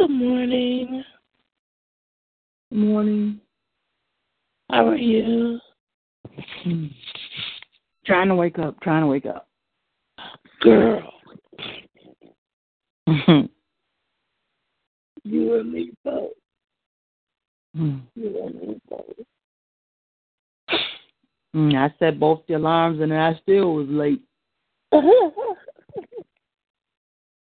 [0.00, 1.04] Good morning.
[2.70, 3.38] Morning.
[4.70, 5.60] How are you?
[8.06, 8.80] Trying to wake up.
[8.80, 9.46] Trying to wake up.
[10.62, 11.02] Girl,
[15.24, 16.30] you and me both.
[17.76, 17.98] Hmm.
[18.14, 19.04] You and me both.
[21.52, 24.22] Hmm, I set both the alarms and I still was late.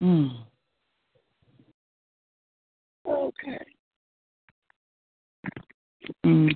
[0.01, 0.27] Hmm.
[3.07, 3.65] Okay.
[6.25, 6.51] Mm.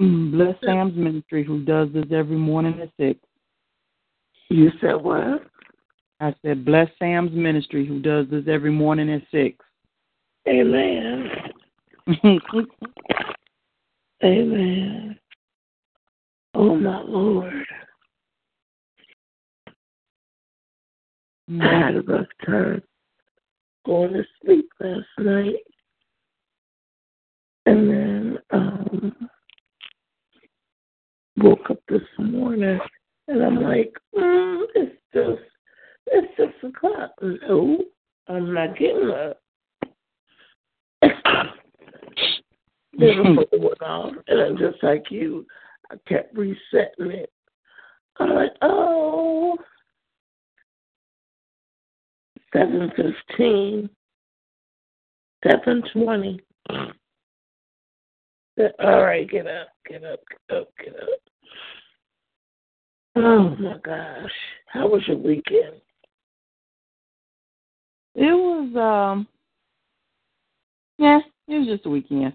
[0.00, 0.32] Mm.
[0.32, 3.20] Bless Sam's ministry, who does this every morning at six.
[4.48, 5.42] You said what?
[6.20, 9.56] I said, bless Sam's ministry, who does this every morning at six.
[10.48, 11.30] Amen.
[14.24, 15.18] Amen.
[16.54, 17.64] Oh my Lord.
[21.60, 22.82] I had a rough time
[23.86, 25.56] going to sleep last night.
[27.66, 29.28] And then um
[31.36, 32.78] woke up this morning
[33.28, 35.42] and I'm like, mm, it's just
[36.06, 37.12] it's six o'clock.
[37.20, 37.78] No,
[38.28, 39.40] I'm not getting up.
[41.02, 41.16] then
[42.92, 45.46] the phone went off and I'm just like you.
[45.90, 47.30] I kept resetting it.
[48.18, 49.56] I'm like, oh
[52.52, 53.90] seven fifteen,
[55.46, 56.40] seven twenty.
[58.80, 61.08] All right, get up, get up, get up, get up.
[63.16, 64.30] Oh my gosh,
[64.66, 65.80] how was your weekend?
[68.14, 69.26] It was um
[70.98, 72.34] yeah, it was just a weekend.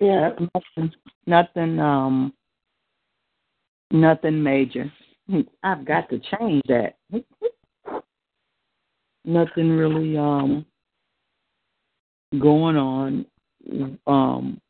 [0.00, 0.92] Yeah, Nothing
[1.26, 2.32] nothing um
[3.90, 4.90] nothing major.
[5.62, 6.96] I've got to change that.
[9.24, 10.64] nothing really um
[12.38, 13.26] going on.
[14.06, 14.60] Um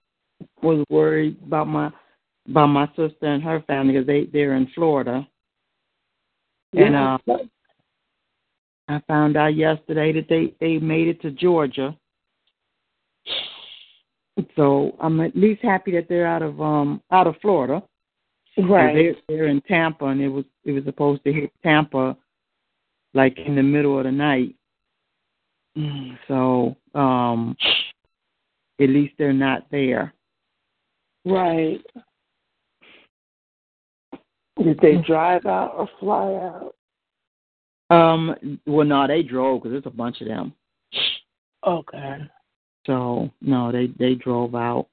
[0.63, 1.91] was worried about my
[2.49, 5.27] about my sister and her family because they they're in Florida.
[6.75, 7.19] And uh,
[8.89, 11.97] I found out yesterday that they they made it to Georgia.
[14.55, 17.83] So I'm at least happy that they're out of um out of Florida.
[18.59, 18.95] right.
[18.95, 22.17] They're, they're in Tampa, and it was it was supposed to hit Tampa
[23.15, 24.55] like in the middle of the night.
[26.27, 27.57] So, um,
[28.81, 30.13] at least they're not there.
[31.25, 31.81] Right.
[34.63, 36.75] Did they drive out or fly out?
[37.91, 40.53] Um, well, no, they drove because there's a bunch of them.
[41.67, 42.19] Okay.
[42.87, 44.89] So no, they they drove out.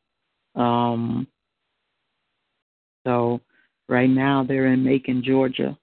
[0.55, 1.27] Um,
[3.05, 3.41] so
[3.89, 5.77] right now they're in Macon, Georgia.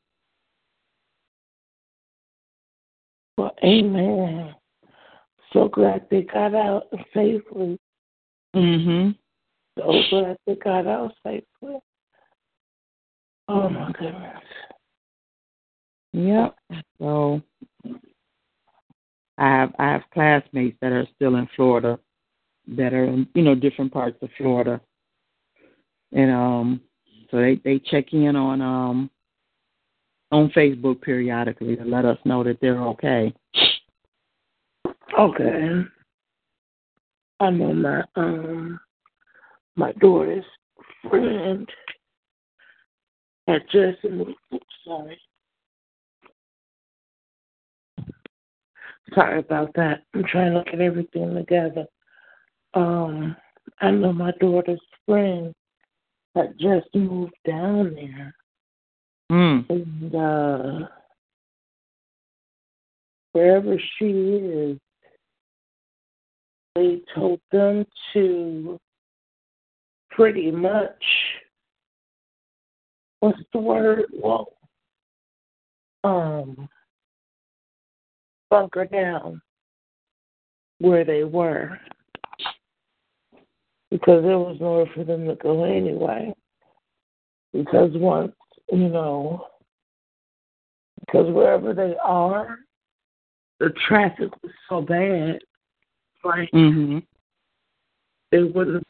[3.37, 4.55] Well, amen.
[5.53, 6.85] So glad they got out
[7.15, 7.79] safely.
[8.55, 9.17] Mhm.
[9.79, 11.79] So glad they got out safely.
[13.49, 14.43] Oh my goodness.
[16.13, 16.57] Yep.
[16.99, 17.43] So
[19.39, 21.99] I have I have classmates that are still in Florida
[22.69, 24.81] that are in, you know, different parts of Florida.
[26.13, 26.81] And um
[27.31, 29.11] so they, they check in on um
[30.31, 33.35] on Facebook periodically to let us know that they're okay.
[35.19, 35.83] Okay.
[37.41, 38.81] I know my um
[39.77, 40.45] my daughter's
[41.09, 41.69] friend
[43.49, 45.19] had just moved oops, sorry.
[49.15, 50.05] Sorry about that.
[50.15, 51.87] I'm trying to get everything together.
[52.75, 53.37] Um,
[53.81, 55.53] I know my daughter's friend
[56.35, 58.35] had just moved down there.
[59.31, 59.71] Mm.
[59.71, 60.87] And uh
[63.33, 64.79] wherever she is,
[66.75, 68.79] they told them to
[70.15, 71.05] pretty much
[73.21, 74.05] what's the word?
[74.13, 74.53] Well
[76.05, 76.69] um
[78.51, 79.41] bunker down
[80.79, 81.79] where they were.
[83.91, 86.35] Because there was nowhere for them to go anyway.
[87.53, 88.33] Because once,
[88.71, 89.47] you know,
[91.01, 92.59] because wherever they are,
[93.61, 95.41] the traffic was so bad,
[96.25, 97.07] like Mhm.
[98.31, 98.87] they wouldn't.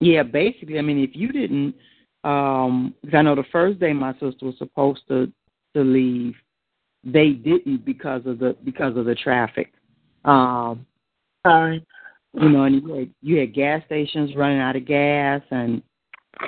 [0.00, 1.74] Yeah, basically, I mean, if you didn't,
[2.24, 5.32] um, because I know the first day my sister was supposed to
[5.74, 6.34] to leave,
[7.04, 9.72] they didn't because of the because of the traffic.
[10.24, 10.84] Um,
[11.46, 11.84] Sorry.
[12.34, 15.82] you know, and you had you had gas stations running out of gas, and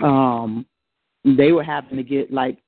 [0.03, 0.67] um,
[1.25, 2.59] they were having to get like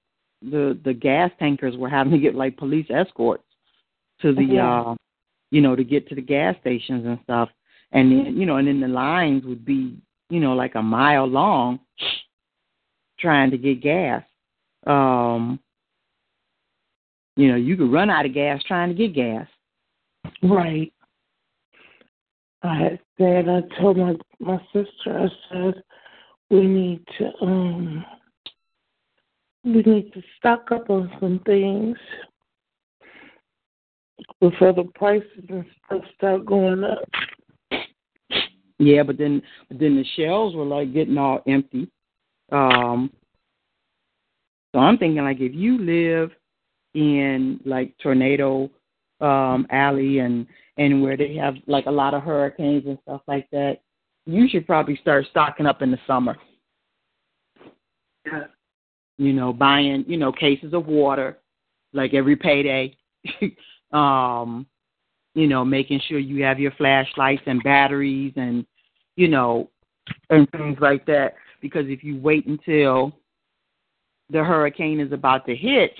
[0.41, 3.45] the the gas tankers were having to get like police escorts
[4.23, 4.81] to the Yeah.
[4.81, 4.95] uh,
[5.51, 7.51] you know, to get to the gas stations and stuff,
[7.93, 9.99] and then you know, and then the lines would be
[10.31, 11.81] you know like a mile long
[13.19, 14.25] trying to get gas.
[14.87, 15.61] Um,
[17.37, 19.47] you know, you could run out of gas trying to get gas.
[20.43, 20.93] Right.
[22.63, 25.83] I had said I told my my sister I said
[26.51, 28.05] we need to um
[29.65, 31.97] we need to stock up on some things
[34.41, 36.99] before the prices and stuff start going up.
[38.81, 41.89] Yeah, but then but then the shelves were like getting all empty.
[42.51, 43.13] Um
[44.75, 46.31] so I'm thinking like if you live
[46.95, 48.71] in like tornado
[49.21, 50.47] um alley and
[50.79, 53.81] and where they have like a lot of hurricanes and stuff like that,
[54.25, 56.39] you should probably start stocking up in the summer.
[58.25, 58.45] Yeah.
[59.19, 61.39] You know, buying, you know, cases of water
[61.93, 62.97] like every payday.
[63.93, 64.67] um
[65.35, 68.67] you know, making sure you have your flashlights and batteries and,
[69.17, 69.71] you know,
[70.31, 71.35] and things like that.
[71.61, 73.13] Because if you wait until
[74.31, 75.93] the hurricane is about to hit,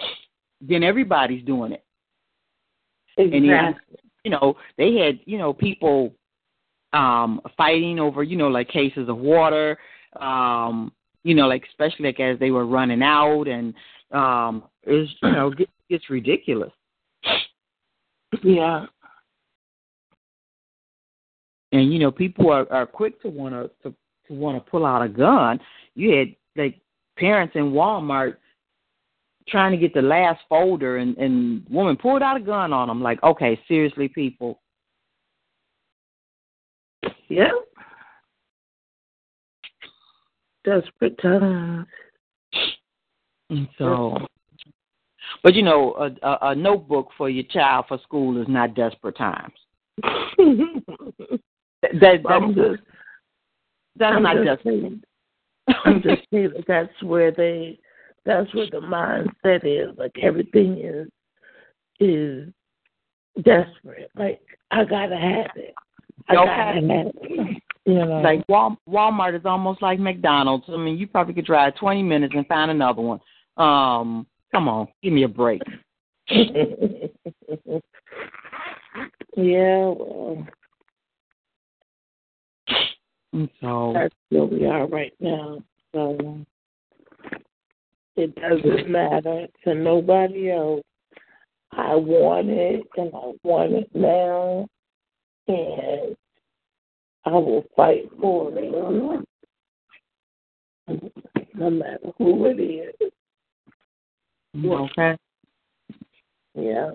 [0.61, 1.85] then everybody's doing it.
[3.17, 3.97] And then, Exactly.
[4.25, 6.15] you know, they had, you know, people
[6.93, 9.79] um fighting over, you know, like cases of water,
[10.21, 13.75] um, you know, like especially like as they were running out and
[14.11, 15.53] um it's you know,
[15.89, 16.73] it's ridiculous.
[18.43, 18.87] Yeah.
[21.73, 23.95] And you know people are are quick to want to to,
[24.35, 25.61] want to pull out a gun.
[25.95, 26.81] You had like
[27.17, 28.37] parents in Walmart
[29.49, 33.03] trying to get the last folder, and and woman pulled out a gun on them.
[33.03, 34.61] Like, okay, seriously, people.
[37.29, 37.53] Yeah.
[40.65, 41.87] Desperate times.
[43.49, 44.19] And so,
[45.43, 49.17] but you know, a, a, a notebook for your child for school is not desperate
[49.17, 49.55] times.
[51.83, 52.23] That, that's,
[52.55, 52.83] just,
[53.97, 54.81] that's I'm not just desperate.
[54.81, 55.03] saying,
[55.85, 57.79] I'm just saying that that's where they,
[58.25, 59.97] that's where the mindset is.
[59.97, 61.09] Like everything is,
[62.01, 62.49] is
[63.43, 64.11] desperate.
[64.17, 65.75] Like I gotta have it.
[66.29, 66.45] I Okay.
[66.45, 67.63] gotta have it.
[67.87, 70.65] You know, Like Wal- Walmart is almost like McDonald's.
[70.69, 73.21] I mean, you probably could drive 20 minutes and find another one.
[73.57, 75.63] Um, come on, give me a break.
[76.31, 76.53] yeah,
[79.37, 80.47] well,
[83.61, 85.63] so that's where we are right now.
[85.95, 86.45] So
[88.17, 90.83] it doesn't matter to nobody else.
[91.73, 94.67] I want it, and I want it now,
[95.47, 96.17] and
[97.25, 99.25] I will fight for it,
[101.55, 103.13] no matter who it is.
[104.65, 105.17] okay.
[106.55, 106.91] Yeah.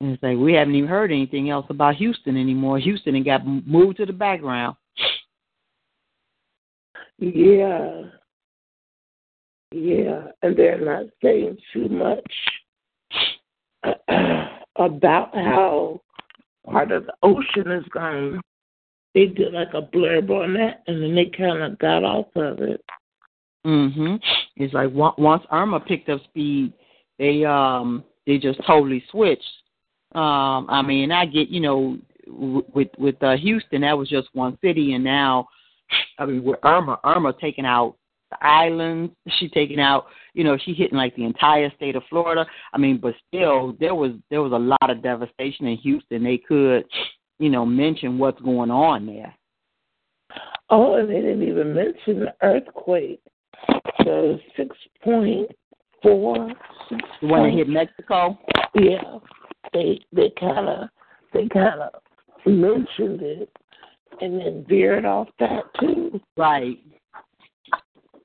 [0.00, 2.78] And it's like we haven't even heard anything else about Houston anymore.
[2.78, 4.76] Houston and got moved to the background.
[7.18, 8.02] Yeah.
[9.72, 12.24] Yeah, and they're not saying too much
[14.76, 16.00] about how
[16.64, 18.40] part of the ocean is gone.
[19.14, 22.60] They did like a blurb on that, and then they kind of got off of
[22.60, 22.84] it.
[23.66, 24.20] Mhm.
[24.56, 26.72] It's like on- once Irma picked up speed,
[27.18, 29.42] they um they just totally switched.
[30.14, 34.56] Um, I mean, I get you know with with uh, Houston, that was just one
[34.62, 35.48] city, and now
[36.18, 37.96] I mean with Irma, Irma taking out
[38.30, 42.46] the islands, she taking out you know she hitting like the entire state of Florida.
[42.72, 46.24] I mean, but still there was there was a lot of devastation in Houston.
[46.24, 46.84] They could
[47.38, 49.34] you know mention what's going on there.
[50.70, 53.20] Oh, and they didn't even mention the earthquake.
[53.98, 55.50] The six point
[56.02, 56.50] four,
[56.88, 58.38] six The one that hit Mexico.
[58.74, 59.18] Yeah,
[59.72, 60.88] they they kind of
[61.32, 62.02] they kind of
[62.46, 63.50] mentioned it
[64.20, 66.20] and then veered off that too.
[66.36, 66.78] Right.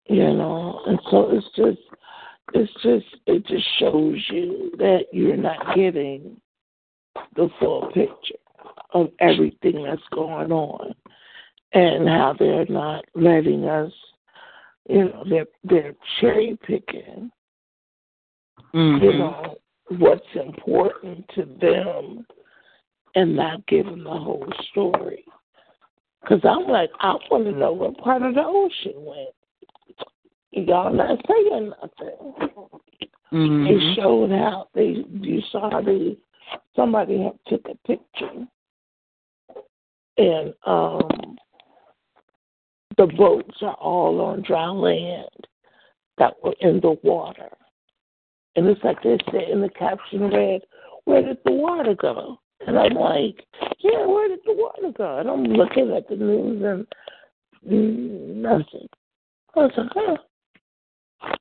[0.06, 1.80] You know, and so it's just
[2.54, 6.40] it's just it just shows you that you're not getting
[7.36, 8.36] the full picture
[8.92, 10.96] of everything that's going on
[11.74, 13.92] and how they're not letting us
[14.90, 17.32] you know they're they're cherry picking
[18.74, 19.02] Mhm.
[19.04, 19.58] you know
[19.98, 22.26] what's important to them
[23.16, 25.26] and not giving the whole story.
[26.22, 29.30] Because I'm like, I want to know what part of the ocean went.
[30.52, 32.60] Y'all not saying nothing.
[33.32, 33.68] Mhm.
[33.68, 36.18] They showed how they you saw the
[36.76, 38.48] somebody had took a picture
[40.18, 41.38] and um
[42.98, 45.30] the boats are all on dry land
[46.18, 47.50] that were in the water.
[48.56, 50.62] And it's like they said in the caption read,
[51.06, 52.40] Where did the water go?
[52.68, 53.46] And I'm like,
[53.80, 55.20] Yeah, where did the water go?
[55.20, 56.62] And I'm looking at the news
[57.64, 58.88] and nothing.
[59.56, 60.18] I was like, huh.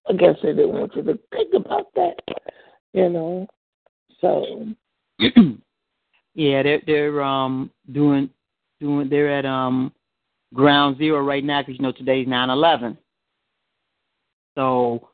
[0.09, 2.17] I guess they didn't want you to think about that,
[2.93, 3.47] you know.
[4.21, 4.67] So
[6.35, 8.31] yeah, they're they're um doing
[8.81, 9.93] doing they're at um
[10.55, 12.99] ground zero right now because you know today's nine eleven.
[14.57, 15.11] So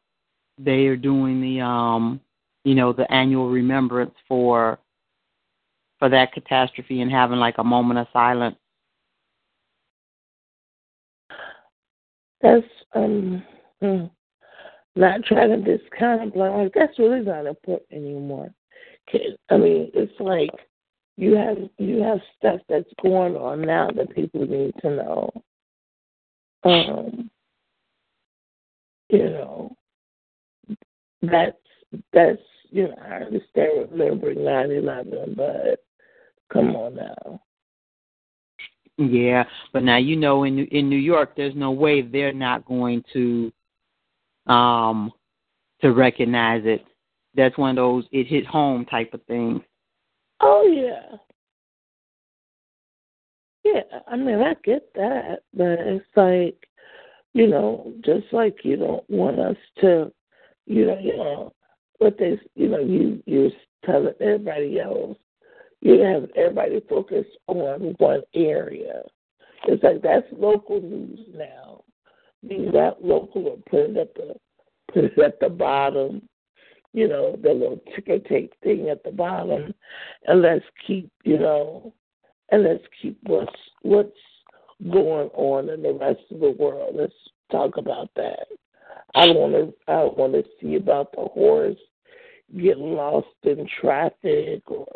[0.58, 2.20] they are doing the um
[2.64, 4.78] you know the annual remembrance for
[5.98, 8.56] for that catastrophe and having like a moment of silence.
[12.44, 13.42] that's um
[13.80, 14.04] hmm,
[14.94, 18.52] not trying to discount it, but like that's really not important anymore.
[19.50, 20.50] I mean, it's like
[21.16, 25.30] you have you have stuff that's going on now that people need to know.
[26.64, 27.30] Um,
[29.08, 29.76] you know,
[31.22, 31.56] that's
[32.12, 32.40] that's
[32.74, 35.84] you know I understand remembering nine eleven, but
[36.52, 37.40] come on now.
[38.98, 43.04] Yeah, but now you know in in New York, there's no way they're not going
[43.12, 43.52] to
[44.52, 45.12] um
[45.82, 46.84] to recognize it.
[47.36, 49.60] That's one of those it hit home type of things.
[50.40, 51.16] Oh yeah.
[53.62, 56.56] Yeah, I mean I get that, but it's like,
[57.34, 60.12] you know, just like you don't want us to,
[60.66, 61.52] you know, you know,
[61.98, 63.50] what they, you know, you you're
[63.84, 65.16] telling everybody else,
[65.80, 69.02] you have everybody focus on one area.
[69.66, 71.82] It's like that's local news now.
[72.46, 74.34] Be that local or put it at the
[74.92, 76.28] put it at the bottom
[76.94, 79.74] you know, the little ticker tape thing at the bottom,
[80.26, 81.92] and let's keep, you know,
[82.50, 84.16] and let's keep what's what's
[84.92, 86.94] going on in the rest of the world.
[86.96, 87.12] Let's
[87.50, 88.46] talk about that.
[89.14, 91.76] I want to I want to see about the horse
[92.56, 94.86] getting lost in traffic or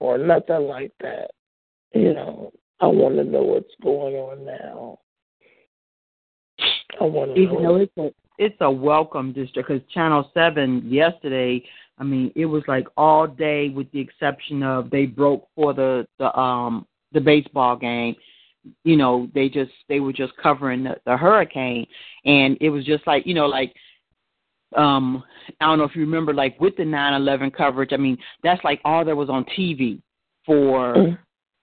[0.00, 1.30] or nothing like that.
[1.94, 4.98] You know, I want to know what's going on now.
[7.00, 7.78] I want to Even know.
[7.78, 11.62] though it's a it's a welcome district because Channel Seven yesterday,
[11.98, 16.06] I mean, it was like all day with the exception of they broke for the
[16.18, 18.14] the um the baseball game.
[18.84, 21.86] You know, they just they were just covering the, the hurricane,
[22.24, 23.74] and it was just like you know like
[24.76, 25.22] um
[25.60, 27.92] I don't know if you remember like with the 9/11 coverage.
[27.92, 30.00] I mean, that's like all that was on TV
[30.44, 31.18] for Mm.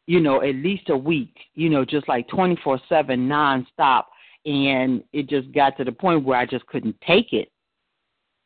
[0.08, 1.36] you know at least a week.
[1.54, 4.06] You know, just like 24/7 nonstop,
[4.46, 7.50] and it just got to the point where I just couldn't take it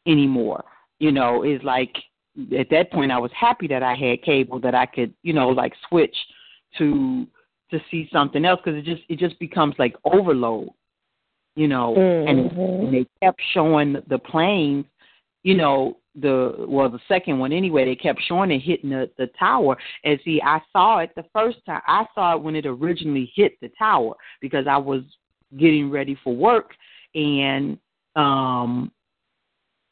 [0.08, 0.64] anymore.
[1.00, 1.96] You know, it's like
[2.58, 5.50] at that point I was happy that I had cable that I could you know
[5.50, 6.16] like switch
[6.78, 7.28] to
[7.72, 10.70] to see something else because it just it just becomes like overload
[11.56, 12.80] you know, and, Mhm.
[12.86, 14.86] and they kept showing the planes,
[15.44, 19.28] you know, the well the second one anyway, they kept showing it hitting the, the
[19.38, 19.78] tower.
[20.06, 21.82] And see, I saw it the first time.
[21.86, 25.04] I saw it when it originally hit the tower because I was
[25.58, 26.76] getting ready for work
[27.16, 27.78] and
[28.16, 28.92] um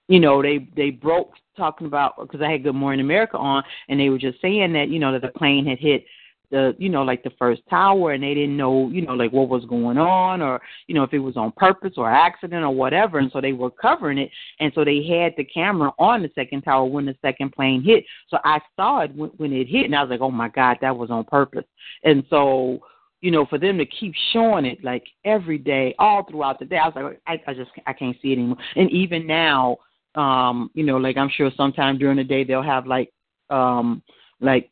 [0.08, 4.00] you know they they broke talking about because I had Good Morning America on and
[4.00, 6.06] they were just saying that you know that the plane had hit
[6.50, 9.50] the you know like the first tower and they didn't know you know like what
[9.50, 13.20] was going on or you know if it was on purpose or accident or whatever.
[13.20, 16.62] And so they were covering it and so they had the camera on the second
[16.62, 18.06] tower when the second plane hit.
[18.30, 20.78] So I saw it when, when it hit and I was like oh my god
[20.82, 21.66] that was on purpose.
[22.04, 22.80] And so
[23.22, 26.78] you know for them to keep showing it like every day all throughout the day
[26.78, 28.58] I was like I, I just I can't see it anymore.
[28.76, 29.78] And even now
[30.16, 33.12] um you know like I'm sure sometime during the day they'll have like
[33.50, 34.02] um
[34.40, 34.70] like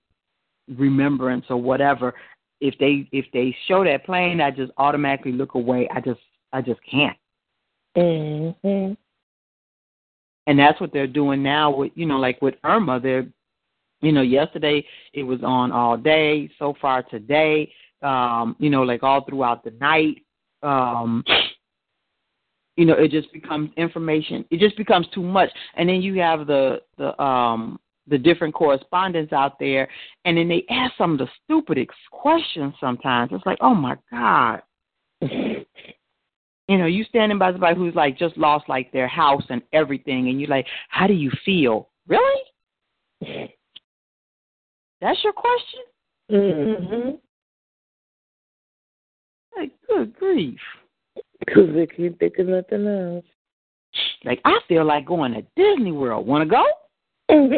[0.78, 2.14] remembrance or whatever
[2.62, 5.88] if they if they show that plane i just automatically look away.
[5.94, 6.22] I just
[6.54, 7.18] i just can't.
[7.98, 8.98] Mhm.
[10.48, 13.28] and that's what they're doing now with you know like with irma they're
[14.02, 19.04] you know yesterday it was on all day so far today um you know like
[19.04, 20.18] all throughout the night
[20.64, 21.24] um
[22.78, 24.46] you know it just becomes information.
[24.52, 25.50] It just becomes too much.
[25.76, 29.88] And then you have the the um the different correspondents out there
[30.26, 33.32] and then they ask some of the stupidest questions sometimes.
[33.34, 34.62] It's like oh my god.
[36.68, 40.30] You know you standing by somebody who's like just lost like their house and everything
[40.30, 41.90] and you're like how do you feel?
[42.08, 42.42] Really?
[45.02, 45.82] That's your question?
[46.32, 47.20] Mhm.
[49.56, 50.60] like good grief.
[51.40, 53.25] Because they can't think of nothing else.
[54.24, 56.25] like i feel like going to disney world.
[56.25, 56.66] Want to go
[57.27, 57.50] Because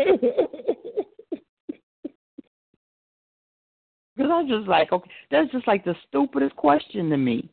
[4.32, 7.48] I'm just like, okay, that's just like the stupidest question to me.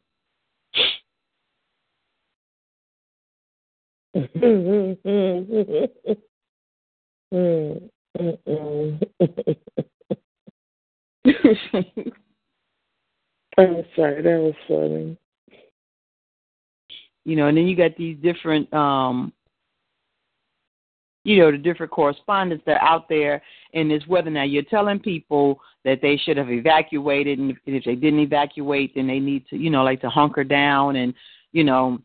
[4.14, 4.22] I'm
[13.94, 15.18] sorry, that was funny.
[17.24, 19.32] you know, and then you got these different, um,
[21.24, 24.30] you know, the different correspondents that are out there in this weather.
[24.30, 28.94] Now you're telling people that they should have evacuated, and if, if they didn't evacuate,
[28.94, 31.14] then they need to, you know, like to hunker down and,
[31.52, 31.98] you know,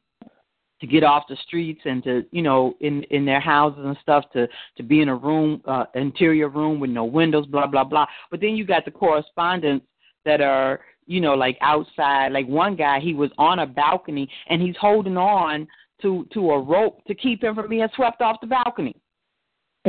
[0.80, 4.24] to get off the streets and to you know in in their houses and stuff
[4.32, 8.06] to to be in a room uh interior room with no windows blah blah blah
[8.32, 9.86] but then you got the correspondents
[10.24, 14.62] that are you know like outside like one guy he was on a balcony and
[14.62, 15.68] he's holding on
[16.02, 18.96] to to a rope to keep him from being swept off the balcony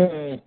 [0.00, 0.40] Mm.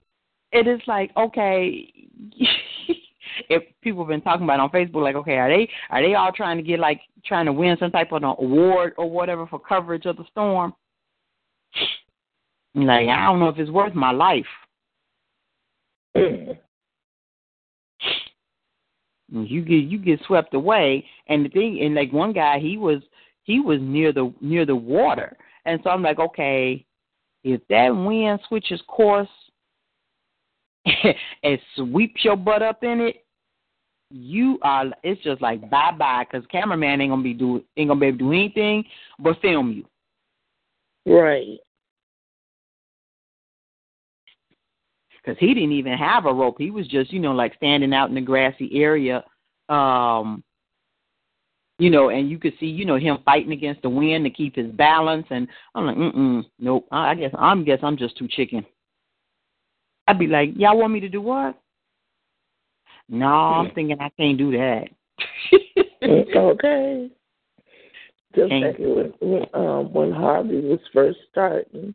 [0.51, 1.93] it is like okay
[3.49, 6.15] if people have been talking about it on Facebook, like, okay, are they are they
[6.15, 9.47] all trying to get like trying to win some type of an award or whatever
[9.47, 10.73] for coverage of the storm?
[12.75, 14.47] Like, I don't know if it's worth my life.
[16.17, 16.57] Mm.
[19.29, 23.03] You get you get swept away, and the thing, and like one guy, he was
[23.43, 26.83] he was near the near the water, and so I'm like, okay,
[27.43, 29.29] if that wind switches course
[31.43, 33.25] and sweeps your butt up in it,
[34.09, 34.85] you are.
[35.03, 38.17] It's just like bye bye, because cameraman ain't gonna be do ain't gonna be able
[38.19, 38.83] to do anything
[39.19, 39.85] but film you.
[41.05, 41.59] Right.
[45.23, 46.55] because he didn't even have a rope.
[46.57, 49.23] He was just, you know, like standing out in the grassy area,
[49.69, 50.43] um,
[51.79, 54.55] you know, and you could see, you know, him fighting against the wind to keep
[54.55, 55.25] his balance.
[55.29, 56.87] And I'm like, mm mm, nope.
[56.91, 58.65] I guess I'm guess I'm just too chicken.
[60.07, 61.59] I'd be like, y'all want me to do what?
[63.09, 64.85] No, I'm thinking I can't do that.
[65.51, 67.09] it's okay.
[68.35, 71.93] Just like when when, um, when Harvey was first starting,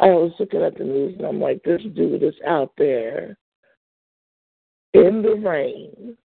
[0.00, 3.36] I was looking at the news and I'm like, this dude is out there
[4.94, 6.16] in the rain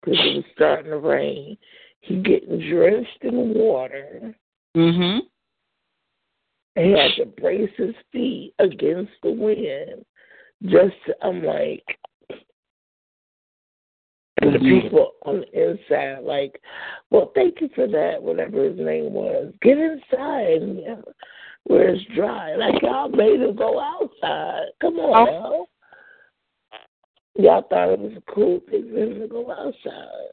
[0.00, 1.56] because it was starting to rain.
[2.00, 4.34] He getting drenched in water.
[4.76, 5.20] Mm mhm.
[6.76, 10.04] He had to brace his feet against the wind.
[10.64, 11.84] Just, I'm like,
[14.40, 16.60] and the people on the inside, like,
[17.10, 19.52] well, thank you for that, whatever his name was.
[19.62, 20.62] Get inside.
[21.64, 22.56] where it's dry.
[22.56, 24.68] Like y'all made him go outside.
[24.80, 25.66] Come on Oh.
[26.72, 27.42] now.
[27.42, 30.30] Y'all thought it was a cool thing for him to go outside.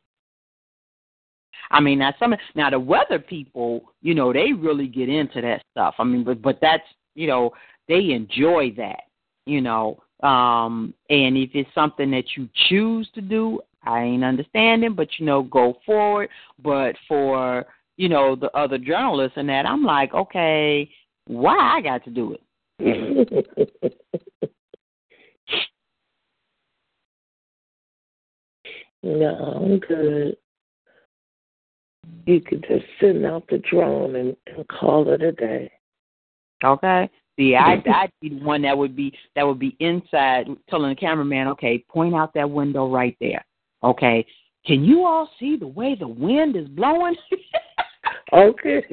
[1.72, 5.62] I mean, now some now the weather people, you know, they really get into that
[5.72, 5.96] stuff.
[6.00, 6.84] I mean, but but that's
[7.16, 7.52] you know
[7.88, 9.04] they enjoy that,
[9.46, 10.02] you know.
[10.24, 15.26] Um, and if it's something that you choose to do, I ain't understanding, but you
[15.26, 16.30] know, go forward.
[16.64, 17.66] But for
[17.98, 20.90] you know the other journalists and that, I'm like, okay,
[21.26, 22.42] why I got to do it?
[29.04, 30.38] no, I'm good.
[32.28, 35.72] You could just send out the drone and, and call it a day.
[36.62, 37.10] Okay.
[37.38, 40.96] See, I I'd be the one that would be that would be inside telling the
[40.96, 43.46] cameraman, okay, point out that window right there.
[43.82, 44.26] Okay.
[44.66, 47.16] Can you all see the way the wind is blowing?
[48.34, 48.84] Okay.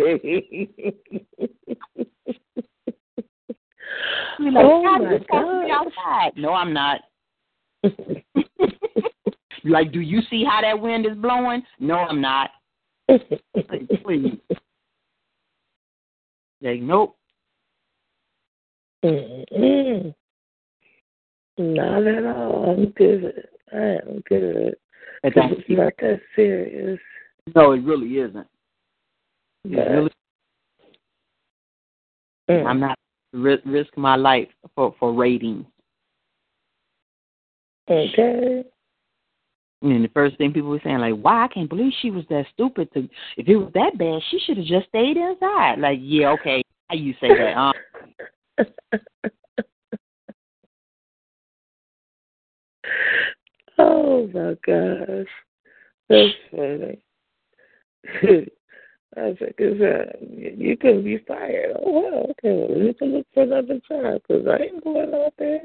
[4.38, 5.92] Like, Oh, God, my you're supposed to be gosh.
[5.96, 6.32] outside.
[6.36, 7.00] No, I'm not.
[9.64, 11.62] like, do you see how that wind is blowing?
[11.80, 12.50] No, I'm not.
[13.08, 14.38] Like, please.
[16.62, 17.16] Like, nope.
[19.04, 20.14] Mm-mm.
[21.58, 22.70] Not at all.
[22.70, 23.48] I'm good.
[23.72, 24.74] I am good.
[24.76, 24.78] It
[25.22, 26.98] 'Cause don't- it's not that serious.
[27.54, 28.48] no, it really isn't.
[29.64, 30.10] It But, really,
[32.50, 32.66] mm.
[32.66, 32.98] I'm not
[33.32, 35.66] ri- risk my life for for ratings.
[37.88, 38.64] Okay.
[39.84, 42.46] And the first thing people were saying, like, "Why I can't believe she was that
[42.52, 43.08] stupid to.
[43.36, 46.96] If it was that bad, she should have just stayed inside." Like, yeah, okay, how
[46.96, 47.56] you say that?
[47.56, 47.74] Um,
[53.78, 55.28] oh my gosh.
[56.08, 57.02] That's funny.
[59.16, 61.76] I was like, is that, you can be fired.
[61.78, 62.66] Oh, well, okay.
[62.68, 65.60] Well, you can look for another job because I ain't going out there.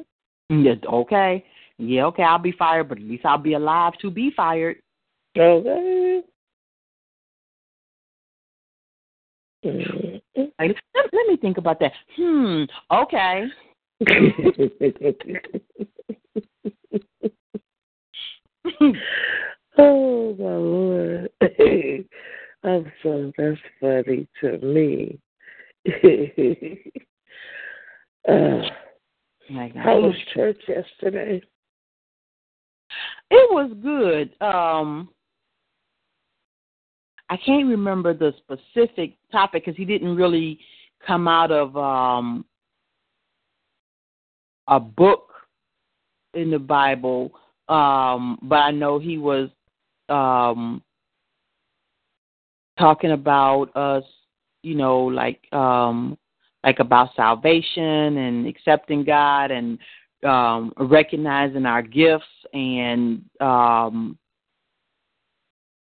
[0.49, 1.43] yeah, okay,
[1.79, 4.75] yeah, okay, I'll be fired, but at least I'll be alive to be fired.
[5.37, 6.21] Okay.
[9.63, 10.21] Let,
[10.59, 11.93] let me think about that.
[12.17, 12.63] Hmm.
[12.91, 13.45] Okay.
[19.77, 21.29] oh my lord.
[22.63, 25.17] I'm so that's funny to me.
[28.27, 28.61] uh,
[29.75, 31.41] how was church yesterday?
[33.31, 34.41] It was good.
[34.41, 35.09] Um,
[37.29, 40.59] I can't remember the specific topic because he didn't really
[41.05, 42.45] come out of um,
[44.67, 45.31] a book
[46.33, 47.31] in the Bible,
[47.67, 49.49] um, but I know he was
[50.09, 50.81] um,
[52.77, 54.03] talking about us,
[54.63, 56.17] you know, like um,
[56.63, 59.77] like about salvation and accepting God and
[60.23, 64.17] um, recognizing our gifts and um,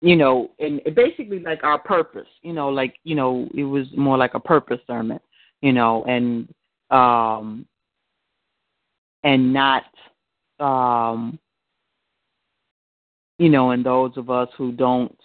[0.01, 4.17] you know, and basically like our purpose, you know, like you know, it was more
[4.17, 5.19] like a purpose sermon,
[5.61, 6.47] you know, and
[6.91, 7.65] um,
[9.23, 9.85] and not
[10.59, 11.39] um,
[13.39, 15.15] you know, and those of us who don't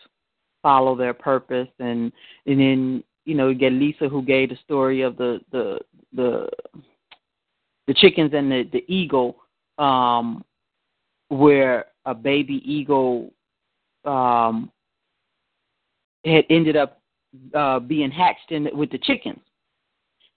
[0.62, 2.12] follow their purpose and
[2.46, 5.78] and then you know you get Lisa who gave the story of the the
[6.14, 6.48] the
[7.92, 9.36] the chickens and the the eagle
[9.78, 10.42] um
[11.28, 13.30] where a baby eagle
[14.04, 14.70] um
[16.24, 17.00] had ended up
[17.54, 19.40] uh being hatched in with the chickens.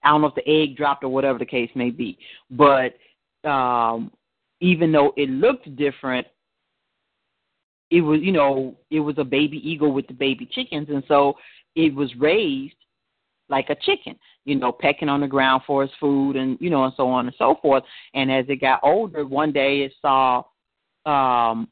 [0.04, 2.18] I don't know if the egg dropped or whatever the case may be
[2.52, 2.96] but
[3.50, 4.12] um
[4.60, 6.28] even though it looked different
[7.90, 11.36] it was you know it was a baby eagle with the baby chickens and so
[11.76, 12.76] it was raised
[13.48, 16.86] like a chicken you know pecking on the ground for his food and you know
[16.86, 17.84] and so on and so forth.
[18.14, 20.44] And as it got older one day it saw
[21.06, 21.68] um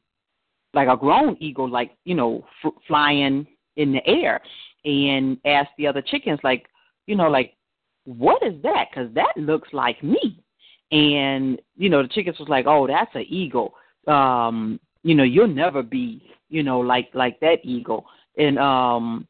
[0.74, 4.40] like a grown eagle like you know f- flying in the air
[4.84, 6.66] and asked the other chickens like
[7.06, 7.54] you know like
[8.04, 8.88] what is that?
[8.90, 10.38] Because that looks like me.
[10.92, 13.74] And you know the chickens was like oh that's an eagle.
[14.06, 18.06] Um you know you'll never be you know like like that eagle.
[18.36, 19.26] And um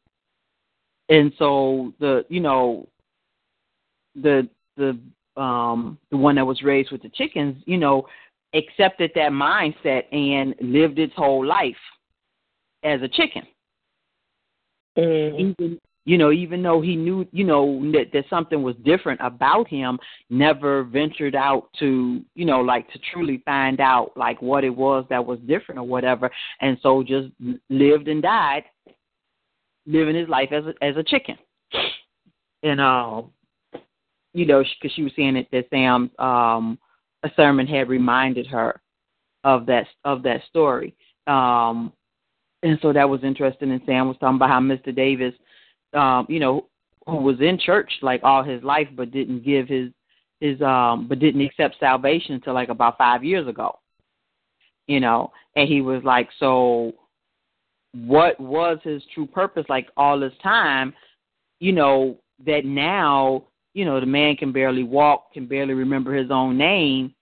[1.11, 2.89] and so the you know
[4.15, 4.99] the the
[5.41, 8.07] um the one that was raised with the chickens you know
[8.55, 11.75] accepted that mindset and lived its whole life
[12.85, 13.43] as a chicken.
[14.97, 15.41] Mm.
[15.41, 19.67] even you know even though he knew you know that, that something was different about
[19.67, 19.99] him
[20.31, 25.05] never ventured out to you know like to truly find out like what it was
[25.11, 26.31] that was different or whatever.
[26.61, 27.29] And so just
[27.71, 28.63] lived and died
[29.87, 31.37] living his life as a, as a chicken.
[32.63, 33.33] And um
[34.35, 36.79] you know, because she was saying that, that Sam's um,
[37.23, 38.81] a sermon had reminded her
[39.45, 40.95] of that of that story.
[41.27, 41.93] Um,
[42.63, 43.71] and so that was interesting.
[43.71, 44.95] And Sam was talking about how Mr.
[44.95, 45.35] Davis,
[45.93, 46.67] um, you know,
[47.07, 49.91] who was in church like all his life, but didn't give his
[50.41, 53.79] his um, but didn't accept salvation until like about five years ago.
[54.87, 56.93] You know, and he was like, so
[57.95, 60.93] what was his true purpose like all this time?
[61.61, 63.45] You know, that now,
[63.75, 67.15] you know, the man can barely walk, can barely remember his own name,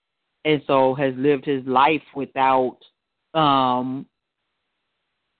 [0.44, 2.78] and so has lived his life without
[3.34, 4.06] um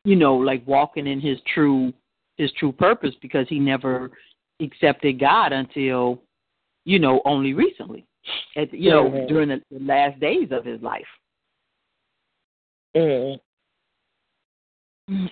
[0.04, 1.92] you know, like walking in his true
[2.36, 4.10] his true purpose because he never
[4.60, 6.22] accepted God until,
[6.84, 8.06] you know, only recently.
[8.56, 9.28] At you know, Mhm.
[9.28, 11.06] during the, last days of his life.
[12.96, 13.40] Mm.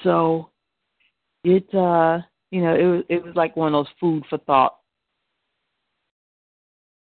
[0.03, 0.51] So
[1.45, 4.80] it uh you know, it was it was like one of those food for thought.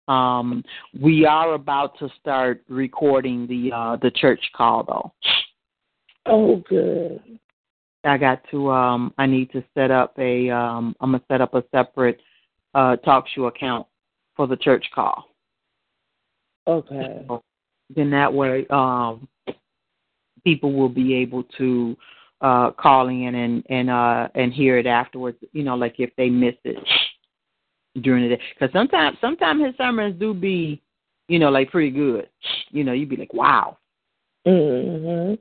[0.08, 0.64] Um
[1.00, 5.12] we are about to start recording the uh the church call though.
[6.26, 7.20] Oh, good.
[8.04, 11.54] I got to um I need to set up a um I'm gonna set up
[11.54, 12.20] a separate
[12.74, 13.86] uh talk show account
[14.36, 15.24] for the church call.
[16.66, 17.26] Okay.
[17.94, 19.28] Then that way um
[20.44, 21.96] people will be able to
[22.40, 26.28] uh call in and and uh and hear it afterwards, you know, like if they
[26.28, 26.76] miss it
[28.00, 28.42] during the day.
[28.58, 30.80] Cuz sometimes sometimes his sermons do be,
[31.28, 32.28] you know, like pretty good.
[32.70, 33.78] You know, you'd be like, "Wow."
[34.46, 35.38] Mhm.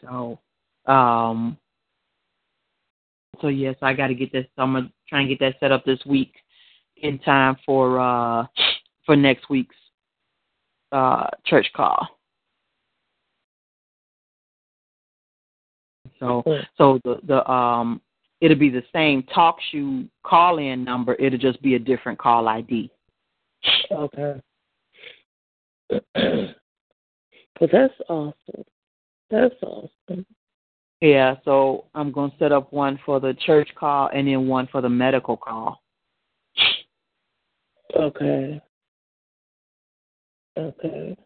[0.00, 0.38] So,
[0.86, 1.58] um,
[3.40, 4.46] so yes, I got to get this.
[4.56, 6.32] I'm gonna try and get that set up this week
[6.98, 8.46] in time for uh
[9.04, 9.76] for next week's
[10.92, 12.08] uh church call.
[16.20, 16.42] So,
[16.78, 18.00] so the the um
[18.46, 21.14] it'll be the same talk shoe call in number.
[21.16, 22.90] It'll just be a different call ID.
[23.90, 24.40] Okay.
[26.14, 28.64] but that's awesome.
[29.30, 30.24] That's awesome.
[31.00, 34.80] Yeah, so I'm gonna set up one for the church call and then one for
[34.80, 35.82] the medical call.
[37.96, 38.60] Okay.
[40.56, 41.16] Okay.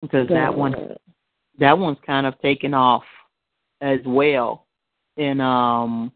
[0.00, 0.74] because that one
[1.58, 3.02] that one's kind of taken off
[3.82, 4.66] as well
[5.16, 6.12] and um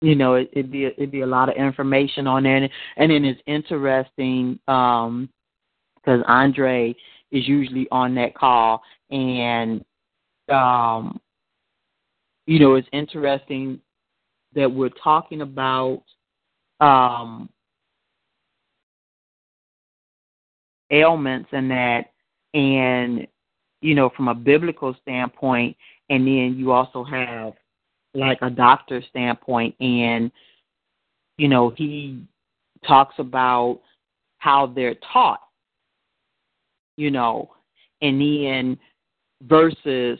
[0.00, 2.56] you know it, it'd be it'd be a lot of information on there.
[2.56, 5.28] And, and then it's interesting um
[5.96, 6.94] because andre
[7.30, 8.82] is usually on that call.
[9.10, 9.84] And
[10.48, 11.20] um
[12.46, 13.80] you know it's interesting
[14.54, 16.02] that we're talking about
[16.80, 17.48] um
[20.90, 22.12] ailments and that.
[22.54, 23.26] And
[23.82, 25.76] you know from a biblical standpoint
[26.10, 27.54] and then you also have
[28.12, 30.30] like a doctor standpoint and
[31.38, 32.22] you know he
[32.86, 33.80] talks about
[34.38, 35.40] how they're taught
[36.96, 37.50] you know
[38.02, 38.78] and then
[39.42, 40.18] versus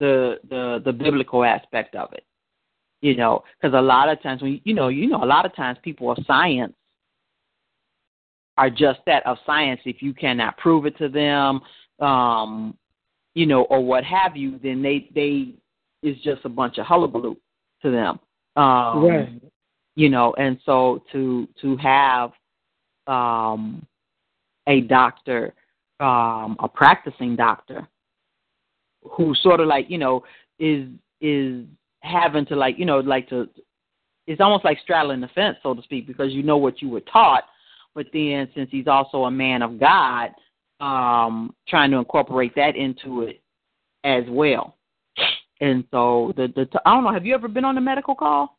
[0.00, 2.24] the the the biblical aspect of it
[3.00, 5.54] you know because a lot of times when you know you know a lot of
[5.54, 6.74] times people of science
[8.58, 9.80] are just that of science.
[9.84, 11.60] If you cannot prove it to them
[12.00, 12.76] um
[13.36, 15.52] you know or what have you then they they
[16.02, 17.36] is just a bunch of hullabaloo
[17.82, 18.18] to them
[18.56, 19.42] um right.
[19.94, 22.32] you know and so to to have
[23.06, 23.86] um
[24.66, 25.54] a doctor
[26.00, 27.86] um a practicing doctor
[29.02, 30.24] who sort of like you know
[30.58, 30.88] is
[31.20, 31.64] is
[32.00, 33.48] having to like you know like to
[34.26, 37.00] it's almost like straddling the fence so to speak because you know what you were
[37.02, 37.44] taught
[37.94, 40.30] but then since he's also a man of god
[40.80, 43.40] um trying to incorporate that into it
[44.04, 44.76] as well
[45.60, 48.58] and so the the I don't know have you ever been on a medical call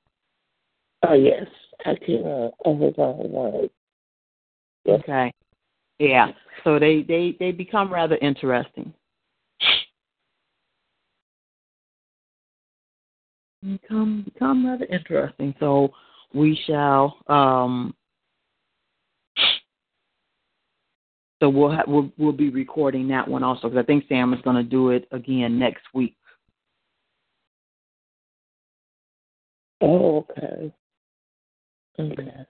[1.08, 1.45] Oh yes.
[1.86, 3.69] I can uh, over one.
[4.84, 4.99] Yes.
[5.01, 5.32] okay
[5.99, 6.27] yeah
[6.63, 8.93] so they they they become rather interesting
[13.62, 15.89] become become rather interesting so
[16.34, 17.93] we shall um
[21.39, 24.41] so we'll ha- we'll we'll be recording that one also because I think Sam is
[24.41, 26.15] going to do it again next week.
[29.82, 30.73] Oh, okay.
[32.00, 32.45] Okay.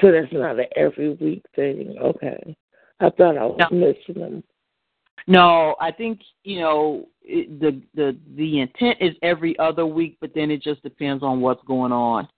[0.00, 1.96] So that's not an every week thing.
[2.00, 2.56] Okay.
[3.00, 3.76] I thought I was No.
[3.76, 4.44] missing them.
[5.26, 10.32] No, I think you know it, the the the intent is every other week, but
[10.34, 12.28] then it just depends on what's going on.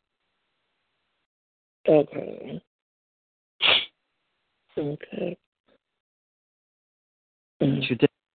[1.89, 2.63] Okay.
[4.77, 5.37] Okay.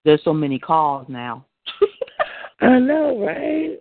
[0.06, 1.45] There's so many calls now.
[2.62, 3.78] I know, right?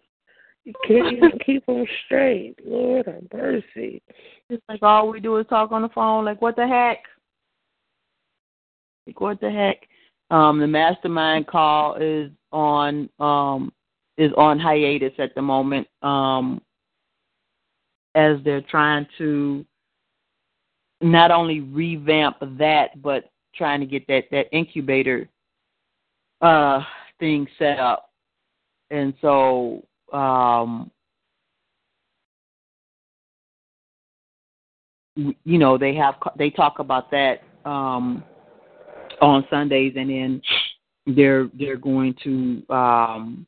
[0.65, 2.57] You can't even keep them straight.
[2.65, 4.03] Lord have mercy.
[4.51, 6.25] It's like all we do is talk on the phone.
[6.25, 6.99] Like what the heck?
[9.07, 9.89] Like what the heck?
[10.31, 13.73] Um, the mastermind call is on um
[14.19, 15.87] is on hiatus at the moment.
[16.03, 16.61] Um,
[18.17, 19.65] as they're trying to
[21.01, 25.29] not only revamp that, but trying to get that that incubator
[26.41, 26.83] uh
[27.19, 28.11] thing set up.
[28.91, 29.83] And so
[30.13, 30.91] um
[35.17, 38.23] you know they have they talk about that um
[39.21, 40.43] on Sundays and then
[41.07, 43.47] they're they're going to um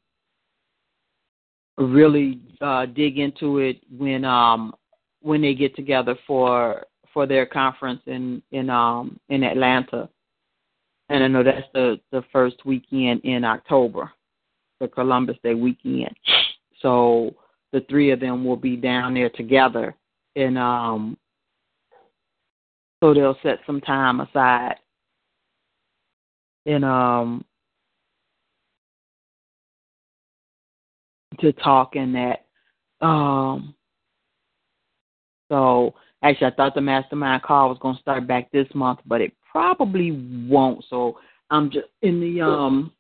[1.76, 4.74] really uh dig into it when um
[5.20, 6.84] when they get together for
[7.18, 10.08] for their conference in in um in Atlanta.
[11.08, 14.12] And I know that's the the first weekend in October,
[14.78, 16.14] the Columbus Day weekend.
[16.80, 17.34] So
[17.72, 19.96] the three of them will be down there together
[20.36, 21.18] and um
[23.02, 24.76] so they'll set some time aside
[26.66, 27.44] and um
[31.40, 33.74] to talk in that um
[35.50, 39.32] so actually I thought the mastermind call was gonna start back this month, but it
[39.50, 40.84] probably won't.
[40.88, 41.18] So
[41.50, 42.92] I'm just in the um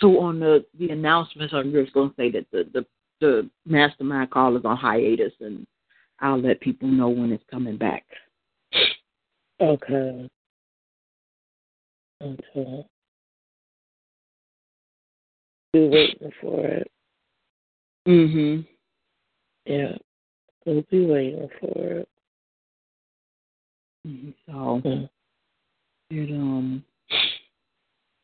[0.00, 2.86] so on the the announcements I'm just gonna say that the the
[3.20, 5.66] the mastermind call is on hiatus and
[6.20, 8.04] I'll let people know when it's coming back.
[9.60, 10.28] Okay.
[12.22, 12.86] Okay.
[15.72, 16.90] Be waiting for it.
[18.06, 18.66] Mm Mhm.
[19.66, 19.96] Yeah.
[20.64, 22.08] We'll be waiting for it.
[24.06, 24.30] Mm-hmm.
[24.46, 25.08] So Mm.
[26.10, 26.84] it um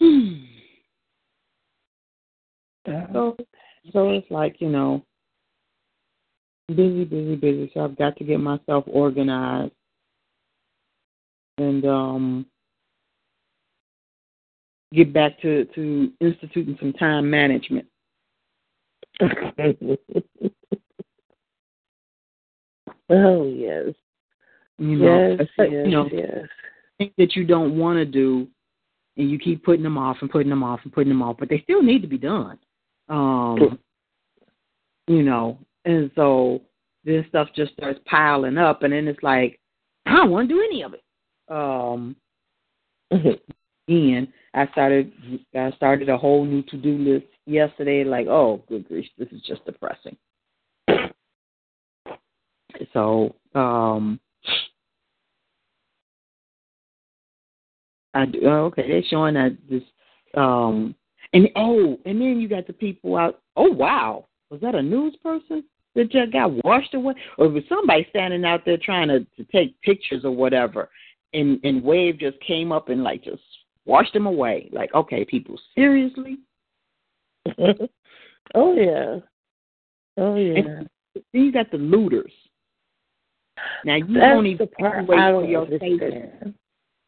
[2.87, 3.37] so
[3.93, 5.03] so it's like, you know,
[6.69, 7.71] busy, busy, busy.
[7.73, 9.73] So I've got to get myself organized
[11.59, 12.47] and um
[14.93, 17.87] get back to to instituting some time management.
[23.11, 23.95] oh yes.
[24.81, 26.47] You know, yes, yes, you know, yes.
[26.97, 28.49] things that you don't want to do,
[29.19, 31.51] and you keep putting them off and putting them off and putting them off, but
[31.51, 32.59] they still need to be done.
[33.11, 33.79] Um,
[35.07, 36.62] you know, and so
[37.05, 39.61] this stuff just starts piling up, and then it's like
[40.07, 41.05] I don't want to do any of it.
[41.51, 42.16] Um,
[43.88, 45.12] and I started
[45.55, 48.03] I started a whole new to do list yesterday.
[48.03, 50.16] Like, oh, good grief, this is just depressing.
[52.95, 54.19] So, um,
[58.14, 59.83] I do, oh, okay, they're showing that this,
[60.37, 60.94] um,
[61.33, 63.40] and oh, and then you got the people out.
[63.57, 68.07] Oh wow, was that a news person that just got washed away, or was somebody
[68.11, 70.88] standing out there trying to, to take pictures or whatever?
[71.33, 73.42] And and wave just came up and like just
[73.85, 74.68] washed them away.
[74.73, 76.38] Like, okay, people, seriously?
[77.59, 79.18] oh yeah.
[80.16, 80.59] Oh yeah.
[80.59, 80.90] And
[81.33, 82.33] you got the looters.
[83.85, 86.55] Now you That's don't even the part wait I for don't your understand.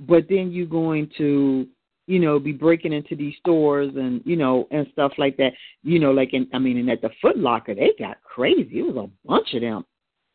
[0.06, 1.66] But then you're going to,
[2.06, 5.52] you know, be breaking into these stores and you know and stuff like that.
[5.82, 8.80] You know, like in I mean, and at the Foot Locker, they got crazy.
[8.80, 9.84] It was a bunch of them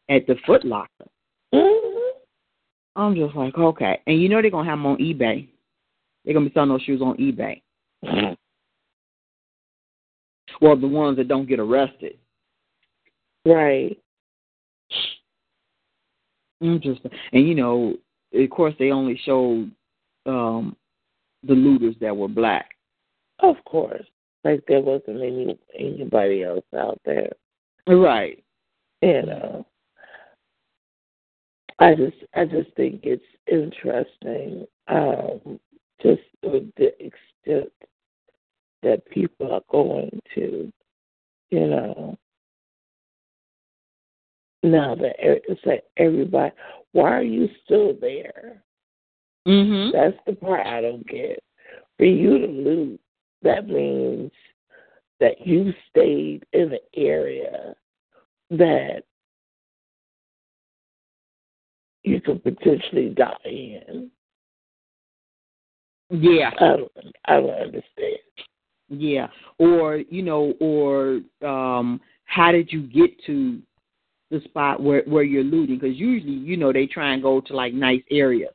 [0.10, 1.08] at the Foot Locker.
[1.54, 2.10] Mhm.
[2.96, 5.48] I'm just like, okay, and you know they're gonna have them on eBay.
[6.24, 7.62] They're gonna be selling those shoes on eBay.
[10.62, 12.18] Well, the ones that don't get arrested.
[13.46, 13.98] Right.
[16.60, 17.12] Interesting.
[17.34, 17.96] And you know,
[18.34, 19.72] of course, they only showed
[20.26, 20.76] um
[21.44, 22.72] the looters that were black.
[23.40, 24.06] Of course.
[24.44, 27.32] Like there wasn't any anybody else out there.
[27.88, 28.44] Right.
[29.02, 29.66] You know.
[31.80, 35.60] I just I just think it's interesting, um,
[36.02, 37.72] just with the extent
[38.84, 40.72] that people are going to,
[41.52, 42.18] you know.
[44.64, 46.54] Now that it's like everybody,
[46.98, 48.64] why are you still there?
[49.48, 49.92] Mhm.
[49.92, 51.44] That's the part I don't get.
[51.98, 53.00] For you to loot,
[53.44, 54.32] that means
[55.20, 57.76] that you stayed in an area
[58.50, 59.04] that
[62.04, 64.10] you could potentially die in.
[66.10, 66.52] Yeah.
[66.60, 66.92] I don't,
[67.26, 68.18] I don't understand.
[68.90, 69.28] Yeah.
[69.60, 73.62] Or, you know, or um how did you get to
[74.30, 77.56] the spot where where you're looting because usually, you know, they try and go to
[77.56, 78.54] like nice areas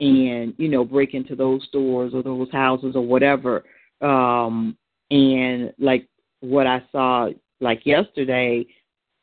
[0.00, 3.64] and, you know, break into those stores or those houses or whatever.
[4.00, 4.76] Um
[5.10, 6.08] and like
[6.40, 7.28] what I saw
[7.60, 8.66] like yesterday,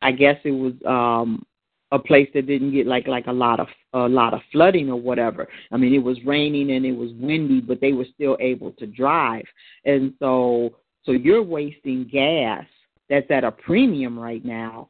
[0.01, 1.45] I guess it was um
[1.91, 4.99] a place that didn't get like like a lot of a lot of flooding or
[4.99, 5.47] whatever.
[5.71, 8.87] I mean, it was raining and it was windy, but they were still able to
[8.87, 9.45] drive.
[9.85, 12.65] And so so you're wasting gas
[13.09, 14.89] that's at a premium right now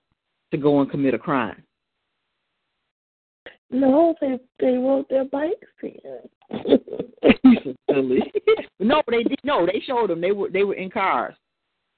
[0.54, 1.62] to go and commit a crime.
[3.70, 6.80] No, they they rode their bikes in.
[7.90, 8.32] Silly.
[8.80, 9.40] no, they did.
[9.44, 10.22] No, they showed them.
[10.22, 11.36] They were they were in cars.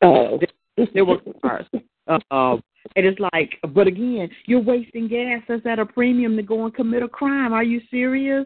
[0.01, 1.65] Oh, they, they were cars.
[2.07, 2.63] Uh, um,
[2.95, 6.73] and it's like, but again, you're wasting gas that's at a premium to go and
[6.73, 7.51] commit a crime.
[7.51, 8.45] Are you serious?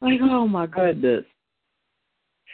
[0.00, 1.24] Like, oh my goodness.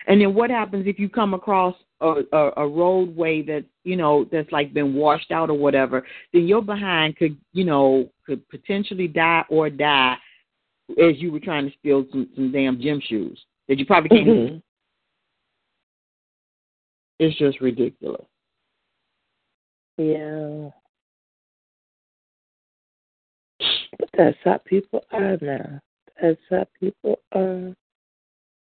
[0.06, 4.26] And then what happens if you come across a, a, a roadway that you know
[4.30, 6.06] that's like been washed out or whatever?
[6.32, 10.16] Then your behind could you know could potentially die or die
[10.90, 14.28] as you were trying to steal some, some damn gym shoes that you probably can't.
[14.28, 14.62] Mhm.
[17.18, 18.26] It's just ridiculous.
[19.96, 20.70] yeah.
[23.98, 25.80] But that's how people are now.
[26.20, 27.74] That's how people are.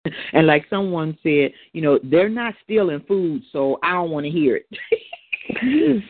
[0.32, 4.30] And like someone said, you know, they're not stealing food, so I don't want to
[4.30, 4.66] hear it.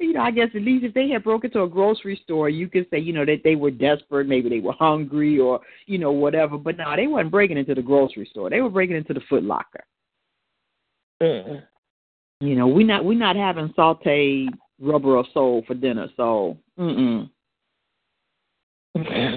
[0.00, 2.68] you know, I guess at least if they had broke into a grocery store, you
[2.68, 6.12] could say, you know, that they were desperate, maybe they were hungry or, you know,
[6.12, 6.58] whatever.
[6.58, 8.50] But no, they weren't breaking into the grocery store.
[8.50, 9.84] They were breaking into the Foot Locker.
[11.22, 11.62] Mm.
[12.40, 14.48] You know, we not we not having sauteed
[14.80, 17.30] rubber or soul for dinner, so mm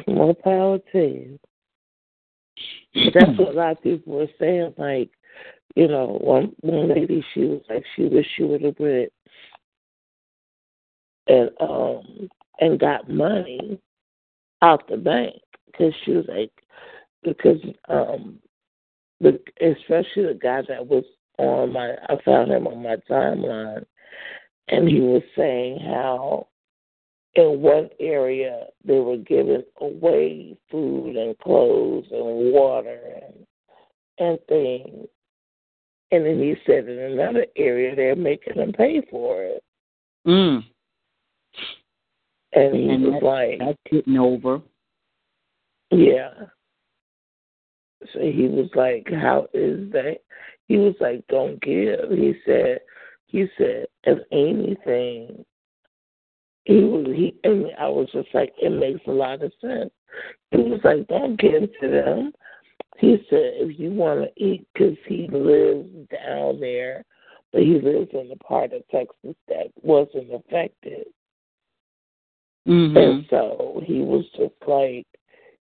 [0.08, 1.39] More power to you.
[2.93, 4.74] But that's what a lot of people were saying.
[4.78, 5.10] Like,
[5.76, 9.12] you know, one one lady, she was like, she wish she would have went
[11.28, 12.30] and um
[12.60, 13.80] and got money
[14.62, 15.36] out the bank
[15.68, 16.51] because she was like,
[17.24, 18.39] because um
[19.20, 21.03] the especially the guy that was
[21.38, 23.86] on my, I found him on my timeline,
[24.70, 26.47] and he was saying how
[27.38, 33.45] in one area they were giving away food and clothes and water and
[34.19, 35.07] and things.
[36.11, 39.63] And then he said in another area they're making them pay for it.
[40.27, 40.63] mm.
[42.53, 44.61] And he And was that- like, That's getting over.
[45.91, 46.31] Yeah.
[48.13, 50.17] So he was like, How is that?
[50.67, 52.09] He was like, Don't give.
[52.11, 52.79] He said
[53.27, 55.43] he said, if anything
[56.68, 59.91] he was he and I was just like, It makes a lot of sense.
[60.51, 62.34] He was like, Don't give to them.
[62.97, 67.05] He said, if you want to eat, because he lives down there,
[67.53, 71.05] but he lives in the part of Texas that wasn't affected.
[72.68, 72.97] Mm-hmm.
[72.97, 75.05] And so he was just like,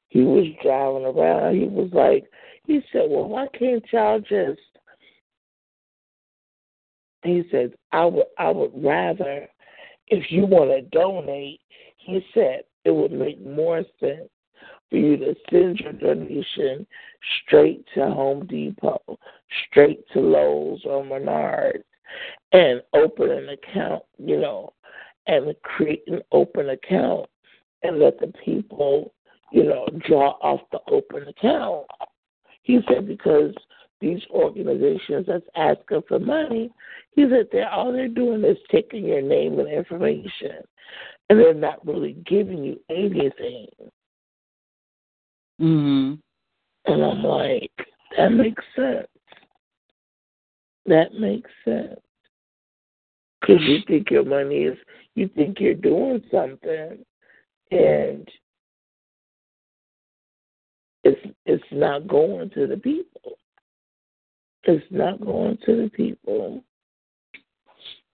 [0.09, 1.55] he was driving around.
[1.55, 2.25] He was like,
[2.67, 4.61] he said, well, why can't y'all just?
[7.23, 9.47] He said, I would, I would rather,
[10.07, 11.61] if you want to donate,
[11.97, 14.29] he said it would make more sense
[14.89, 16.85] for you to send your donation
[17.41, 19.01] straight to Home Depot,
[19.67, 21.83] straight to Lowe's or Menards,
[22.51, 24.73] and open an account, you know,
[25.27, 27.27] and create an open account
[27.83, 29.13] and let the people,
[29.51, 31.85] you know, draw off the open account.
[32.61, 33.53] He said because
[34.05, 36.69] these organizations that's asking for money,
[37.15, 40.61] he said they're all they're doing is taking your name and information
[41.29, 43.67] and they're not really giving you anything.
[45.59, 46.13] Mm-hmm.
[46.85, 47.71] And I'm like,
[48.17, 49.07] that makes sense.
[50.85, 51.99] That makes sense.
[53.41, 54.77] Because you think your money is,
[55.15, 57.03] you think you're doing something,
[57.71, 58.27] and
[61.03, 63.37] it's it's not going to the people.
[64.67, 66.63] It's not going to the people.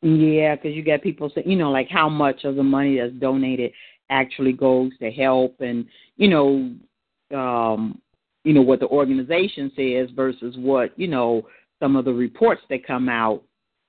[0.02, 3.14] Yeah, because you got people saying, you know, like how much of the money that's
[3.14, 3.72] donated
[4.10, 5.86] actually goes to help, and
[6.18, 8.02] you know, um,
[8.44, 11.48] you know what the organization says versus what you know
[11.80, 13.44] some of the reports that come out.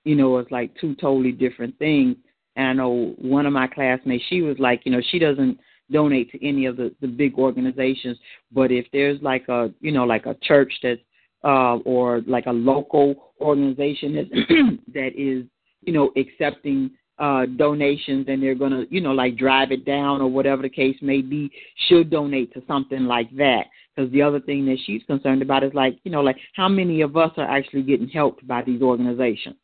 [0.05, 2.17] You know, it's like two totally different things.
[2.57, 5.59] And I know one of my classmates, she was like, you know, she doesn't
[5.91, 8.19] donate to any of the the big organizations,
[8.53, 10.99] but if there's like a, you know, like a church that,
[11.45, 15.45] uh, or like a local organization that that is
[15.83, 20.29] you know, accepting uh donations and they're gonna, you know, like drive it down or
[20.29, 21.51] whatever the case may be,
[21.89, 23.65] should donate to something like that.
[23.95, 27.03] Because the other thing that she's concerned about is like, you know, like how many
[27.03, 29.57] of us are actually getting helped by these organizations,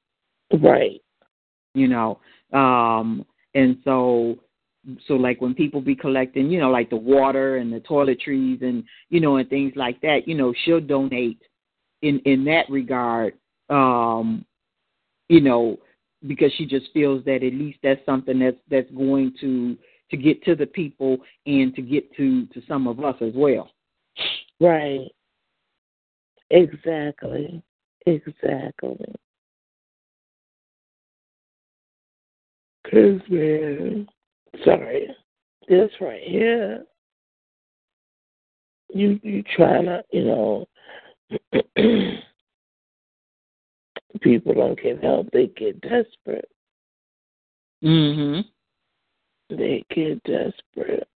[0.60, 1.00] Right.
[1.74, 2.20] you know?
[2.52, 3.24] Um
[3.54, 4.38] and so
[5.06, 8.84] so like when people be collecting, you know, like the water and the toiletries and
[9.08, 11.40] you know and things like that, you know, she'll donate
[12.02, 13.34] in in that regard
[13.70, 14.44] um,
[15.28, 15.78] you know,
[16.26, 19.76] because she just feels that at least that's something that's that's going to
[20.10, 23.70] to get to the people and to get to to some of us as well.
[24.60, 25.08] Right.
[26.50, 27.62] Exactly.
[28.06, 29.14] Exactly.
[32.90, 34.08] Cause man,
[34.64, 35.08] sorry,
[35.68, 36.84] this right here,
[38.88, 40.66] you you trying to, you know,
[44.20, 46.50] people don't get help; they get desperate.
[47.82, 48.44] Mhm.
[49.50, 51.08] They get desperate.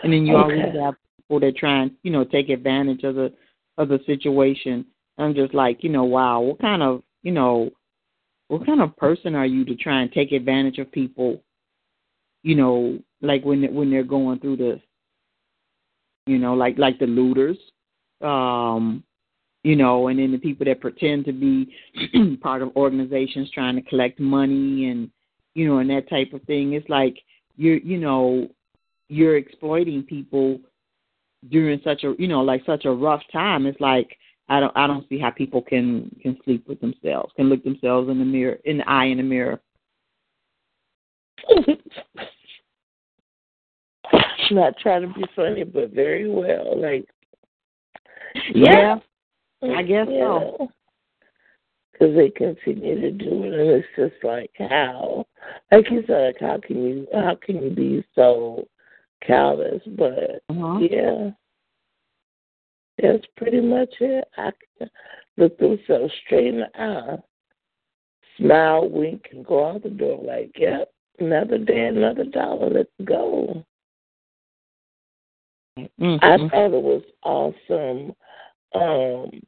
[0.00, 0.60] And then you Okay.
[0.62, 3.32] always have people that try and, you know, take advantage of the
[3.78, 4.86] of the situation.
[5.18, 7.70] I'm just like, you know, wow, what kind of, you know,
[8.48, 11.42] what kind of person are you to try and take advantage of people,
[12.42, 14.80] you know, like when when they're going through this,
[16.26, 17.58] you know, like like the looters,
[18.20, 19.02] um,
[19.62, 21.74] you know, and then the people that pretend to be
[22.42, 25.10] part of organizations trying to collect money and
[25.54, 26.72] you know and that type of thing.
[26.72, 27.16] It's like
[27.56, 28.48] you're, you know,
[29.08, 30.60] you're exploiting people
[31.50, 34.16] during such a you know like such a rough time it's like
[34.48, 38.08] i don't i don't see how people can can sleep with themselves can look themselves
[38.08, 39.60] in the mirror in the eye in the mirror
[44.54, 46.80] Not trying to be funny, but very well.
[46.80, 47.06] Like,
[48.54, 48.96] yeah
[49.72, 50.68] I guess so.
[51.92, 55.26] Because they continue to do it, and it's just like how,
[55.70, 58.66] like you said, like how can you how can you be so
[59.24, 59.80] callous?
[59.96, 60.78] But uh-huh.
[60.80, 61.30] yeah,
[63.00, 64.24] that's pretty much it.
[64.36, 64.90] I can
[65.36, 67.16] look themselves straight in the eye,
[68.38, 72.70] smile, wink, and go out the door like, yep, another day, another dollar.
[72.70, 73.64] Let's go.
[75.76, 76.50] I Mhm.
[76.50, 78.14] thought it was awesome.
[78.72, 79.42] Um,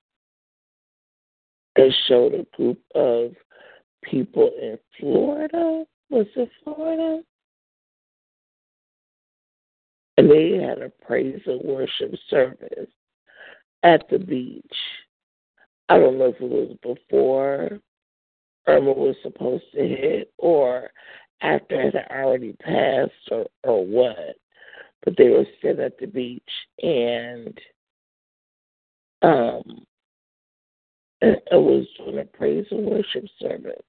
[1.76, 3.36] it showed a group of
[4.02, 5.86] people in Florida.
[6.10, 7.24] Was it Florida?
[10.16, 12.90] And they had a praise and worship service
[13.82, 14.76] at the beach.
[15.88, 17.80] I don't know if it was before
[18.66, 20.90] Irma was supposed to hit or
[21.42, 24.36] after it had already passed or, or what.
[25.06, 26.42] But they were sitting at the beach
[26.82, 27.58] and
[29.22, 29.86] um
[31.22, 33.82] it was doing a praise and worship service.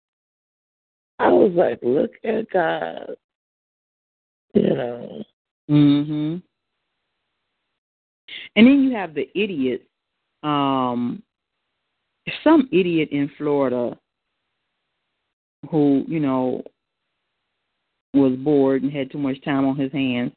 [1.19, 3.15] I was like, look at God.
[4.53, 5.23] You know.
[5.69, 6.41] Mhm.
[8.55, 9.83] And then you have the idiots.
[10.43, 11.23] Um,
[12.43, 13.97] some idiot in Florida
[15.69, 16.63] who, you know,
[18.13, 20.31] was bored and had too much time on his hands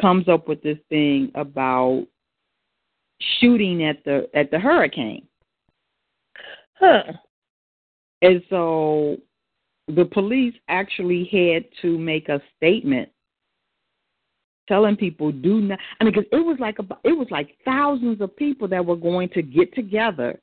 [0.00, 2.06] comes up with this thing about
[3.40, 5.26] shooting at the at the hurricane.
[6.74, 7.12] Huh.
[8.22, 9.16] And so
[9.88, 13.08] the police actually had to make a statement
[14.68, 18.20] telling people do not I mean because it was like about, it was like thousands
[18.20, 20.40] of people that were going to get together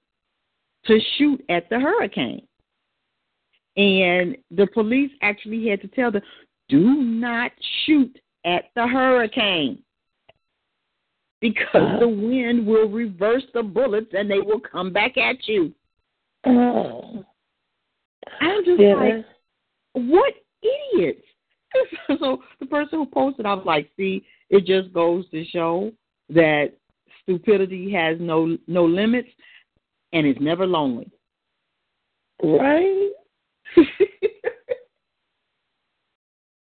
[0.86, 2.46] to shoot at the hurricane.
[3.78, 6.22] And the police actually had to tell them
[6.68, 7.52] do not
[7.86, 9.80] shoot at the hurricane
[11.42, 15.74] because the wind will reverse the bullets and they will come back at you.
[16.46, 17.26] Oh.
[18.42, 18.96] I'm just Yeah.
[18.96, 19.26] like,
[19.94, 21.26] what idiots?
[22.20, 25.92] so the person who posted, I was like, see, it just goes to show
[26.30, 26.74] that
[27.22, 29.30] stupidity has no no limits
[30.14, 31.12] and it's never lonely.
[32.42, 33.12] Right?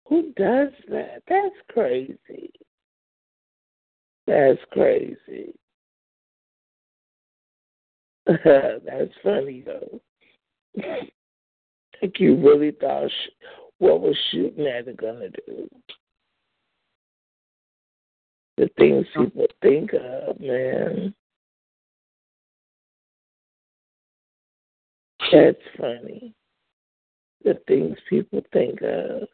[0.08, 1.22] Who does that?
[1.28, 2.50] That's crazy.
[4.26, 5.54] That's crazy.
[8.26, 10.00] That's funny though.
[12.02, 13.44] like you really thought sh-
[13.78, 15.68] what was shooting at it gonna do?
[18.56, 21.14] The things people think of, man.
[25.32, 26.34] That's funny.
[27.44, 29.28] The things people think of.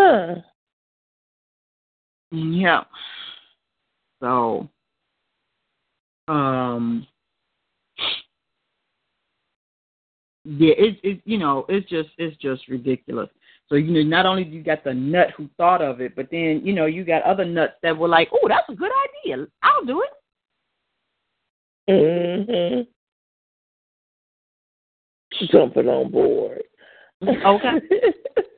[0.00, 0.36] Huh.
[2.30, 2.84] Yeah.
[4.20, 4.66] So,
[6.26, 7.06] um,
[10.44, 13.28] yeah, it's it's you know it's just it's just ridiculous.
[13.68, 16.62] So you know, not only you got the nut who thought of it, but then
[16.64, 18.92] you know you got other nuts that were like, "Oh, that's a good
[19.26, 19.46] idea.
[19.62, 20.10] I'll do it."
[21.90, 22.86] Mhm.
[25.50, 26.62] Jumping on board.
[27.22, 27.80] Okay.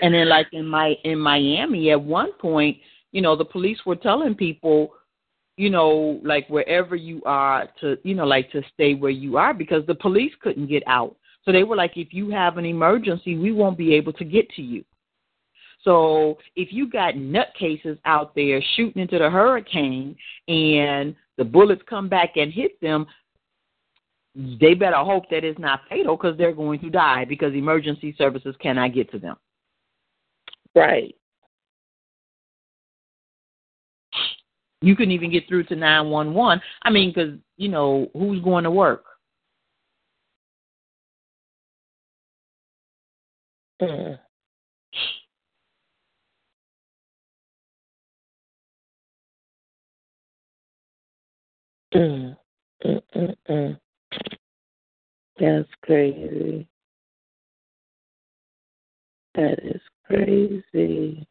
[0.00, 2.78] And then like in my in Miami at one point,
[3.12, 4.94] you know, the police were telling people,
[5.56, 9.52] you know, like wherever you are to, you know, like to stay where you are
[9.52, 11.16] because the police couldn't get out.
[11.44, 14.48] So they were like, if you have an emergency, we won't be able to get
[14.50, 14.84] to you.
[15.82, 20.16] So if you got nutcases out there shooting into the hurricane
[20.46, 23.06] and the bullets come back and hit them,
[24.34, 28.54] they better hope that it's not fatal because they're going to die because emergency services
[28.60, 29.36] cannot get to them.
[30.74, 31.14] Right.
[34.80, 36.60] You couldn't even get through to 911.
[36.82, 39.04] I mean, because, you know, who's going to work?
[43.80, 44.18] Mm.
[51.94, 52.36] Mm.
[52.84, 53.80] Mm, mm, mm.
[55.38, 56.66] That's crazy.
[59.34, 61.26] That is crazy.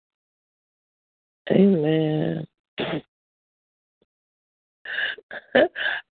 [1.49, 2.47] Amen.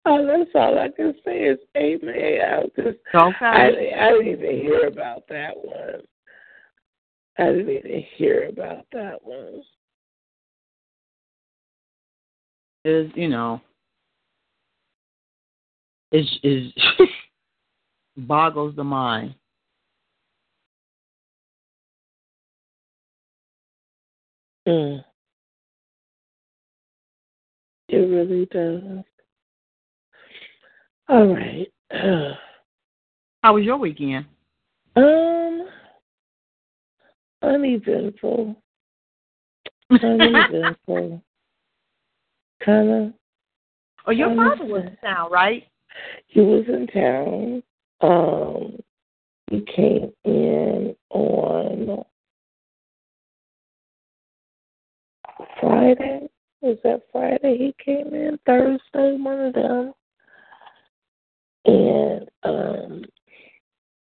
[0.06, 2.40] oh, that's all I can say is amen.
[2.42, 3.34] I just, okay.
[3.40, 6.02] I, I didn't even hear about that one.
[7.38, 9.62] I didn't even hear about that one.
[12.84, 13.60] Is you know,
[16.12, 16.72] is is
[18.16, 19.34] boggles the mind.
[24.66, 25.04] Mm.
[27.88, 28.82] It really does.
[31.08, 31.68] All right.
[33.42, 34.26] How was your weekend?
[34.96, 35.68] Um,
[37.42, 38.56] uneventful.
[39.90, 41.22] Uneventful.
[42.64, 43.12] kind of.
[44.06, 45.64] Oh, your father was in town, right?
[46.26, 47.62] He was in town.
[48.00, 48.80] Um,
[49.50, 52.04] he came in on
[55.60, 56.28] Friday.
[56.62, 58.38] Was that Friday he came in?
[58.46, 59.92] Thursday, one of them.
[61.64, 63.04] And um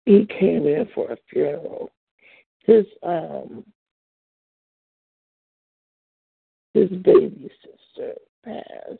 [0.05, 1.91] he came in for a funeral.
[2.65, 3.65] His um
[6.73, 8.13] his baby sister
[8.43, 8.99] passed.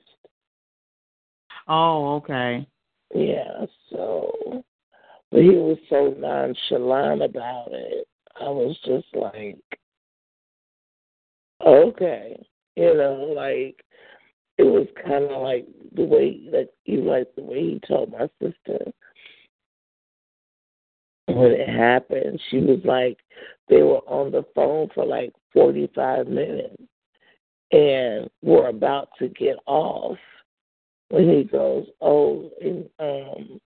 [1.68, 2.68] Oh, okay.
[3.14, 4.64] Yeah, so
[5.32, 8.08] but he was so nonchalant about it.
[8.40, 9.58] I was just like,
[11.66, 12.42] okay,
[12.76, 13.84] you know, like
[14.58, 18.30] it was kind of like the way that you like the way he told my
[18.42, 18.92] sister
[21.28, 22.40] when it happened.
[22.50, 23.18] She was like,
[23.70, 26.76] they were on the phone for like forty five minutes
[27.72, 30.18] and were about to get off
[31.10, 33.60] when he goes, oh, and um,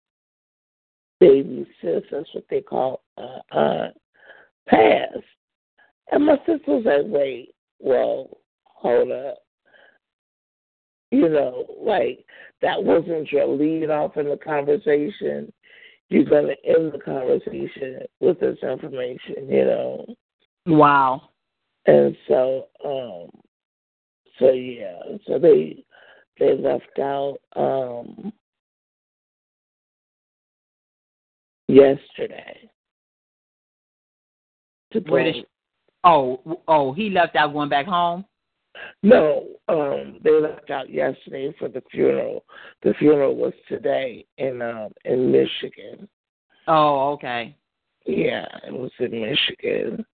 [1.20, 3.96] baby sis, that's what they call uh, aunt,
[4.68, 5.18] passed.
[6.12, 8.30] And my sister was like, wait, well,
[8.64, 9.38] hold up.
[11.12, 12.26] You know, like
[12.62, 15.52] that wasn't your lead off in the conversation.
[16.10, 20.06] You're going to end the conversation with this information, you know.
[20.66, 21.30] Wow.
[21.86, 23.30] And so, um,
[24.40, 25.84] so yeah, so they
[26.40, 28.32] they left out um
[31.68, 32.70] yesterday.
[34.94, 35.02] To
[35.34, 35.46] she,
[36.04, 38.26] oh oh he left out going back home?
[39.04, 42.46] No, um, they left out yesterday for the funeral.
[42.84, 46.08] The funeral was today in um in Michigan.
[46.68, 47.56] Oh, okay.
[48.06, 50.06] Yeah, it was in Michigan.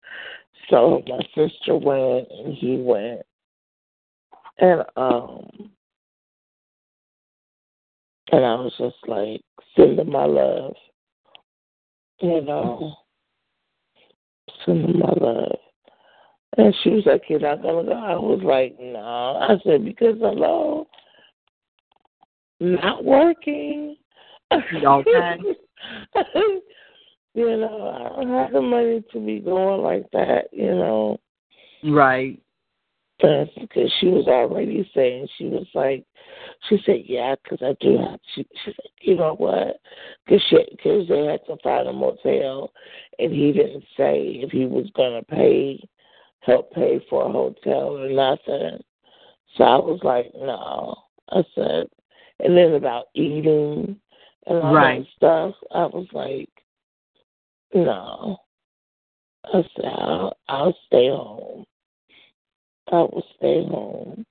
[0.71, 3.23] So my sister went and he went.
[4.59, 5.71] And um
[8.33, 9.43] and I was just like
[9.77, 10.75] sending my love.
[12.21, 12.95] You know.
[14.65, 15.59] Sending my love.
[16.57, 17.93] And she was like, You're not gonna go.
[17.93, 18.99] I was like, No.
[18.99, 20.87] I said, Because hello.
[22.61, 23.97] Not working.
[24.53, 25.39] Okay.
[27.35, 31.19] you know, I don't have the money to be going like that, you know.
[31.85, 32.41] Right.
[33.23, 36.05] That's because she was already saying, she was like,
[36.69, 39.81] she said, yeah, because I do have, she, she said, you know what?
[40.27, 40.43] Because
[40.83, 42.73] cause they had to find a motel,
[43.19, 45.89] and he didn't say if he was going to pay,
[46.47, 48.83] help pay for a hotel or nothing.
[49.57, 50.95] So I was like, no.
[51.31, 51.89] I said,
[52.41, 53.99] and then about eating
[54.47, 55.01] and all Right.
[55.01, 56.49] that stuff, I was like,
[57.75, 58.39] no.
[59.53, 61.65] I said, I'll, I'll stay home.
[62.93, 64.25] I will stay home,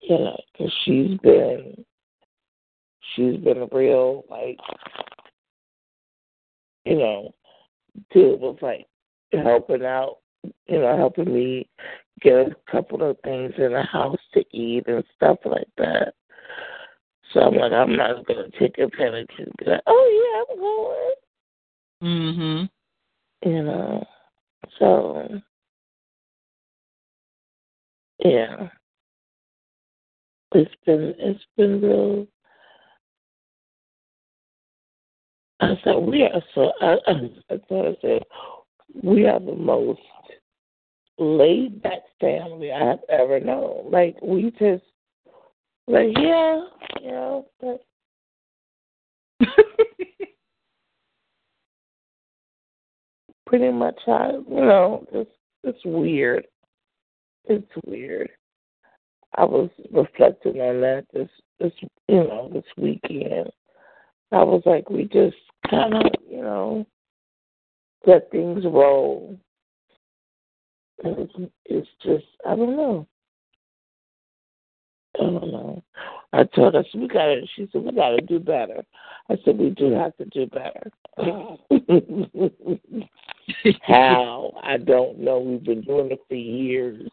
[0.00, 1.84] you know, because she's been,
[3.14, 4.58] she's been a real, like,
[6.86, 7.34] you know,
[8.12, 8.86] good with like
[9.32, 10.18] helping out,
[10.66, 11.68] you know, helping me
[12.20, 16.14] get a couple of things in the house to eat and stuff like that.
[17.32, 21.14] So I'm like, I'm not gonna take advantage and be like, oh yeah, I'm going.
[22.02, 22.68] Mhm.
[23.44, 24.04] You know,
[24.78, 25.40] so
[28.24, 28.68] yeah,
[30.54, 32.26] it's been it's been real.
[35.60, 36.72] I said we are so.
[36.80, 37.12] I, I,
[37.50, 38.22] I thought I said
[39.02, 40.00] we are the most
[41.18, 43.90] laid back family I have ever known.
[43.90, 44.84] Like we just
[45.86, 46.62] like yeah,
[47.00, 47.84] you know, but
[53.46, 55.30] pretty much I you know, it's
[55.64, 56.46] it's weird.
[57.44, 58.30] It's weird.
[59.36, 61.28] I was reflecting on that this
[61.60, 61.72] this
[62.08, 63.50] you know, this weekend.
[64.32, 65.36] I was like we just
[65.70, 66.86] kinda, you know,
[68.06, 69.38] let things roll.
[71.04, 71.34] And it's,
[71.66, 73.06] it's just I don't know.
[75.16, 75.82] I don't know.
[76.32, 78.84] I told her we gotta she said we gotta do better.
[79.30, 80.90] I said we do have to do better.
[83.82, 84.52] How?
[84.62, 85.38] I don't know.
[85.38, 87.08] We've been doing it for years.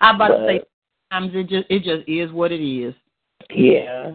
[0.00, 0.60] I'm about to say
[1.12, 2.94] sometimes it just it just is what it is.
[3.50, 4.12] Yeah.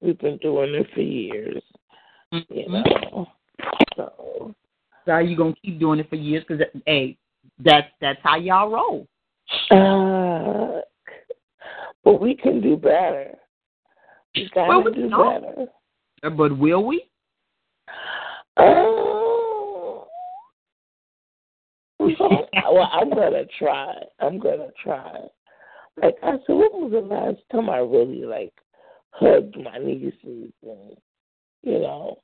[0.00, 1.62] We've been doing it for years.
[2.32, 2.84] You Mhm.
[2.86, 3.28] know.
[3.96, 4.54] So
[5.04, 6.44] So are you gonna keep doing it for years?
[6.46, 7.18] Because hey,
[7.64, 9.06] that's that's how y'all roll.
[9.70, 10.80] uh,
[12.04, 13.34] but we can do better.
[14.34, 15.40] We gotta Well, we do know.
[15.40, 15.66] better.
[16.22, 17.04] Uh, But will we?
[18.56, 20.06] Oh.
[22.00, 23.94] well, I'm gonna try.
[24.20, 25.20] I'm gonna try.
[26.00, 28.52] Like I said, when was the last time I really like
[29.10, 30.96] hugged my nieces and
[31.62, 32.18] you know?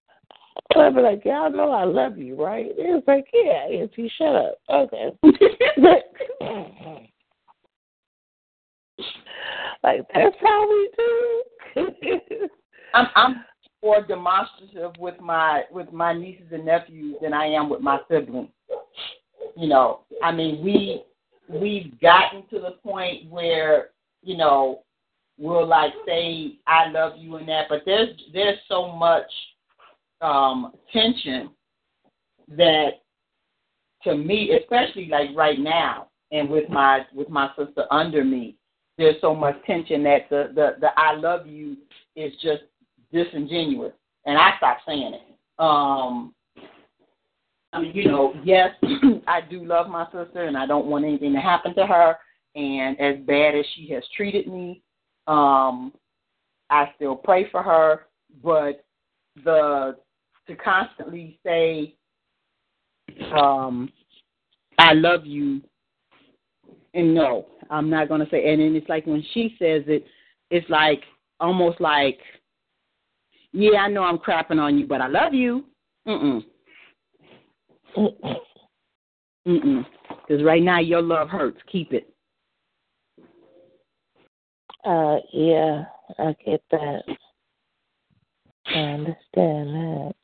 [0.77, 2.67] And I'd be like, Y'all know I love you, right?
[2.67, 4.59] And It's like, Yeah, Auntie, shut up.
[4.69, 5.11] Okay.
[9.83, 11.43] like that's how we do.
[12.95, 13.45] I'm I'm
[13.83, 18.51] more demonstrative with my with my nieces and nephews than I am with my siblings.
[19.57, 21.05] You know, I mean we
[21.49, 23.89] we've gotten to the point where
[24.23, 24.83] you know
[25.39, 29.31] we'll like say I love you and that, but there's there's so much
[30.21, 31.51] um tension
[32.49, 32.91] that
[34.05, 38.57] to me, especially like right now, and with my with my sister under me,
[38.99, 41.77] there's so much tension that the the, the I love you
[42.15, 42.63] is just
[43.13, 43.93] disingenuous,
[44.25, 45.35] and I stopped saying it.
[45.59, 46.35] Um,
[47.73, 48.71] I mean, you know, yes,
[49.27, 52.17] I do love my sister, and I don't want anything to happen to her.
[52.55, 54.83] And as bad as she has treated me,
[55.27, 55.93] um,
[56.71, 58.07] I still pray for her.
[58.43, 58.85] But
[59.45, 59.97] the
[60.47, 61.95] to constantly say,
[63.33, 63.93] um,
[64.79, 65.63] "I love you,"
[66.95, 68.53] and no, I'm not gonna say.
[68.53, 70.07] And then it's like when she says it,
[70.51, 71.03] it's like
[71.41, 72.21] almost like,
[73.53, 75.65] "Yeah, I know I'm crapping on you, but I love you."
[76.07, 76.45] Mm mm.
[79.47, 79.87] Mm-mm.
[80.09, 81.61] Because right now your love hurts.
[81.71, 82.13] Keep it.
[84.85, 85.85] Uh, yeah,
[86.19, 87.03] I get that.
[88.67, 89.17] I understand
[89.69, 90.15] that.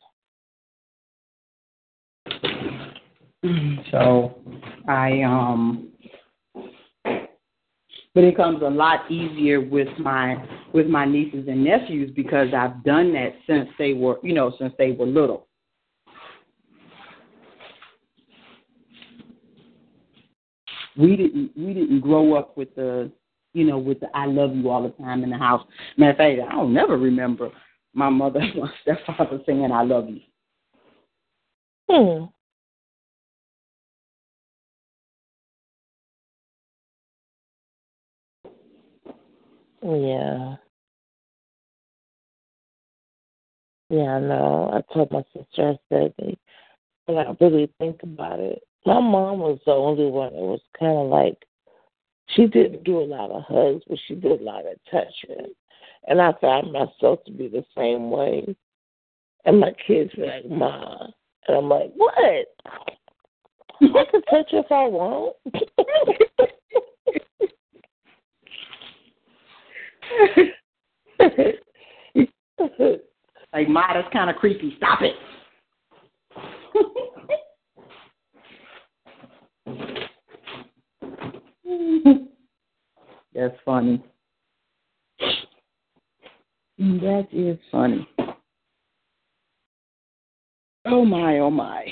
[3.91, 4.39] So
[4.89, 5.93] I um
[8.15, 10.37] but it comes a lot easier with my
[10.73, 14.75] with my nieces and nephews because I've done that since they were you know, since
[14.79, 15.47] they were little.
[20.97, 23.11] We didn't we didn't grow up with the
[23.55, 25.67] you know, with the I love you all the time in the house.
[25.97, 27.51] Matter of fact, I don't never remember
[27.95, 30.21] my mother and my stepfather saying I love you.
[31.89, 32.25] Hmm.
[39.83, 40.57] Yeah.
[43.91, 44.71] Yeah, I know.
[44.73, 46.15] I told my sister, I said,
[47.07, 50.97] when I really think about it, my mom was the only one that was kind
[50.99, 51.37] of like,
[52.29, 55.53] she didn't do a lot of hugs, but she did a lot of touching.
[56.09, 58.57] And I found myself to be the same way.
[59.45, 61.09] And my kids were like, Ma.
[61.49, 62.15] And I'm like, what?
[63.81, 65.37] I can touch if I want.
[73.53, 74.75] Like Ma, that's kind of creepy.
[74.79, 75.15] Stop it.
[83.35, 84.03] That's funny.
[86.79, 88.09] That is funny.
[90.85, 91.87] Oh my, oh my.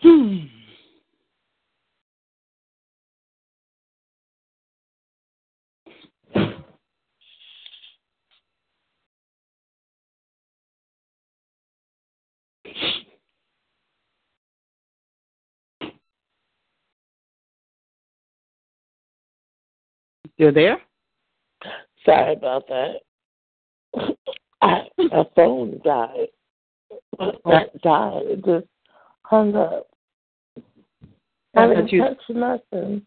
[0.00, 0.38] Hmm.
[20.36, 20.78] You're there?
[22.04, 23.03] Sorry about that.
[24.62, 26.28] I, my phone died.
[27.18, 28.22] Not died.
[28.26, 28.66] It just
[29.22, 29.86] hung up.
[31.56, 33.02] I didn't you- touch nothing.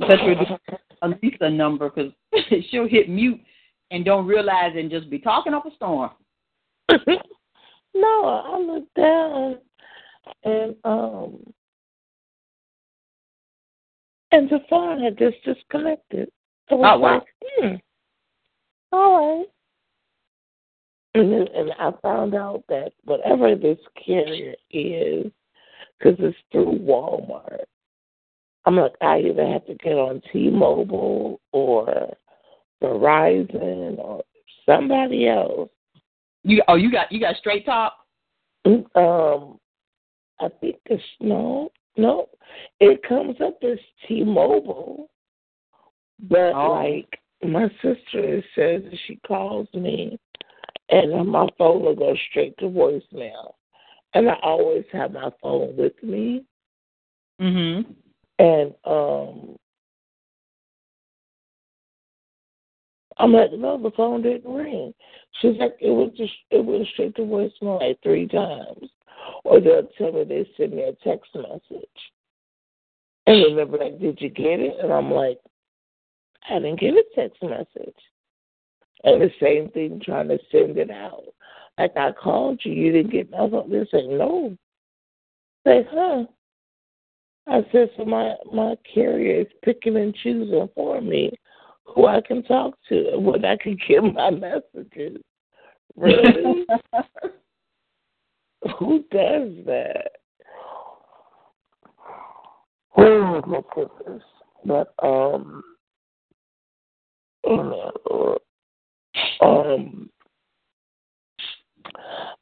[0.00, 0.58] That's your
[1.02, 2.12] a Lisa number because
[2.70, 3.40] she'll hit mute
[3.90, 6.10] and don't realize and just be talking up a storm.
[7.94, 9.58] no, I looked down
[10.42, 11.38] and um
[14.32, 16.28] and the phone had just disconnected.
[16.70, 17.14] Was Oh, wow.
[17.14, 17.74] like, hmm.
[18.90, 19.46] All right.
[21.14, 25.30] And, then, and I found out that whatever this carrier is,
[25.98, 27.64] because it's through Walmart,
[28.66, 32.16] I'm like, I either have to get on T-Mobile or
[32.82, 34.22] Verizon or
[34.66, 35.70] somebody else.
[36.42, 37.94] You oh you got you got straight talk.
[38.66, 39.58] Um,
[40.40, 42.28] I think it's no, no.
[42.80, 45.08] It comes up as T-Mobile,
[46.28, 46.72] but Oh.
[46.72, 50.18] like my sister says, she calls me,
[50.90, 53.54] and my phone will go straight to voicemail,
[54.14, 56.44] and I always have my phone with me,
[57.40, 57.92] Mm-hmm.
[58.38, 59.56] and um.
[63.16, 64.92] I'm like, no, the phone didn't ring.
[65.40, 68.90] She's like, it was just, it went straight to voicemail like three times.
[69.44, 71.88] Or they'll tell me they send me a text message.
[73.28, 74.74] And then they'll be like, did you get it?
[74.82, 75.38] And I'm like,
[76.50, 77.94] I didn't get a text message.
[79.04, 81.24] And the same thing trying to send it out.
[81.78, 83.70] Like I called you, you didn't get nothing.
[83.70, 84.56] They say no.
[85.66, 86.24] Say, huh?
[87.46, 91.30] I said, so my my carrier is picking and choosing for me
[91.84, 95.18] who I can talk to and when I can get my messages.
[95.96, 96.64] Really?
[98.78, 100.12] who does that?
[102.96, 104.22] Oh my goodness.
[104.64, 105.62] But um
[107.44, 108.38] oh my Lord.
[109.40, 110.10] Um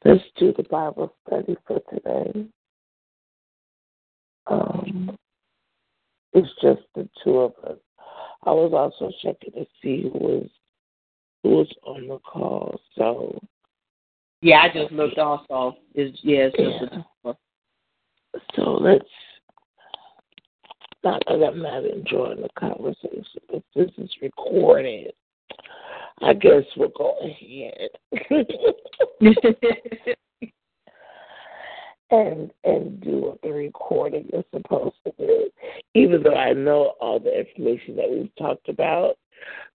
[0.05, 2.45] let's do the Bible study for today.
[4.47, 5.17] Um
[6.33, 7.77] it's just the two of us.
[8.43, 10.49] I was also checking to see who was
[11.43, 12.79] who was on the call.
[12.95, 13.39] So
[14.41, 15.77] Yeah, I just looked also.
[15.95, 17.31] Is yeah, it's just Yeah.
[17.31, 17.35] a,
[18.55, 19.05] so let's
[21.03, 25.13] not that I'm not enjoying the conversation, but this is recorded.
[26.21, 27.89] I guess we'll go ahead
[32.11, 35.49] and and do what the recording is supposed to do.
[35.95, 39.15] Even though I know all the information that we've talked about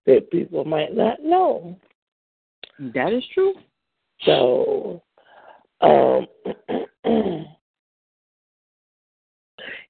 [0.05, 1.77] that people might not know.
[2.79, 3.53] that is true.
[4.25, 5.01] So,
[5.81, 6.27] um,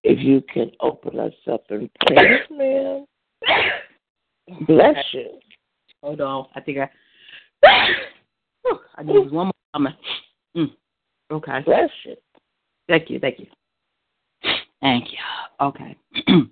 [0.04, 3.06] if you can open us up in prayer, ma'am.
[4.68, 5.40] Bless you.
[6.02, 6.48] Hold on.
[6.56, 6.90] I think I
[8.64, 9.96] Whew, I need one more comment.
[10.56, 10.72] Mm.
[11.32, 11.60] Okay.
[11.66, 12.16] Bless you.
[12.88, 13.46] Thank you, thank you.
[14.82, 15.18] Thank you.
[15.62, 15.98] Okay.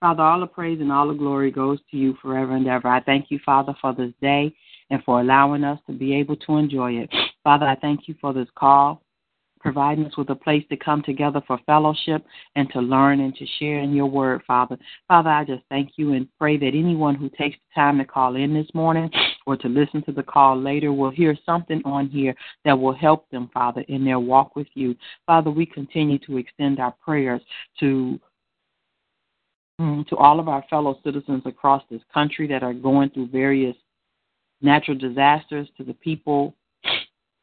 [0.00, 2.88] Father, all the praise and all the glory goes to you forever and ever.
[2.88, 4.54] I thank you, Father, for this day
[4.90, 7.10] and for allowing us to be able to enjoy it.
[7.42, 9.02] Father, I thank you for this call,
[9.66, 13.44] providing us with a place to come together for fellowship and to learn and to
[13.58, 14.78] share in your word, Father.
[15.08, 18.36] Father, I just thank you and pray that anyone who takes the time to call
[18.36, 19.10] in this morning
[19.44, 22.32] or to listen to the call later will hear something on here
[22.64, 24.94] that will help them, Father, in their walk with you.
[25.26, 27.40] Father, we continue to extend our prayers
[27.80, 28.20] to
[29.80, 33.74] mm, to all of our fellow citizens across this country that are going through various
[34.62, 36.54] natural disasters, to the people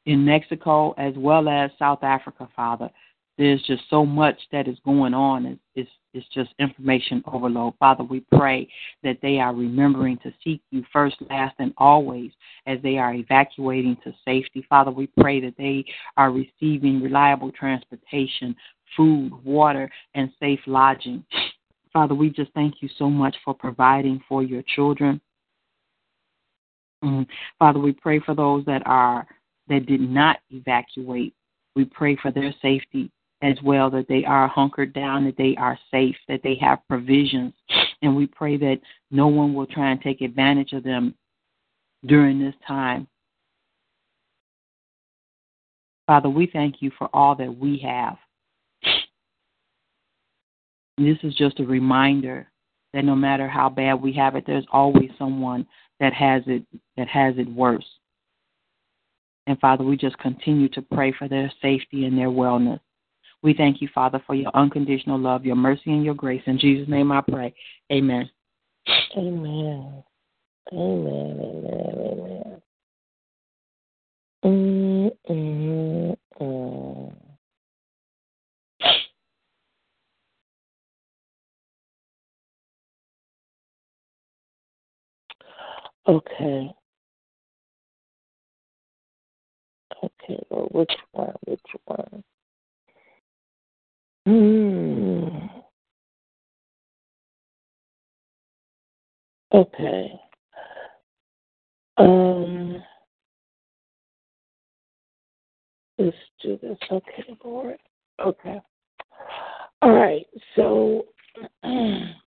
[0.06, 2.90] in Mexico as well as South Africa, Father.
[3.38, 5.46] There's just so much that is going on.
[5.48, 7.74] It's, it's, it's just information overload.
[7.80, 8.68] Father, we pray
[9.02, 12.32] that they are remembering to seek you first, last, and always
[12.68, 14.64] as they are evacuating to safety.
[14.70, 15.84] Father, we pray that they
[16.16, 18.56] are receiving reliable transportation,
[18.96, 21.26] food, water, and safe lodging.
[21.92, 25.20] Father, we just thank you so much for providing for your children.
[27.04, 27.28] Mm.
[27.60, 29.28] Father, we pray for those that are
[29.68, 31.34] that did not evacuate.
[31.76, 33.12] We pray for their safety
[33.42, 37.54] as well, that they are hunkered down, that they are safe, that they have provisions.
[38.02, 38.80] And we pray that
[39.12, 41.14] no one will try and take advantage of them
[42.06, 43.08] during this time.
[46.08, 48.18] Father, we thank you for all that we have.
[50.98, 52.48] This is just a reminder
[52.94, 55.66] that no matter how bad we have it, there's always someone
[56.00, 56.64] that has it
[56.98, 57.86] that has it worse.
[59.48, 62.80] And Father, we just continue to pray for their safety and their wellness.
[63.42, 66.42] We thank you, Father, for your unconditional love, your mercy, and your grace.
[66.46, 67.54] In Jesus' name I pray.
[67.92, 68.30] Amen.
[69.18, 70.04] Amen.
[70.72, 71.40] Amen.
[71.42, 71.96] Amen.
[72.04, 72.62] Amen.
[74.46, 77.16] Mm, mm, mm.
[86.08, 86.74] Okay.
[90.04, 91.34] Okay, Lord, which one?
[91.46, 92.24] Which one?
[94.26, 95.48] Hmm.
[99.54, 100.20] Okay.
[101.98, 102.84] Um.
[105.98, 106.78] Let's do this.
[106.92, 107.78] Okay, Lord.
[108.20, 108.60] Okay.
[109.82, 110.26] All right.
[110.56, 111.06] So.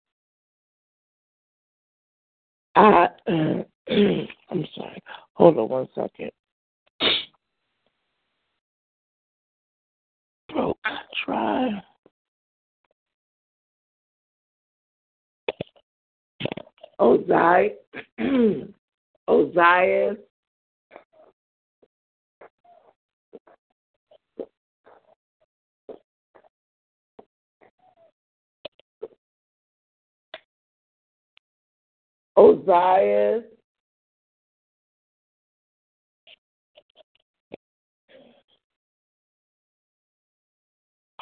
[2.76, 5.02] I, uh, I'm sorry.
[5.34, 6.30] Hold on one second.
[10.53, 10.78] Broke.
[11.24, 11.82] Try.
[16.98, 17.70] Osiah.
[19.28, 20.14] Osiah.
[32.36, 33.40] Osiah.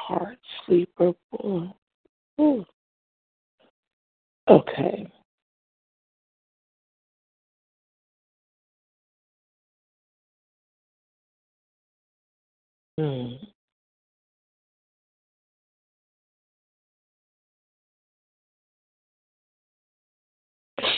[0.08, 1.12] Heart sleeper.
[1.30, 1.68] boy.
[4.48, 5.06] Okay.
[12.96, 13.34] Hmm.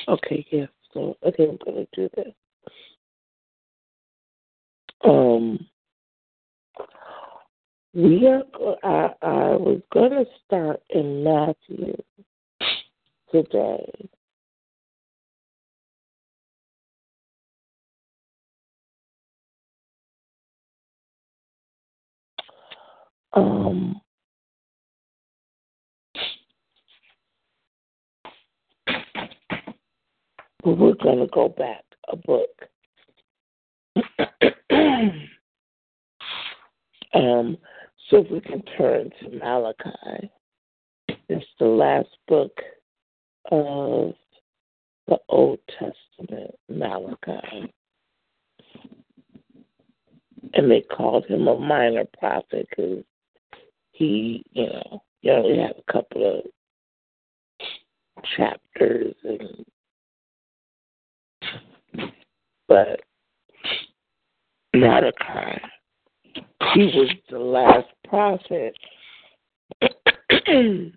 [0.06, 0.68] Okay, yes.
[0.94, 2.32] So okay, I'm gonna do this.
[5.04, 5.66] Um,
[7.94, 8.42] we are.
[8.84, 11.96] I I was gonna start in Matthew
[13.32, 14.08] today.
[23.32, 24.00] Um,
[30.62, 32.50] but we're gonna go back a book.
[37.14, 37.56] um,
[38.10, 40.30] so if we can turn to Malachi,
[41.28, 42.52] it's the last book
[43.52, 44.14] of
[45.06, 47.72] the Old Testament, Malachi.
[50.54, 53.04] And they called him a minor prophet because
[53.92, 59.64] he, you know, he only had a couple of chapters and
[62.66, 63.00] but
[64.72, 65.60] Malachi,
[66.74, 68.76] he was the last prophet.
[69.80, 70.92] it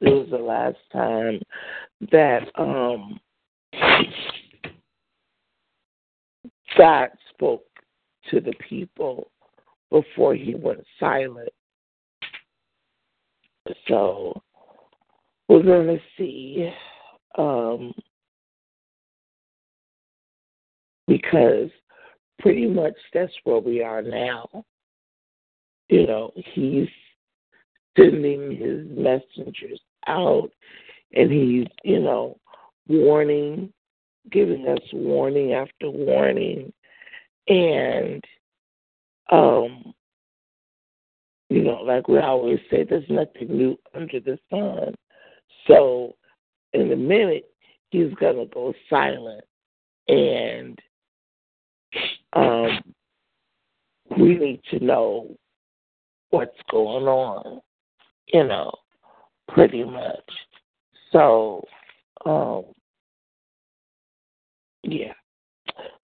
[0.00, 1.40] was the last time
[2.12, 3.18] that um
[6.76, 7.64] God spoke
[8.30, 9.30] to the people
[9.90, 11.48] before he went silent.
[13.88, 14.40] So
[15.48, 16.70] we're going to see,
[17.38, 17.92] um,
[21.06, 21.70] because
[22.38, 24.48] pretty much that's where we are now.
[25.88, 26.88] You know, he's
[27.96, 30.50] sending his messengers out
[31.14, 32.38] and he's, you know,
[32.88, 33.72] warning,
[34.30, 36.72] giving us warning after warning.
[37.48, 38.22] And,
[39.30, 39.94] um,
[41.48, 44.94] you know, like we always say, there's nothing new under the sun.
[45.66, 46.16] So,
[46.72, 47.48] in a minute,
[47.90, 49.44] he's going to go silent.
[50.08, 50.78] And
[52.32, 52.80] um,
[54.18, 55.36] we need to know
[56.30, 57.60] what's going on,
[58.32, 58.72] you know,
[59.48, 60.30] pretty much.
[61.12, 61.64] So,
[62.24, 62.64] um,
[64.82, 65.12] yeah.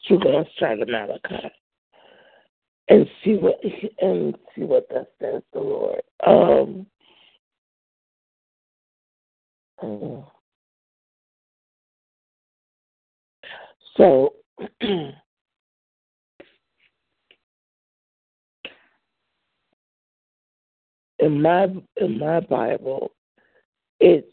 [0.04, 1.50] So we're gonna start at Malachi
[2.88, 3.60] and see what
[4.00, 6.02] and see what that says the Lord.
[6.26, 6.86] Um,
[9.82, 10.24] um
[13.96, 14.34] so
[21.22, 23.12] in my in my Bible,
[24.00, 24.26] it's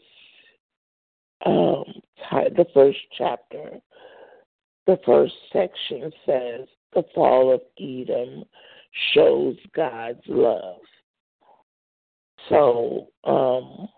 [1.46, 1.84] um,
[2.30, 3.78] the first chapter.
[4.86, 8.42] The first section says the fall of Edom
[9.14, 10.80] shows God's love.
[12.48, 13.88] So, um,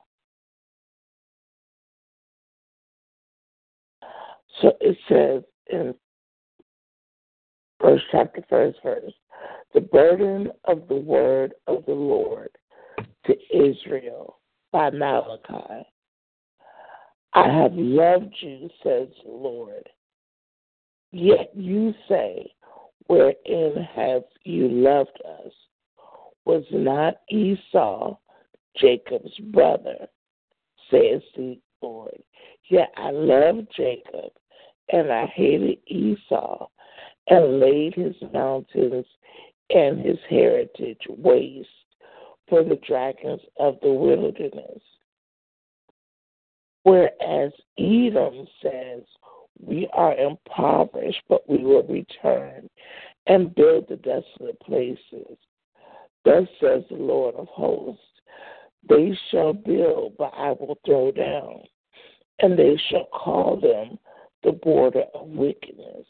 [4.61, 5.95] so it says in
[7.81, 9.15] first chapter, first verse,
[9.73, 12.51] the burden of the word of the Lord
[13.27, 14.39] to Israel
[14.73, 15.87] by Malachi.
[17.35, 19.89] I have loved you, says the Lord.
[21.13, 22.53] Yet you say,
[23.07, 25.53] Wherein have you loved us?
[26.45, 28.17] Was not Esau
[28.77, 30.09] Jacob's brother,
[30.91, 32.23] says the Lord.
[32.69, 34.33] Yet I loved Jacob,
[34.91, 36.67] and I hated Esau,
[37.29, 39.07] and laid his mountains
[39.71, 41.69] and his heritage waste
[42.49, 44.81] for the dragons of the wilderness.
[46.85, 49.03] Whereas Edom says,
[49.61, 52.69] We are impoverished, but we will return
[53.27, 55.37] and build the desolate places.
[56.25, 58.03] Thus says the Lord of hosts
[58.89, 61.63] They shall build, but I will throw down,
[62.41, 63.99] and they shall call them
[64.43, 66.07] the border of wickedness,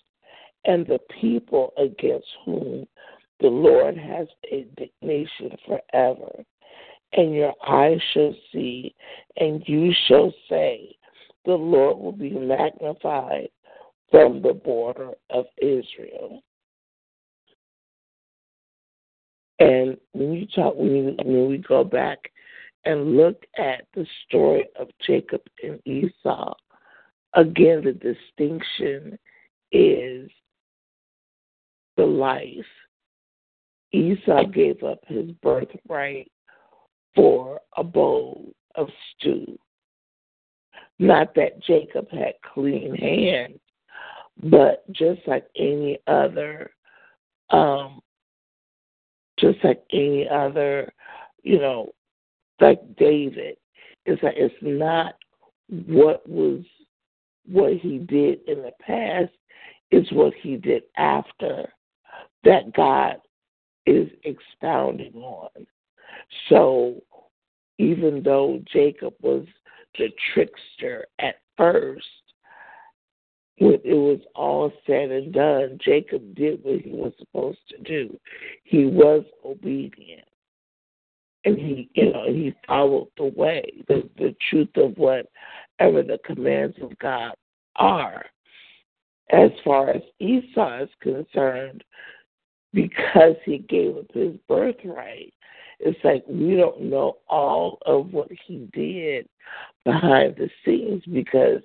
[0.65, 2.87] and the people against whom
[3.41, 6.45] the Lord has indignation forever.
[7.15, 8.95] And your eyes shall see,
[9.37, 10.97] and you shall say,
[11.45, 13.49] The Lord will be magnified
[14.11, 16.43] from the border of Israel.
[19.59, 22.19] And when you talk, when, when we go back
[22.85, 26.55] and look at the story of Jacob and Esau,
[27.35, 29.19] again, the distinction
[29.71, 30.31] is
[31.97, 32.65] the life
[33.93, 36.31] Esau gave up his birthright
[37.15, 39.59] for a bowl of stew.
[40.99, 43.59] Not that Jacob had clean hands,
[44.45, 46.71] but just like any other,
[47.51, 48.01] um,
[49.39, 50.93] just like any other,
[51.43, 51.91] you know,
[52.61, 53.57] like David,
[54.07, 55.15] it's like it's not
[55.69, 56.63] what was
[57.47, 59.33] what he did in the past,
[59.91, 61.73] it's what he did after
[62.45, 63.17] that God
[63.87, 65.67] is expounding on.
[66.49, 67.03] So
[67.79, 69.47] even though Jacob was
[69.99, 72.07] the trickster at first,
[73.59, 78.19] when it was all said and done, Jacob did what he was supposed to do.
[78.65, 80.27] He was obedient.
[81.45, 86.77] And he, you know, he followed the way, the, the truth of whatever the commands
[86.81, 87.35] of God
[87.77, 88.25] are.
[89.31, 91.83] As far as Esau is concerned,
[92.73, 95.33] because he gave up his birthright.
[95.79, 99.29] It's like we don't know all of what he did
[99.85, 101.61] behind the scenes because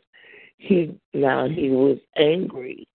[0.58, 2.88] he now he was angry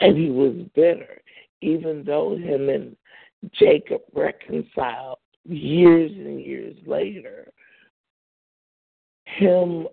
[0.00, 1.20] and he was bitter,
[1.62, 2.96] even though him and
[3.52, 7.50] Jacob reconciled years and years later.
[9.24, 9.88] Him,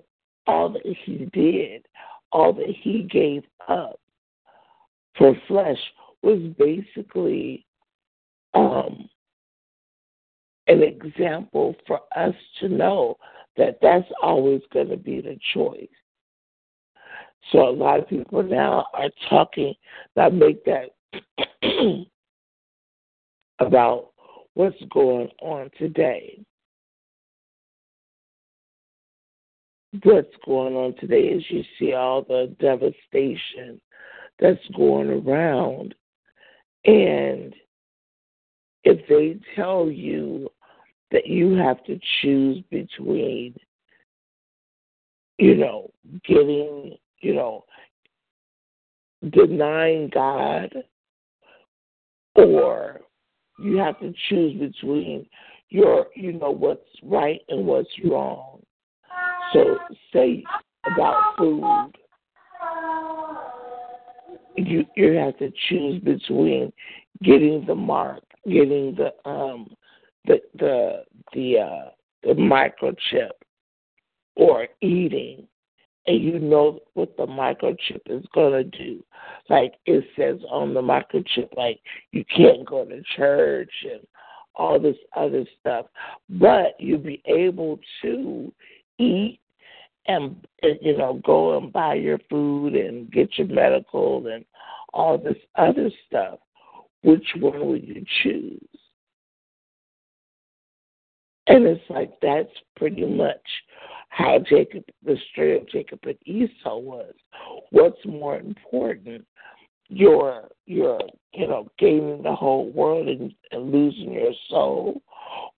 [0.46, 1.86] all that he did,
[2.32, 4.00] all that he gave up
[5.18, 5.80] for flesh
[6.24, 7.66] was basically
[8.54, 9.10] um,
[10.68, 13.18] an example for us to know
[13.58, 15.88] that that's always going to be the choice.
[17.52, 19.74] So a lot of people now are talking
[20.16, 20.92] that make that
[23.60, 24.12] about
[24.54, 26.44] what's going on today.
[30.04, 33.80] What's going on today is you see all the devastation
[34.40, 35.94] that's going around
[36.86, 37.54] and
[38.84, 40.50] if they tell you
[41.12, 43.56] that you have to choose between,
[45.38, 45.92] you know,
[46.28, 47.64] getting, you know,
[49.32, 50.76] denying God
[52.36, 53.02] or
[53.60, 55.26] you have to choose between
[55.70, 58.62] your, you know, what's right and what's wrong.
[59.54, 59.78] So,
[60.12, 60.44] say
[60.86, 61.94] about food
[64.56, 66.72] you you have to choose between
[67.22, 69.76] getting the mark, getting the um
[70.26, 71.04] the the
[71.34, 71.90] the uh
[72.24, 73.32] the microchip
[74.36, 75.48] or eating
[76.06, 79.04] and you know what the microchip is gonna do.
[79.50, 81.80] Like it says on the microchip, like
[82.12, 84.02] you can't go to church and
[84.56, 85.86] all this other stuff.
[86.30, 88.52] But you'll be able to
[89.00, 89.40] eat
[90.08, 94.46] and eh, you know go and buy your food and get your medical and
[94.94, 96.40] all this other stuff.
[97.04, 98.62] Which one will you choose?
[101.48, 103.42] And it's like that's pretty much
[104.10, 107.14] how jacob the story of jacob and esau was.
[107.72, 109.26] What's more important
[109.90, 111.00] your your
[111.34, 115.02] you know gaining the whole world and, and losing your soul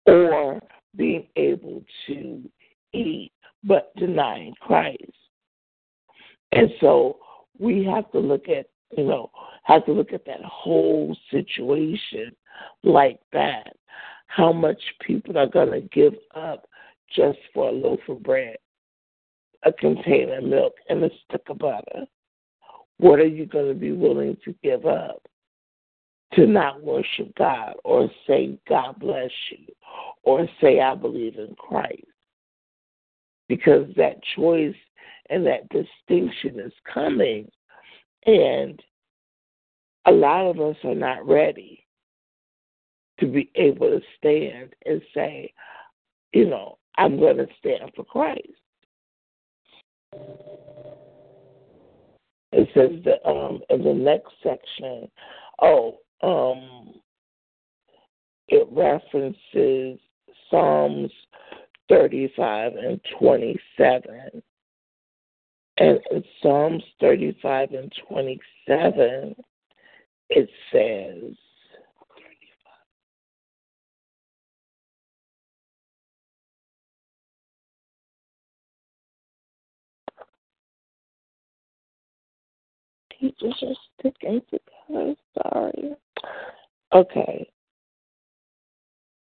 [0.05, 0.59] or
[0.95, 2.41] being able to
[2.93, 3.31] eat
[3.65, 5.11] but denying Christ.
[6.51, 7.17] And so
[7.59, 8.67] we have to look at,
[8.97, 9.31] you know,
[9.63, 12.31] have to look at that whole situation
[12.83, 13.75] like that.
[14.27, 16.67] How much people are going to give up
[17.15, 18.57] just for a loaf of bread?
[19.65, 22.05] a container of milk and a stick of butter?
[22.97, 25.21] What are you going to be willing to give up
[26.33, 29.73] to not worship God or say, God bless you,
[30.23, 32.05] or say, I believe in Christ?
[33.47, 34.75] Because that choice
[35.29, 37.49] and that distinction is coming.
[38.25, 38.81] And
[40.05, 41.85] a lot of us are not ready
[43.19, 45.53] to be able to stand and say,
[46.33, 48.47] you know, I'm going to stand for Christ.
[52.51, 55.09] It says that um, in the next section,
[55.61, 56.93] oh, um,
[58.47, 59.99] it references
[60.49, 61.11] Psalms
[61.89, 64.41] 35 and 27.
[65.77, 69.35] And in Psalms 35 and 27,
[70.29, 71.35] it says,
[83.19, 85.15] Teachers are sticking together.
[85.41, 85.95] Sorry.
[86.93, 87.49] Okay.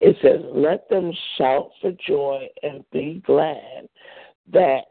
[0.01, 3.88] It says, Let them shout for joy and be glad
[4.51, 4.85] that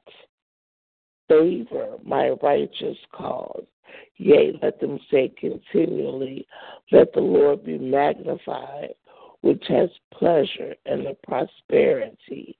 [1.29, 3.65] favor my righteous cause.
[4.17, 6.47] Yea, let them say continually,
[6.91, 8.95] Let the Lord be magnified,
[9.43, 12.57] which has pleasure in the prosperity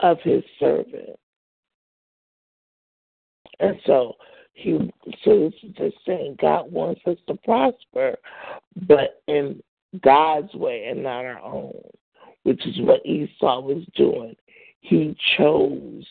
[0.00, 1.18] of his servant.
[3.60, 4.14] And so
[4.52, 4.90] he
[5.24, 8.16] so this is God wants us to prosper,
[8.86, 9.62] but in
[10.02, 11.80] God's way and not our own,
[12.42, 14.36] which is what Esau was doing.
[14.80, 16.04] He chose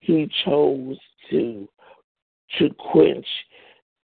[0.00, 0.96] he chose
[1.30, 1.68] to
[2.58, 3.26] to quench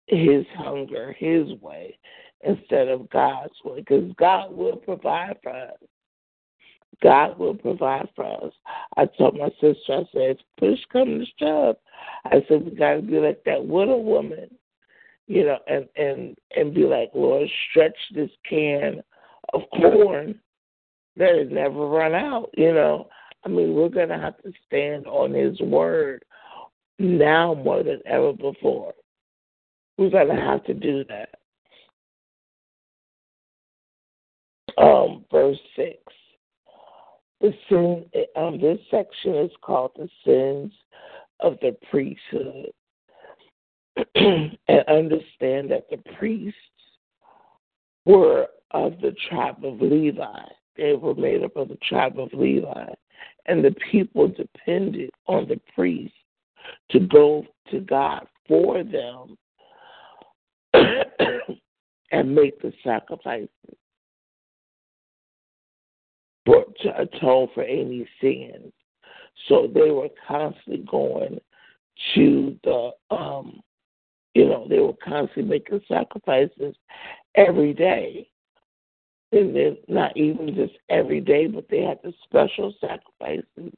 [0.07, 1.97] his hunger his way
[2.43, 5.77] instead of God's way, because God will provide for us.
[7.01, 8.53] God will provide for us.
[8.95, 11.75] I told my sister, I said, push comes to shove,
[12.25, 14.49] I said we gotta be like that widow woman,
[15.27, 19.01] you know, and and and be like, Lord, stretch this can
[19.53, 20.39] of corn
[21.17, 23.09] that has never run out, you know.
[23.45, 26.23] I mean, we're gonna have to stand on His word
[26.99, 28.93] now more than ever before.
[29.97, 31.29] We're gonna have to do that.
[34.77, 35.97] Um, verse six.
[37.41, 38.05] The sin.
[38.35, 40.71] Um, this section is called the sins
[41.39, 42.71] of the priesthood,
[44.15, 46.57] and understand that the priests
[48.05, 50.39] were of the tribe of Levi.
[50.75, 52.85] They were made up of the tribe of Levi,
[53.47, 56.15] and the people depended on the priests
[56.91, 59.37] to go to God for them
[62.11, 63.49] and make the sacrifices
[66.45, 68.71] for, to atone for any sins.
[69.47, 71.39] So they were constantly going
[72.15, 73.61] to the, um,
[74.37, 76.75] you know, they were constantly making sacrifices
[77.33, 78.29] every day.
[79.31, 83.73] And then not even just every day, but they had the special sacrifices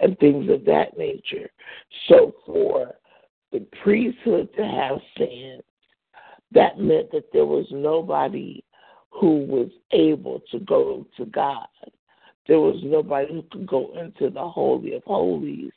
[0.00, 1.48] and things of that nature.
[2.08, 2.94] So for
[3.52, 5.62] the priesthood to have sins,
[6.50, 8.64] that meant that there was nobody
[9.10, 11.68] who was able to go to God.
[12.48, 15.72] There was nobody who could go into the Holy of Holies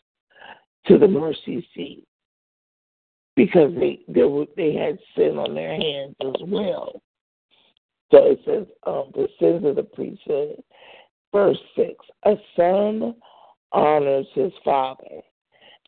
[0.88, 2.06] to the mercy seat
[3.36, 7.02] because they they, were, they had sin on their hands as well.
[8.12, 10.62] So it says um, the sins of the priesthood.
[11.34, 11.94] Verse 6
[12.26, 13.16] A son
[13.72, 15.22] honors his father,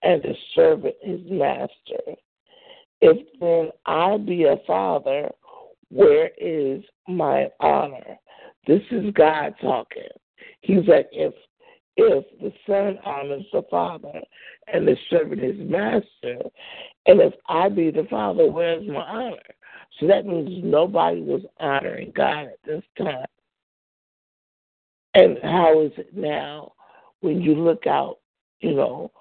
[0.04, 2.16] and a servant his master.
[3.00, 5.30] If then I be a father,
[5.90, 8.18] where is my honor?
[8.66, 10.10] This is God talking.
[10.62, 11.34] He's like, if
[11.98, 14.22] if the son honors the father
[14.72, 16.50] and the servant his master,
[17.08, 19.38] and if I be the father, where's my honor?
[20.00, 23.26] So that means nobody was honoring God at this time.
[25.16, 26.74] And how is it now
[27.22, 28.20] when you look out,
[28.60, 29.12] you know,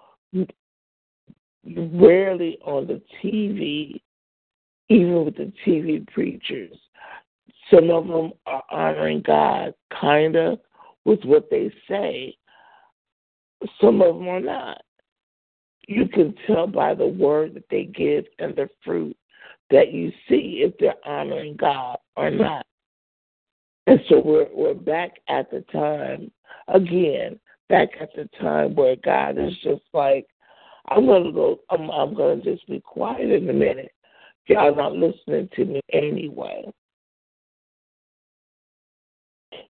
[1.65, 4.03] rarely on the TV,
[4.89, 6.77] even with the TV preachers,
[7.71, 10.59] some of them are honoring God, kind of,
[11.05, 12.37] with what they say.
[13.81, 14.83] Some of them are not.
[15.89, 19.17] You can tell by the word that they give and the fruit
[19.71, 22.67] that you see if they're honoring God or not.
[23.87, 26.31] And so we're we're back at the time
[26.69, 27.39] again,
[27.69, 30.27] back at the time where God is just like,
[30.89, 33.93] I'm gonna go I'm I'm gonna just be quiet in a minute.
[34.49, 36.65] Y'all not listening to me anyway.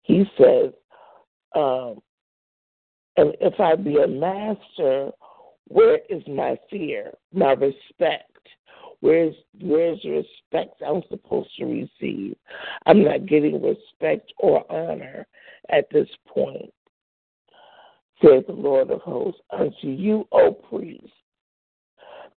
[0.01, 0.71] He says,
[1.55, 1.99] um,
[3.17, 5.11] if I be a master,
[5.67, 8.31] Where is my fear, my respect?
[8.99, 12.35] Where's where's the respect I'm supposed to receive?
[12.85, 15.27] I'm not getting respect or honor
[15.69, 16.71] at this point.
[18.21, 21.09] Says the Lord of hosts, unto you, O priests,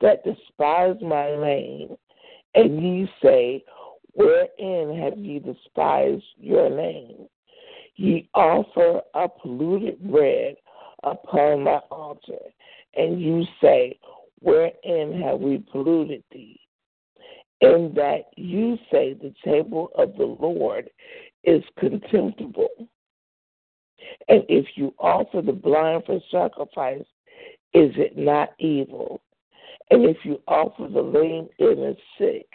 [0.01, 1.95] that despise my name,
[2.53, 3.63] and ye say,
[4.13, 7.27] Wherein have ye despised your name?
[7.95, 10.55] Ye offer a polluted bread
[11.05, 12.39] upon my altar,
[12.95, 13.97] and you say,
[14.41, 16.59] Wherein have we polluted thee?
[17.61, 20.89] In that you say the table of the Lord
[21.43, 22.89] is contemptible.
[24.27, 27.05] And if you offer the blind for sacrifice,
[27.73, 29.21] is it not evil?
[29.89, 32.47] And if you offer the lame and the sick,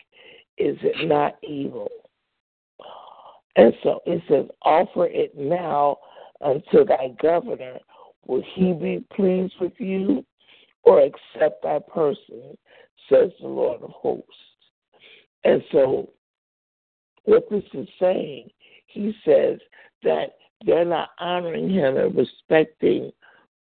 [0.59, 1.89] is it not evil?
[3.57, 5.99] And so it says, Offer it now
[6.41, 7.79] unto thy governor.
[8.31, 10.25] Will he be pleased with you
[10.85, 12.57] or accept thy person?
[13.09, 14.31] Says the Lord of hosts.
[15.43, 16.11] And so,
[17.25, 18.51] what this is saying,
[18.87, 19.59] he says
[20.05, 23.11] that they're not honoring him and respecting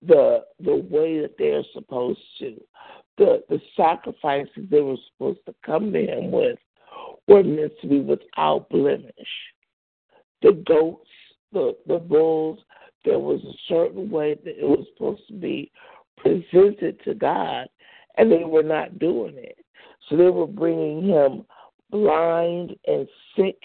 [0.06, 2.62] the the way that they're supposed to.
[3.18, 6.60] The the sacrifices they were supposed to come to him with
[7.28, 9.12] were meant to be without blemish.
[10.44, 11.10] The goats,
[11.52, 12.60] the the bulls,
[13.06, 15.72] there was a certain way that it was supposed to be
[16.18, 17.68] presented to God,
[18.18, 19.58] and they were not doing it.
[20.08, 21.46] So they were bringing him
[21.92, 23.58] blind and sick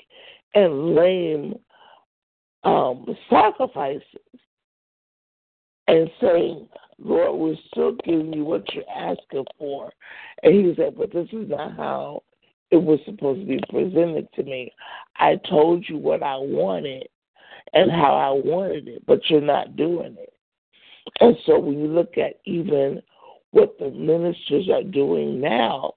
[0.54, 1.54] and lame
[2.62, 4.02] um, sacrifices
[5.88, 9.92] and saying, Lord, we're still giving you what you're asking for.
[10.42, 12.22] And he said, but this is not how
[12.70, 14.72] it was supposed to be presented to me.
[15.16, 17.08] I told you what I wanted
[17.74, 20.32] and how I wanted it, but you're not doing it.
[21.20, 23.02] And so when you look at even
[23.50, 25.94] what the ministers are doing now,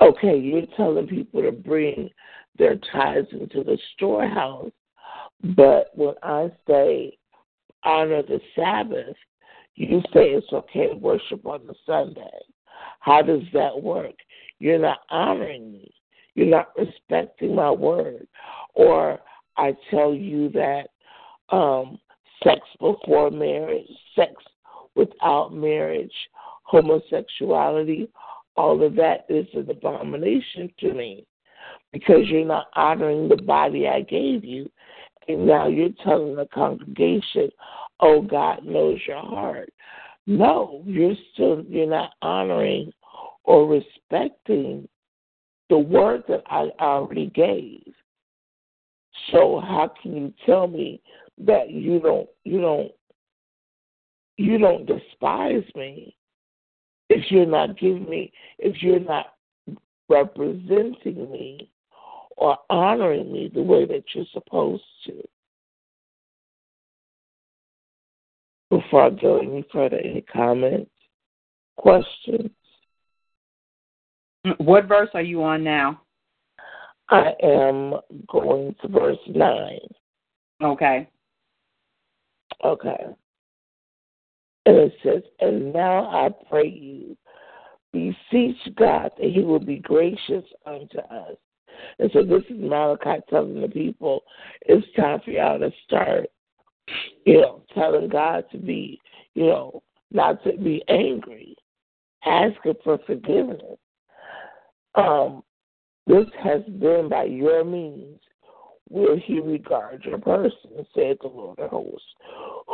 [0.00, 2.10] okay, you're telling people to bring
[2.58, 4.70] their tithes into the storehouse,
[5.56, 7.18] but when I say
[7.84, 9.16] honor the Sabbath,
[9.74, 12.22] you say it's okay to worship on the Sunday.
[13.00, 14.14] How does that work?
[14.58, 15.92] You're not honoring me.
[16.34, 18.26] You're not respecting my word.
[18.74, 19.20] Or
[19.58, 20.88] I tell you that
[21.54, 21.98] um,
[22.42, 24.32] sex before marriage, sex
[24.94, 26.12] without marriage,
[26.62, 28.08] homosexuality,
[28.56, 31.26] all of that is an abomination to me
[31.92, 34.70] because you're not honoring the body I gave you.
[35.26, 37.50] And now you're telling the congregation,
[38.00, 39.72] oh, God knows your heart.
[40.26, 42.92] No, you're still, you're not honoring
[43.44, 44.88] or respecting
[45.70, 47.92] the word that I already gave.
[49.32, 51.00] So how can you tell me
[51.38, 52.92] that you don't you don't
[54.36, 56.16] you don't despise me
[57.08, 59.34] if you're not giving me if you're not
[60.08, 61.70] representing me
[62.36, 65.22] or honoring me the way that you're supposed to?
[68.70, 70.90] Before I go any further, any comments,
[71.76, 72.50] questions?
[74.58, 76.02] What verse are you on now?
[77.10, 77.94] I am
[78.28, 79.78] going to verse 9.
[80.62, 81.08] Okay.
[82.64, 83.06] Okay.
[84.66, 87.16] And it says, And now I pray you,
[87.92, 91.36] beseech God that he will be gracious unto us.
[91.98, 94.24] And so this is Malachi telling the people,
[94.62, 96.28] it's time for y'all to start,
[97.24, 99.00] you know, telling God to be,
[99.34, 101.54] you know, not to be angry,
[102.26, 103.78] asking for forgiveness
[104.94, 105.42] um,
[106.08, 108.18] this has been by your means
[108.90, 112.06] will he regard your person, said the Lord of hosts.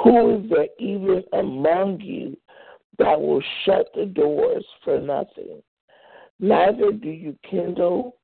[0.04, 2.36] Who is there even among you
[2.98, 5.60] that will shut the doors for nothing?
[6.38, 8.16] Neither do you kindle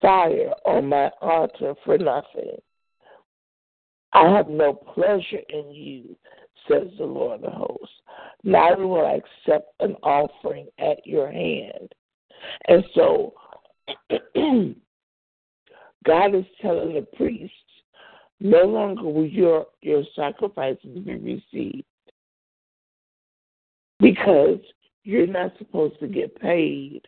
[0.00, 2.56] fire on my altar for nothing.
[4.12, 6.16] I have no pleasure in you,
[6.68, 7.94] says the Lord of hosts.
[8.42, 11.92] Neither will I accept an offering at your hand.
[12.68, 13.34] And so
[16.06, 17.54] God is telling the priests,
[18.40, 21.84] no longer will your your sacrifices be received
[24.00, 24.58] because
[25.04, 27.02] you're not supposed to get paid.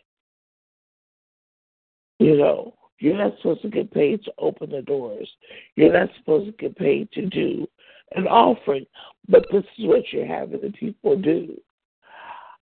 [2.19, 5.29] You know, you're not supposed to get paid to open the doors.
[5.75, 7.67] You're not supposed to get paid to do
[8.15, 8.87] an offering.
[9.29, 11.61] But this is what you're having the people do.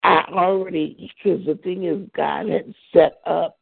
[0.02, 3.58] I already, because the thing is, God had set up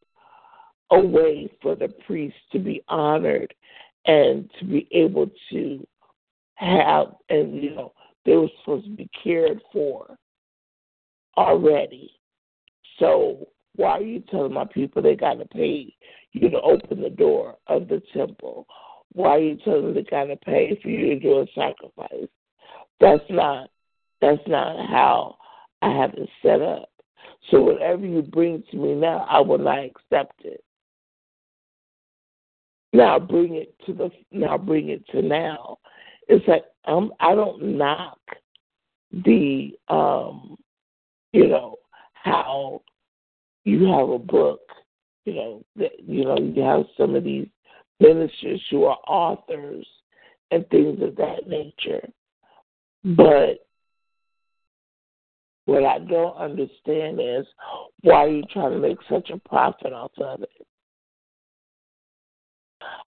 [0.93, 3.52] a way for the priest to be honored
[4.06, 5.86] and to be able to
[6.56, 7.93] have and you know
[8.24, 10.16] they were supposed to be cared for
[11.36, 12.12] already.
[12.98, 15.93] So why are you telling my people they got to pay
[16.32, 18.66] you to open the door of the temple?
[19.12, 22.28] Why are you telling them they got to pay for you to do a sacrifice?
[23.01, 23.70] That's not
[24.20, 25.36] that's not how
[25.81, 26.90] I have it set up.
[27.51, 30.62] So whatever you bring to me now, I will not accept it.
[32.93, 35.78] Now bring it to the now bring it to now.
[36.28, 38.19] It's like um I don't knock
[39.12, 40.56] the um
[41.32, 41.77] you know
[42.12, 42.82] how
[43.64, 44.60] you have a book
[45.24, 47.47] you know that you know you have some of these
[48.01, 49.86] ministers who are authors
[50.51, 52.06] and things of that nature
[53.05, 53.66] but
[55.64, 57.47] what I don't understand is
[58.02, 60.66] why are you trying to make such a profit off of it?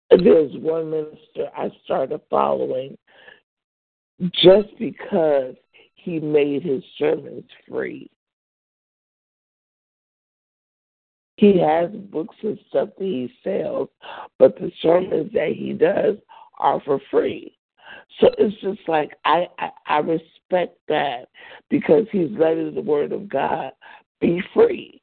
[0.09, 2.97] There's one minister I started following
[4.33, 5.55] just because
[5.95, 8.09] he made his sermons free.
[11.37, 13.89] He has books and stuff that he sells,
[14.39, 16.15] but the sermons that he does
[16.59, 17.57] are for free.
[18.19, 21.27] So it's just like I, I, I respect that
[21.69, 23.71] because he's letting the word of God
[24.21, 25.01] be free.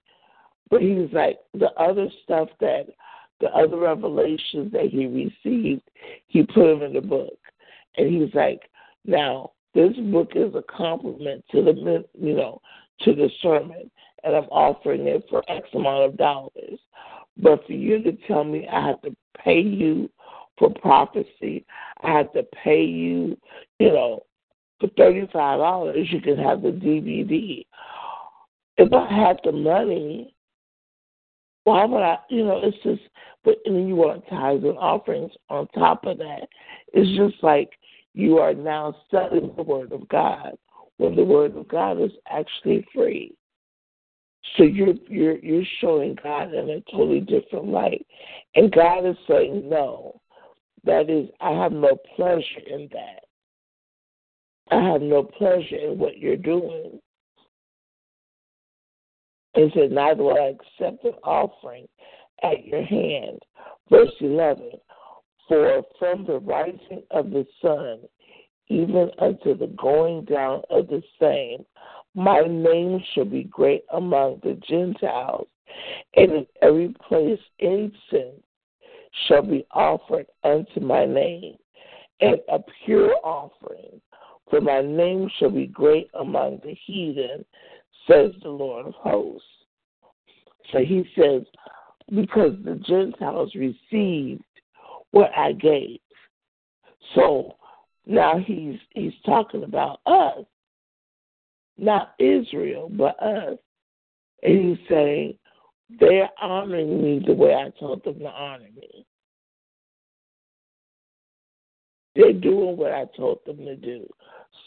[0.71, 2.87] But he's like the other stuff that
[3.43, 5.83] the other revelations that he received,
[6.29, 7.37] he put them in the book.
[7.99, 8.63] And he's like,
[9.05, 12.63] now this book is a compliment to the you know
[13.01, 13.91] to the sermon,
[14.23, 16.79] and I'm offering it for X amount of dollars.
[17.37, 20.09] But for you to tell me I have to pay you
[20.59, 21.67] for prophecy,
[22.03, 23.37] I have to pay you,
[23.81, 24.21] you know,
[24.79, 27.67] for thirty five dollars you can have the DVD.
[28.79, 30.35] If I had the money,
[31.65, 32.19] why would I?
[32.29, 33.03] You know, it's just.
[33.45, 36.49] But and then you want tithes and offerings on top of that.
[36.93, 37.71] It's just like
[38.15, 40.53] you are now selling the word of God
[40.99, 43.35] when the word of God is actually free.
[44.57, 48.07] So you're you're you're showing God in a totally different light,
[48.55, 50.21] and God is saying no.
[50.85, 53.25] That is, I have no pleasure in that.
[54.73, 57.01] I have no pleasure in what you're doing.
[59.55, 61.87] And said, neither will I accept an offering
[62.43, 63.39] at your hand.
[63.91, 64.71] Verse 11
[65.49, 68.01] For from the rising of the sun
[68.73, 71.65] even unto the going down of the same,
[72.15, 75.49] my name shall be great among the Gentiles,
[76.17, 78.43] and in every place incense
[79.27, 81.57] shall be offered unto my name,
[82.21, 84.01] and a pure offering,
[84.49, 87.45] for my name shall be great among the heathen,
[88.07, 89.47] says the Lord of hosts.
[90.73, 91.43] So he says,
[92.15, 94.45] because the Gentiles received
[95.11, 95.99] what I gave.
[97.15, 97.57] So
[98.07, 100.45] now he's he's talking about us,
[101.79, 103.59] not Israel, but us.
[104.43, 105.39] And he's saying
[106.01, 109.07] they're honoring me the way I told them to honor me.
[112.15, 114.07] They're doing what I told them to do.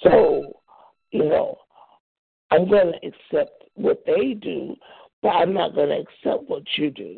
[0.04, 0.62] So,
[1.12, 1.58] you know,
[2.56, 4.76] I'm going to accept what they do,
[5.22, 7.18] but I'm not going to accept what you do.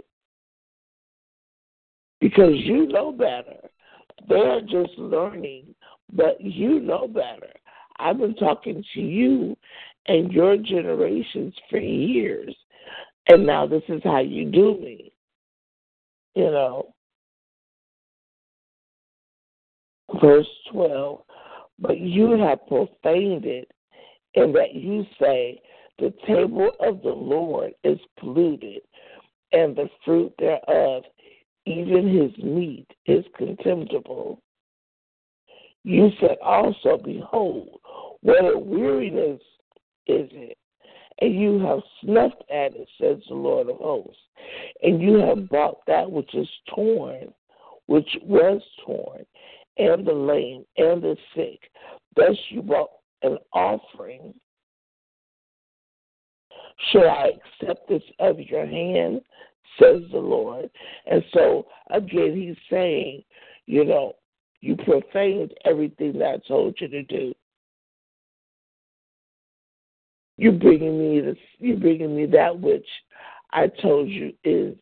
[2.19, 3.69] Because you know better.
[4.27, 5.75] They're just learning
[6.13, 7.51] but you know better.
[7.99, 9.57] I've been talking to you
[10.07, 12.55] and your generations for years,
[13.27, 15.11] and now this is how you do me.
[16.35, 16.93] You know.
[20.21, 21.19] Verse 12,
[21.79, 23.69] but you have profaned it
[24.33, 25.61] in that you say,
[25.99, 28.81] The table of the Lord is polluted,
[29.51, 31.03] and the fruit thereof,
[31.65, 34.41] even his meat, is contemptible.
[35.83, 37.79] You said also, Behold,
[38.21, 39.41] what a weariness
[40.07, 40.57] is it.
[41.19, 44.21] And you have snuffed at it, says the Lord of hosts.
[44.83, 47.33] And you have bought that which is torn,
[47.87, 49.25] which was torn,
[49.77, 51.71] and the lame, and the sick.
[52.15, 52.89] Thus you brought
[53.23, 54.33] an offering.
[56.91, 57.31] Shall I
[57.61, 59.21] accept this of your hand?
[59.79, 60.69] Says the Lord.
[61.09, 63.23] And so, again, he's saying,
[63.65, 64.13] you know,
[64.61, 67.33] you profaned everything that I told you to do.
[70.37, 71.37] You're bringing me this.
[71.59, 72.87] You're bringing me that which
[73.51, 74.75] I told you is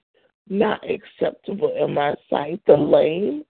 [0.49, 2.61] not acceptable in my sight.
[2.67, 3.43] The lame.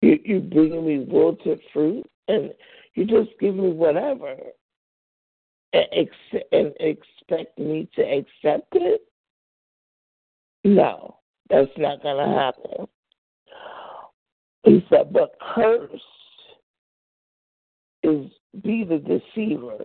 [0.00, 2.52] You, you're bringing me wilted fruit, and
[2.98, 4.34] you just give me whatever,
[5.72, 9.02] and, ex- and expect me to accept it.
[10.64, 11.18] No,
[11.48, 12.88] that's not going to happen.
[14.64, 15.94] He said, But cursed
[18.02, 18.26] is
[18.64, 19.84] be the deceiver,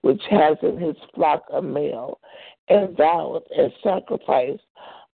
[0.00, 2.18] which has in his flock a male,
[2.70, 4.58] and voweth and sacrifice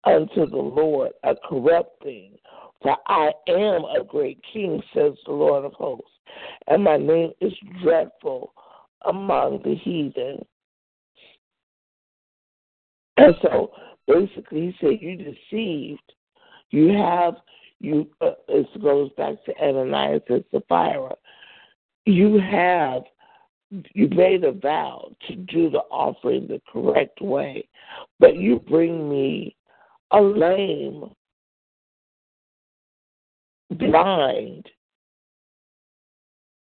[0.03, 2.33] unto the Lord a corrupt thing.
[2.81, 6.09] For I am a great king, says the Lord of hosts,
[6.67, 8.53] and my name is dreadful
[9.05, 10.45] among the heathen.
[13.17, 13.71] And so
[14.07, 16.13] basically, he said, You deceived.
[16.71, 17.35] You have,
[17.79, 18.09] you.
[18.21, 21.15] Uh, it goes back to Ananias and Sapphira.
[22.05, 23.03] You have,
[23.93, 27.67] you made a vow to do the offering the correct way,
[28.19, 29.55] but you bring me
[30.11, 31.11] a lame,
[33.71, 34.65] blind,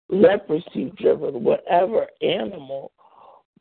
[0.10, 2.91] leprosy driven, whatever animal,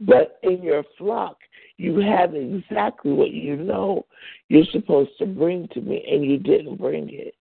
[0.01, 1.37] but in your flock,
[1.77, 4.05] you have exactly what you know
[4.49, 7.35] you're supposed to bring to me, and you didn't bring it.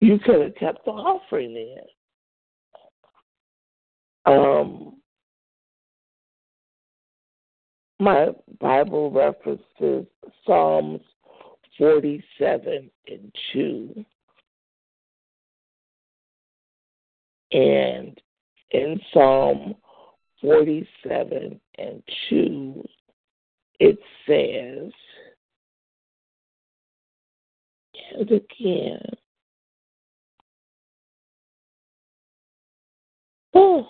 [0.00, 1.78] You could have kept the offering in.
[4.26, 4.96] Um,
[7.98, 8.28] my
[8.60, 10.06] Bible references
[10.46, 11.00] Psalms
[11.78, 14.04] 47 and 2.
[17.52, 18.20] And
[18.70, 19.74] in Psalm
[20.40, 22.84] 47 and 2,
[23.80, 24.92] it says,
[28.12, 29.02] and again,
[33.54, 33.86] oh,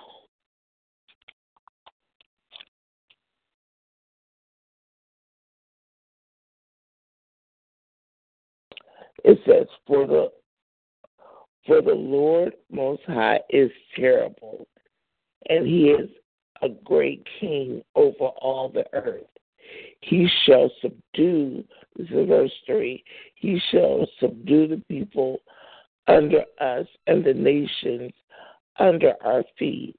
[9.24, 10.30] it says, for the
[11.70, 14.66] for the Lord Most High is terrible,
[15.48, 16.10] and He is
[16.62, 19.22] a great king over all the earth.
[20.00, 21.62] He shall subdue,
[21.96, 23.04] this is verse 3,
[23.36, 25.38] he shall subdue the people
[26.08, 28.10] under us and the nations
[28.80, 29.94] under our feet.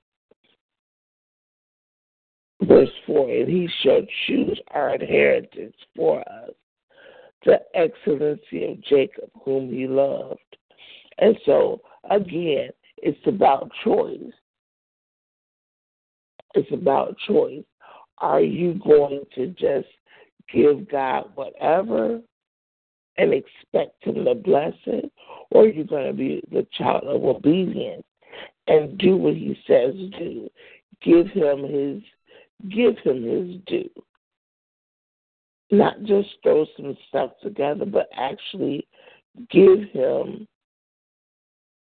[2.63, 6.51] Verse 4 And he shall choose our inheritance for us,
[7.45, 10.39] the excellency of Jacob, whom he loved.
[11.21, 14.33] And so, again, it's about choice.
[16.55, 17.63] It's about choice.
[18.17, 19.87] Are you going to just
[20.51, 22.19] give God whatever
[23.17, 25.11] and expect Him to bless it?
[25.51, 28.03] Or are you going to be the child of obedience
[28.67, 30.49] and do what He says do?
[31.03, 32.01] Give Him His
[32.69, 33.89] give Him His due.
[35.69, 38.87] Not just throw some stuff together, but actually
[39.49, 40.47] give Him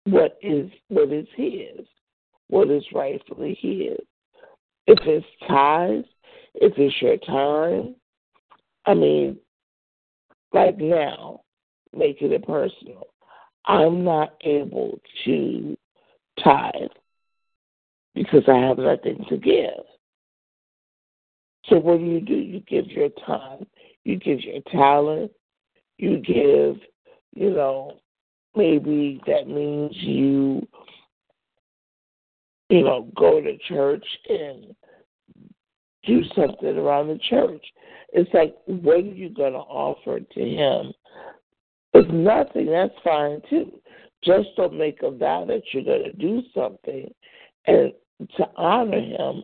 [0.06, 1.86] what is what is His,
[2.48, 4.00] what is rightfully His.
[4.88, 6.08] If it's tithes,
[6.56, 7.96] if it's your time,
[8.86, 9.38] I mean,
[10.54, 11.42] like now,
[11.96, 13.08] making it personal,
[13.66, 15.78] I'm not able to
[16.44, 16.90] tithe
[18.16, 19.86] because I have nothing to give.
[21.66, 22.34] So what do you do?
[22.34, 23.66] You give your time,
[24.04, 25.32] you give your talent,
[25.98, 26.78] you give,
[27.34, 28.01] you know,
[28.56, 30.68] maybe that means you,
[32.70, 34.76] you know, go to church and
[36.06, 37.64] do something around the church.
[38.14, 40.94] It's like, what are you going to offer to him?
[41.94, 43.72] If nothing, that's fine too.
[44.24, 47.12] Just don't make a vow that you're going to do something
[47.68, 47.92] and
[48.38, 49.44] to honor him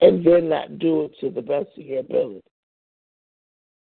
[0.00, 2.42] and then not do it to the best of your ability.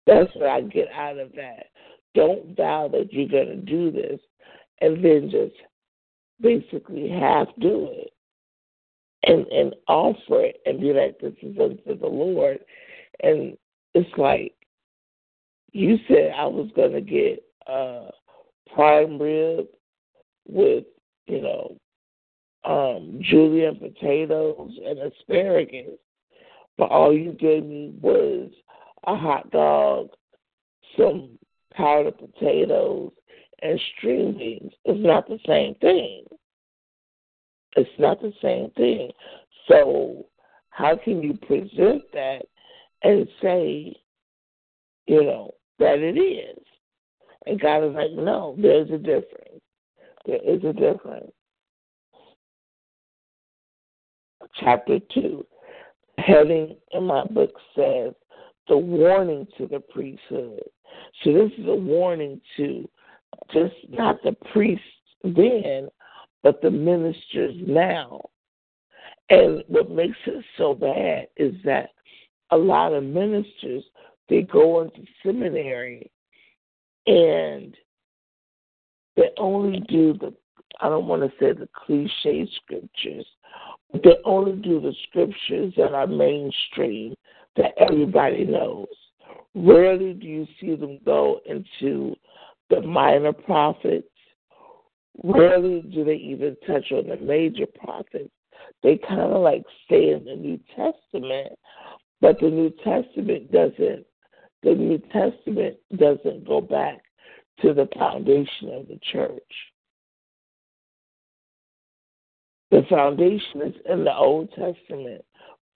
[0.06, 1.66] That's what I get out of that.
[2.14, 4.20] Don't vow that you're going to do this
[4.82, 5.54] and then just
[6.40, 8.12] basically half do it
[9.22, 12.58] and and offer it and be like, "This is unto the Lord,"
[13.22, 13.56] and
[13.94, 14.54] it's like
[15.72, 18.10] you said I was gonna get uh
[18.74, 19.68] prime rib
[20.48, 20.84] with
[21.26, 21.76] you know
[22.64, 25.98] um julienne potatoes and asparagus,
[26.76, 28.50] but all you gave me was
[29.06, 30.10] a hot dog,
[30.96, 31.38] some
[31.72, 33.12] powdered potatoes,
[33.62, 33.80] and
[34.38, 34.72] beans.
[34.84, 36.24] It's not the same thing.
[37.76, 39.10] It's not the same thing.
[39.68, 40.26] So,
[40.70, 42.42] how can you present that
[43.02, 43.94] and say,
[45.06, 46.58] you know, that it is?
[47.46, 49.60] And God is like, no, there's a difference.
[50.26, 51.32] There is a difference.
[54.60, 55.46] Chapter 2,
[56.18, 58.12] heading in my book says,
[58.68, 60.62] the warning to the priesthood.
[61.22, 62.88] So, this is a warning to
[63.52, 64.84] just not the priests
[65.22, 65.88] then,
[66.42, 68.20] but the ministers now.
[69.30, 71.90] And what makes it so bad is that
[72.50, 73.84] a lot of ministers
[74.28, 76.10] they go into seminary
[77.06, 77.76] and
[79.16, 80.34] they only do the
[80.80, 83.26] I don't want to say the cliche scriptures,
[83.92, 87.14] but they only do the scriptures that are mainstream
[87.56, 88.86] that everybody knows.
[89.54, 92.16] Rarely do you see them go into
[92.72, 94.08] the minor prophets.
[95.22, 98.30] Rarely do they even touch on the major prophets.
[98.82, 101.52] They kind of like stay in the New Testament,
[102.20, 104.06] but the New Testament doesn't.
[104.62, 107.02] The New Testament doesn't go back
[107.60, 109.42] to the foundation of the church.
[112.70, 115.24] The foundation is in the Old Testament.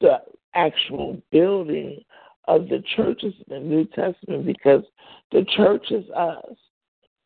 [0.01, 0.19] The
[0.55, 2.01] actual building
[2.49, 4.83] of the church is in the New Testament because
[5.33, 6.57] the church is us.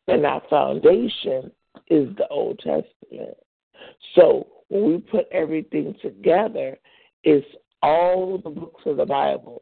[0.07, 1.51] And our foundation
[1.89, 3.37] is the Old Testament.
[4.15, 6.77] So when we put everything together,
[7.23, 7.45] it's
[7.81, 9.61] all the books of the Bible.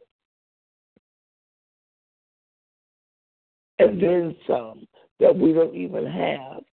[3.79, 4.87] And then some
[5.19, 6.63] that we don't even have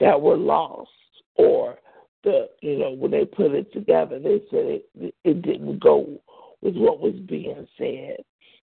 [0.00, 0.90] that were lost
[1.36, 1.78] or
[2.24, 6.20] the you know when they put it together they said it it didn't go
[6.60, 8.16] with what was being said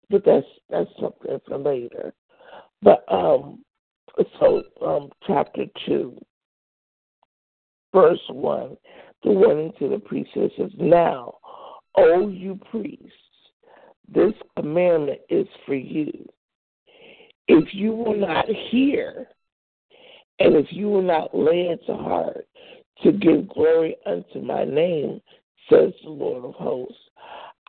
[0.10, 2.14] but that's that's something for later
[2.82, 3.64] but um
[4.40, 6.18] so um chapter two
[7.94, 8.78] verse one
[9.24, 11.36] the warning to the priest says now
[11.98, 13.12] o you priests
[14.08, 16.28] this commandment is for you
[17.48, 19.28] if you will not hear
[20.40, 22.46] and if you will not lay it to heart
[23.04, 25.22] to give glory unto my name,
[25.70, 26.96] says the Lord of hosts.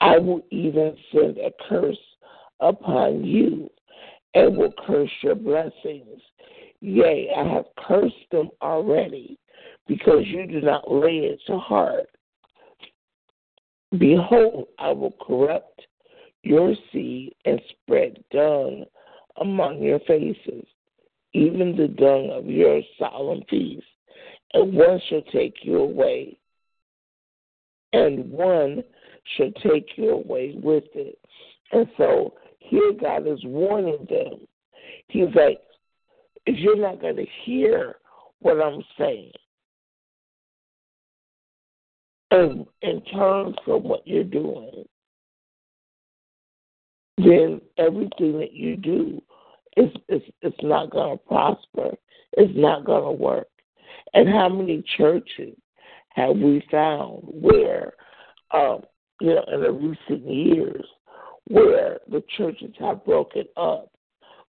[0.01, 1.99] I will even send a curse
[2.61, 3.71] upon you
[4.35, 6.21] and will curse your blessings.
[6.81, 9.39] Yea, I have cursed them already
[9.87, 12.07] because you do not lay it to heart.
[13.99, 15.83] Behold, I will corrupt
[16.43, 18.85] your seed and spread dung
[19.41, 20.65] among your faces,
[21.33, 23.85] even the dung of your solemn feast
[24.53, 26.37] and one shall take you away,
[27.93, 28.83] and one
[29.37, 31.19] shall take you away with it.
[31.73, 34.47] And so here God is warning them.
[35.09, 35.61] He's like,
[36.47, 37.97] if you're not going to hear
[38.41, 39.33] what I'm saying,
[42.31, 44.85] and, and turn from what you're doing,
[47.19, 49.21] then everything that you do
[49.77, 51.91] is, is, is not going to prosper.
[52.35, 53.49] It's not going to work.
[54.15, 55.57] And how many churches
[56.11, 57.95] have we found where,
[58.53, 58.83] um,
[59.21, 60.85] you know, in the recent years,
[61.51, 63.91] where the churches have broken up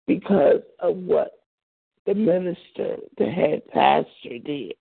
[0.08, 1.32] because of what
[2.06, 4.74] the minister, the head pastor did.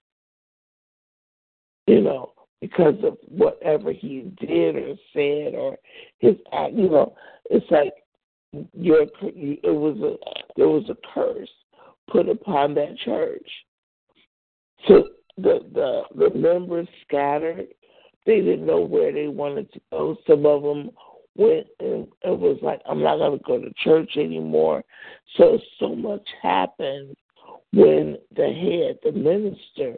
[1.86, 5.76] You know, because of whatever he did or said or
[6.18, 6.74] his act.
[6.74, 7.14] You know,
[7.50, 7.92] it's like
[8.74, 10.16] your it was a
[10.56, 11.50] there was a curse
[12.10, 13.48] put upon that church
[14.88, 17.68] so the the the members scattered.
[18.26, 20.16] They didn't know where they wanted to go.
[20.26, 20.90] Some of them
[21.40, 24.84] went and it was like, I'm not going to go to church anymore.
[25.36, 27.16] So so much happened
[27.72, 29.96] when the head, the minister,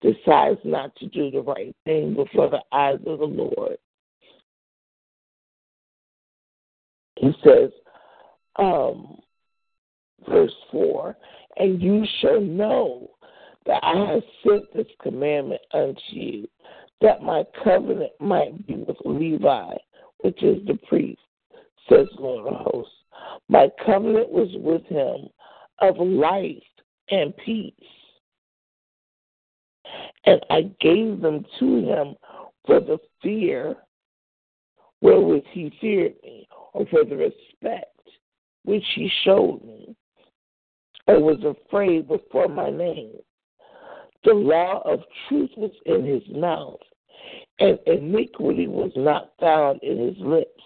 [0.00, 3.76] decides not to do the right thing before the eyes of the Lord.
[7.16, 7.70] He says,
[8.56, 9.18] um,
[10.28, 11.16] verse 4
[11.56, 13.10] And you shall know
[13.66, 16.48] that I have sent this commandment unto you,
[17.00, 19.74] that my covenant might be with Levi,
[20.24, 21.20] which is the priest,
[21.86, 22.94] says Lord of hosts.
[23.50, 25.28] My covenant was with him
[25.80, 26.62] of life
[27.10, 27.74] and peace.
[30.24, 32.14] And I gave them to him
[32.66, 33.76] for the fear
[35.02, 38.00] wherewith he feared me, or for the respect
[38.64, 39.94] which he showed me,
[41.06, 43.12] or was afraid before my name.
[44.24, 46.80] The law of truth was in his mouth,
[47.58, 50.62] and iniquity was not found in his lips.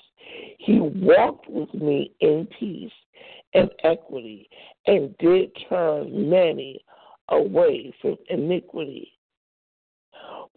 [0.58, 2.92] He walked with me in peace
[3.54, 4.48] and equity,
[4.86, 6.84] and did turn many
[7.30, 9.12] away from iniquity.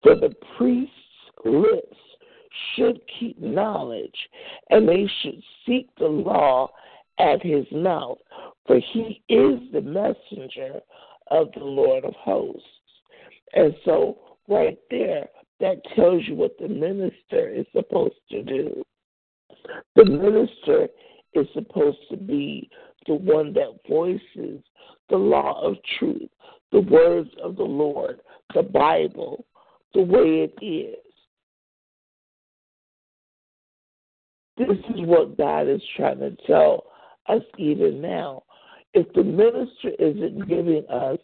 [0.03, 0.91] For the priest's
[1.45, 1.98] lips
[2.76, 4.16] should keep knowledge,
[4.70, 6.70] and they should seek the law
[7.20, 8.18] at his mouth,
[8.66, 10.82] for he is the messenger
[11.28, 12.64] of the Lord of hosts.
[13.53, 14.18] And so,
[14.48, 15.30] right there,
[15.62, 18.84] that tells you what the minister is supposed to do.
[19.96, 20.90] The minister
[21.34, 22.70] is supposed to be
[23.08, 24.62] the one that voices
[25.10, 26.30] the law of truth,
[26.72, 28.20] the words of the Lord,
[28.54, 29.46] the Bible,
[29.94, 30.96] the way it is.
[34.58, 36.86] This is what God is trying to tell
[37.28, 38.44] us even now.
[38.94, 41.18] If the minister isn't giving us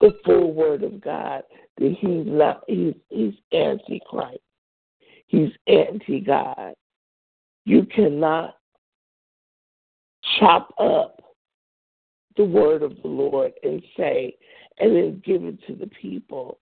[0.00, 1.42] the full word of God,
[1.78, 4.40] that he's not he's he's antichrist.
[5.26, 6.74] He's anti God.
[7.64, 8.56] You cannot
[10.38, 11.20] chop up
[12.36, 14.36] the word of the Lord and say,
[14.78, 16.58] and then give it to the people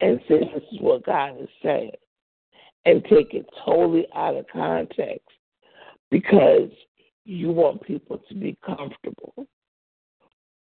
[0.00, 1.90] and say, this is what God is saying,
[2.84, 5.28] and take it totally out of context
[6.10, 6.70] because
[7.24, 9.34] you want people to be comfortable.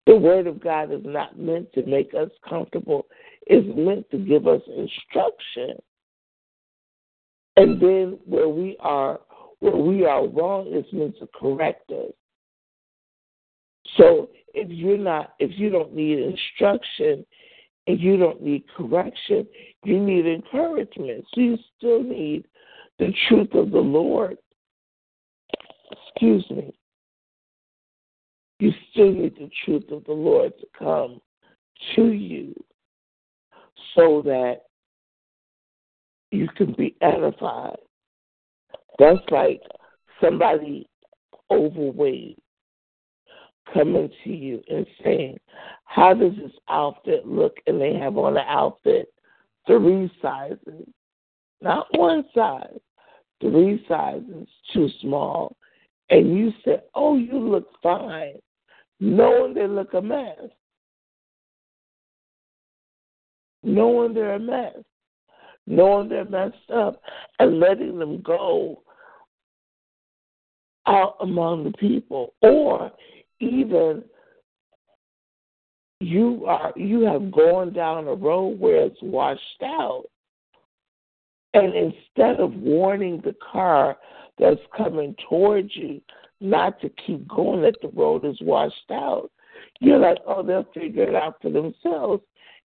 [0.06, 3.08] The Word of God is not meant to make us comfortable,
[3.48, 5.82] it's meant to give us instruction.
[7.58, 9.20] And then where we are
[9.60, 12.12] where we are wrong, it's meant to correct us.
[13.98, 17.26] So if you're not if you don't need instruction
[17.88, 19.48] and you don't need correction,
[19.84, 21.26] you need encouragement.
[21.34, 22.46] So you still need
[23.00, 24.38] the truth of the Lord.
[25.92, 26.74] Excuse me.
[28.60, 31.20] You still need the truth of the Lord to come
[31.96, 32.54] to you
[33.96, 34.62] so that
[36.32, 37.78] you can be edified.
[38.98, 39.62] That's like
[40.22, 40.88] somebody
[41.52, 42.40] overweight
[43.74, 45.38] coming to you and saying,
[45.86, 47.58] How does this outfit look?
[47.68, 49.12] And they have on an outfit
[49.68, 50.88] three sizes,
[51.62, 52.80] not one size,
[53.42, 55.56] three sizes too small.
[56.10, 58.36] And you say, Oh, you look fine,
[59.00, 60.38] knowing they look a mess.
[63.64, 64.76] Knowing they're a mess,
[65.66, 67.02] knowing they're messed up,
[67.40, 68.84] and letting them go
[70.86, 72.34] out among the people.
[72.42, 72.92] Or
[73.40, 74.04] even
[76.00, 80.04] you are you have gone down a road where it's washed out.
[81.54, 83.98] And instead of warning the car
[84.38, 86.02] that's coming towards you
[86.46, 89.32] not to keep going that the road is washed out,
[89.80, 92.24] you're like, oh, they'll figure it out for themselves.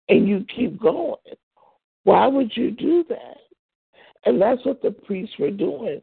[0.08, 1.16] And you keep going.
[2.04, 3.36] Why would you do that?
[4.24, 6.00] And that's what the priests were doing.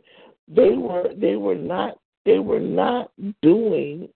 [0.47, 4.09] They were they were not they were not doing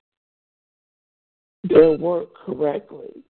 [1.63, 3.23] their work correctly.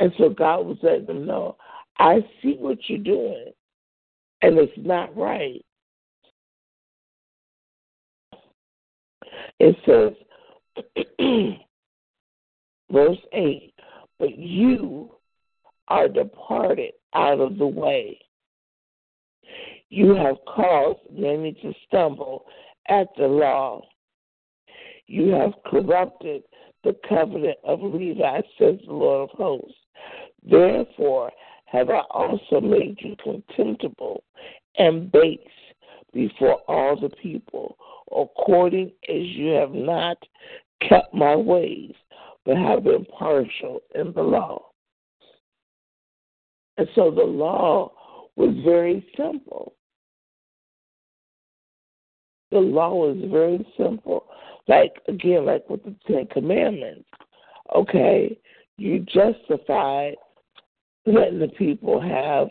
[0.00, 1.56] And so God was letting them know,
[1.98, 3.46] I see what you're doing,
[4.42, 5.64] and it's not right.
[9.60, 10.84] It says,
[12.92, 13.74] verse 8,
[14.18, 15.10] but you
[15.88, 18.18] are departed out of the way.
[19.88, 22.44] You have caused many to stumble
[22.88, 23.82] at the law
[25.08, 26.42] you have corrupted
[26.84, 29.74] the covenant of Levi, says the Lord of hosts.
[30.48, 31.32] Therefore
[31.64, 34.22] have I also made you contemptible
[34.76, 35.38] and base
[36.12, 37.76] before all the people,
[38.10, 40.18] according as you have not
[40.88, 41.92] kept my ways,
[42.44, 44.62] but have been partial in the law.
[46.76, 47.92] And so the law
[48.36, 49.74] was very simple.
[52.50, 54.26] The law was very simple.
[54.68, 57.08] Like again, like with the Ten Commandments.
[57.74, 58.38] Okay,
[58.78, 60.12] you justify
[61.04, 62.48] letting the people have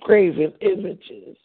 [0.00, 1.36] graven images.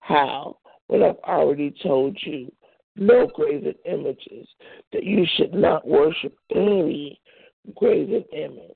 [0.00, 0.56] How?
[0.90, 2.50] When I've already told you
[2.96, 4.48] no graven images,
[4.92, 7.20] that you should not worship any
[7.76, 8.74] graven image.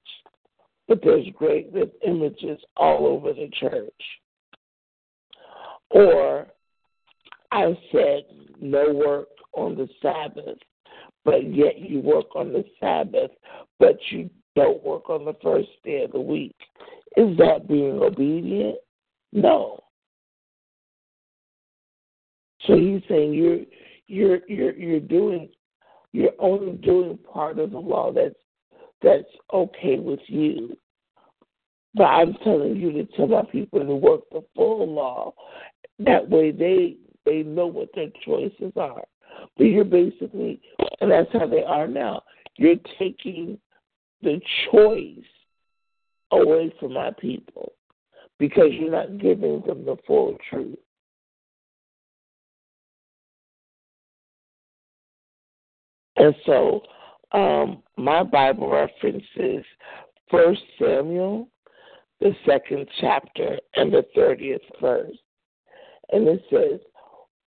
[0.86, 3.90] But there's graven images all over the church.
[5.90, 6.46] Or
[7.50, 8.26] I've said
[8.60, 10.58] no work on the Sabbath,
[11.24, 13.32] but yet you work on the Sabbath,
[13.80, 16.54] but you don't work on the first day of the week.
[17.16, 18.76] Is that being obedient?
[19.32, 19.80] No.
[22.66, 23.60] So he's saying you're
[24.06, 25.48] you're you're you're doing
[26.12, 28.34] you're only doing part of the law that's
[29.02, 30.76] that's okay with you.
[31.94, 35.34] But I'm telling you to tell my people to work the full law.
[35.98, 39.04] That way they they know what their choices are.
[39.56, 40.60] But you're basically,
[41.00, 42.22] and that's how they are now,
[42.56, 43.58] you're taking
[44.22, 45.24] the choice
[46.30, 47.72] away from my people
[48.38, 50.78] because you're not giving them the full truth.
[56.24, 56.80] And so
[57.32, 59.62] um, my Bible references
[60.30, 61.48] First Samuel,
[62.20, 65.16] the second chapter, and the 30th verse.
[66.12, 66.80] And it says,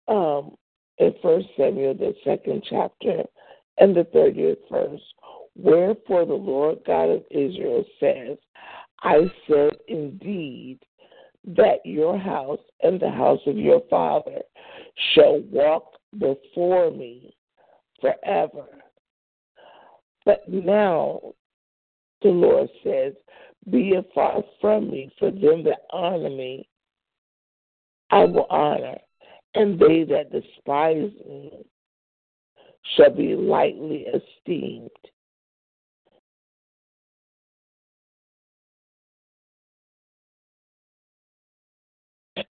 [0.08, 0.56] um,
[1.00, 3.24] in First Samuel, the second chapter,
[3.80, 5.02] and the 30th verse.
[5.56, 8.38] Wherefore the Lord God of Israel says,
[9.02, 10.78] I said indeed
[11.44, 14.42] that your house and the house of your father
[15.16, 17.34] shall walk before me
[18.02, 18.66] forever.
[20.26, 21.34] But now
[22.22, 23.14] the Lord says,
[23.70, 26.68] Be it far from me, for them that honor me,
[28.12, 28.98] I will honor,
[29.56, 31.66] and they that despise me
[32.96, 34.90] shall be lightly esteemed.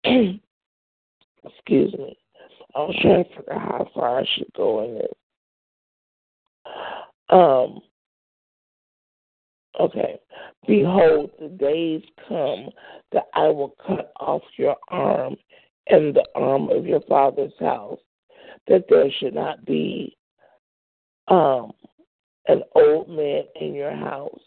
[1.44, 2.18] Excuse me.
[2.74, 5.12] I was trying to figure out how far I should go in this.
[7.28, 7.81] Um,
[9.81, 10.19] okay.
[10.66, 12.70] Behold, the days come
[13.12, 15.36] that I will cut off your arm
[15.89, 18.01] and the arm of your father's house,
[18.66, 20.16] that there should not be
[21.28, 21.73] um,
[22.48, 24.40] an old man in your house.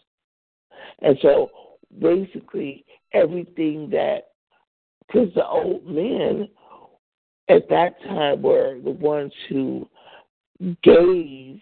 [1.00, 1.50] And so
[1.98, 4.28] basically, everything that,
[5.06, 6.48] because the old men
[7.48, 9.88] at that time were the ones who
[10.82, 11.60] gave,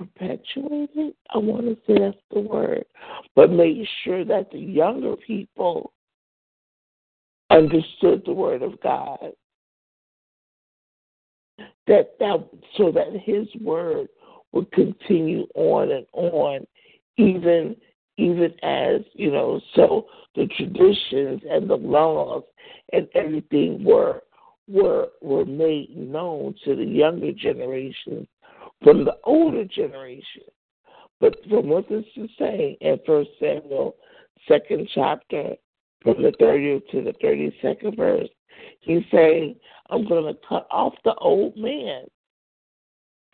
[0.00, 2.84] perpetuated, I want to say that's the word,
[3.34, 5.92] but made sure that the younger people
[7.50, 9.32] understood the word of God.
[11.86, 12.48] That that
[12.78, 14.08] so that his word
[14.52, 16.66] would continue on and on,
[17.18, 17.76] even
[18.16, 22.44] even as, you know, so the traditions and the laws
[22.92, 24.22] and everything were
[24.66, 28.26] were were made known to the younger generation
[28.82, 30.42] from the older generation.
[31.20, 33.96] But from what this is saying in First Samuel,
[34.48, 35.54] second chapter,
[36.02, 38.28] from the 30th to the 32nd verse,
[38.80, 39.56] he's saying,
[39.90, 42.04] I'm going to cut off the old man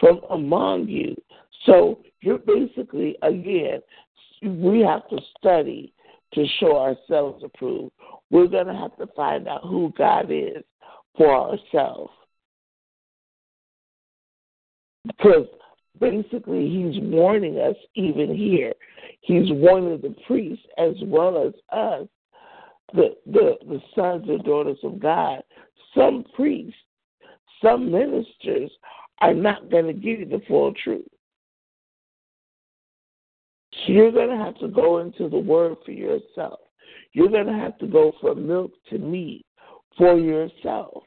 [0.01, 1.15] from among you.
[1.65, 3.81] So you're basically, again,
[4.43, 5.93] we have to study
[6.35, 7.93] to show ourselves approved.
[8.31, 10.65] We're going to have to find out who God is
[11.17, 12.13] for ourselves.
[15.07, 15.47] Because
[16.01, 18.73] basically, He's warning us even here.
[19.21, 22.09] He's warning the priests as well as us,
[22.93, 25.43] the, the, the sons and daughters of God.
[25.95, 26.79] Some priests,
[27.63, 28.71] some ministers
[29.21, 31.07] are not going to give you the full truth.
[33.73, 36.61] So you're going to have to go into the Word for yourself.
[37.13, 39.45] You're going to have to go from milk to meat
[39.97, 41.03] for yourself.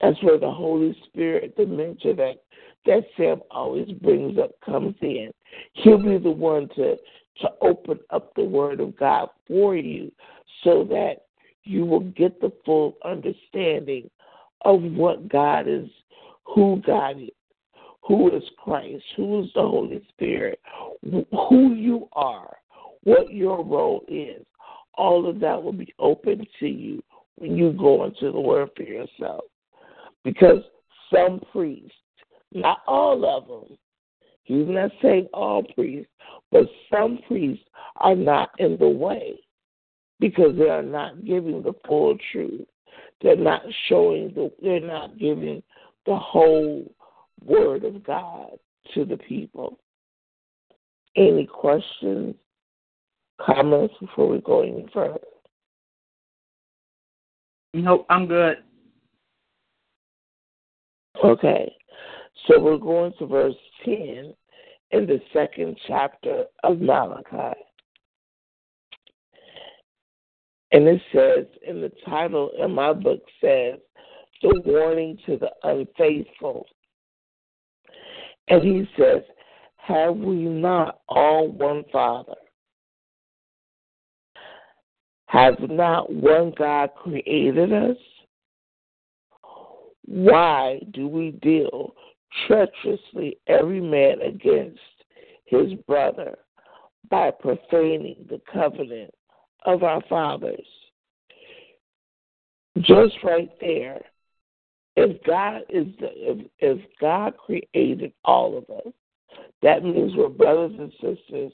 [0.00, 2.42] That's where the Holy Spirit, the mentor that,
[2.84, 5.30] that Sam always brings up, comes in.
[5.72, 6.96] He'll be the one to,
[7.40, 10.12] to open up the Word of God for you
[10.62, 11.26] so that
[11.64, 14.10] you will get the full understanding
[14.64, 15.88] of what God is,
[16.44, 17.30] who God is,
[18.02, 20.60] who is Christ, who is the Holy Spirit,
[21.02, 22.56] who you are,
[23.02, 24.44] what your role is.
[24.94, 27.02] All of that will be open to you
[27.36, 29.44] when you go into the Word for yourself.
[30.26, 30.58] Because
[31.14, 31.92] some priests,
[32.52, 33.78] not all of them,
[34.42, 36.10] he's not saying all priests,
[36.50, 37.64] but some priests
[37.98, 39.38] are not in the way
[40.18, 42.66] because they are not giving the full truth.
[43.22, 45.62] They're not showing the, they're not giving
[46.06, 46.92] the whole
[47.44, 48.50] word of God
[48.94, 49.78] to the people.
[51.14, 52.34] Any questions,
[53.40, 55.20] comments before we go any further?
[57.74, 58.56] Nope, I'm good.
[61.24, 61.74] Okay,
[62.46, 64.34] so we're going to verse 10
[64.90, 67.58] in the second chapter of Malachi.
[70.72, 73.78] And it says, in the title in my book says,
[74.42, 76.66] The Warning to the Unfaithful.
[78.48, 79.22] And he says,
[79.76, 82.34] Have we not all one Father?
[85.26, 87.96] Has not one God created us?
[90.06, 91.94] Why do we deal
[92.46, 94.80] treacherously every man against
[95.46, 96.38] his brother
[97.10, 99.12] by profaning the covenant
[99.64, 100.66] of our fathers?
[102.78, 104.00] Just right there,
[104.96, 108.92] if God is the, if, if God created all of us,
[109.62, 111.52] that means we're brothers and sisters,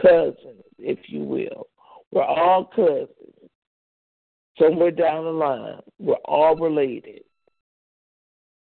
[0.00, 1.68] cousins, if you will.
[2.10, 3.08] We're all cousins.
[4.58, 7.22] Somewhere down the line, we're all related.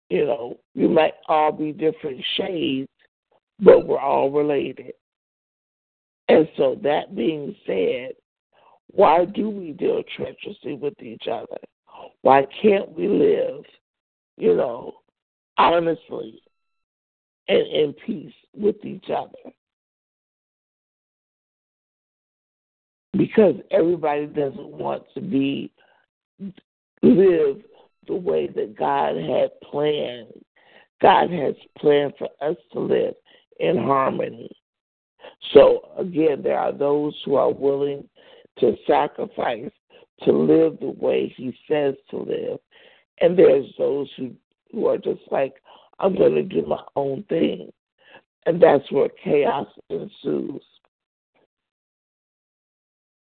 [0.08, 2.88] You know, we might all be different shades,
[3.60, 4.92] but we're all related.
[6.28, 8.12] And so, that being said,
[8.88, 11.58] why do we deal treacherously with each other?
[12.22, 13.64] Why can't we live,
[14.36, 14.94] you know,
[15.58, 16.40] honestly
[17.48, 19.52] and in peace with each other?
[23.16, 25.72] Because everybody doesn't want to be
[27.02, 27.62] live
[28.06, 30.32] the way that God had planned.
[31.02, 33.14] God has planned for us to live
[33.60, 34.50] in harmony.
[35.52, 38.08] So, again, there are those who are willing
[38.58, 39.70] to sacrifice
[40.24, 42.58] to live the way He says to live.
[43.20, 44.32] And there's those who,
[44.72, 45.54] who are just like,
[45.98, 47.70] I'm going to do my own thing.
[48.46, 50.62] And that's where chaos ensues.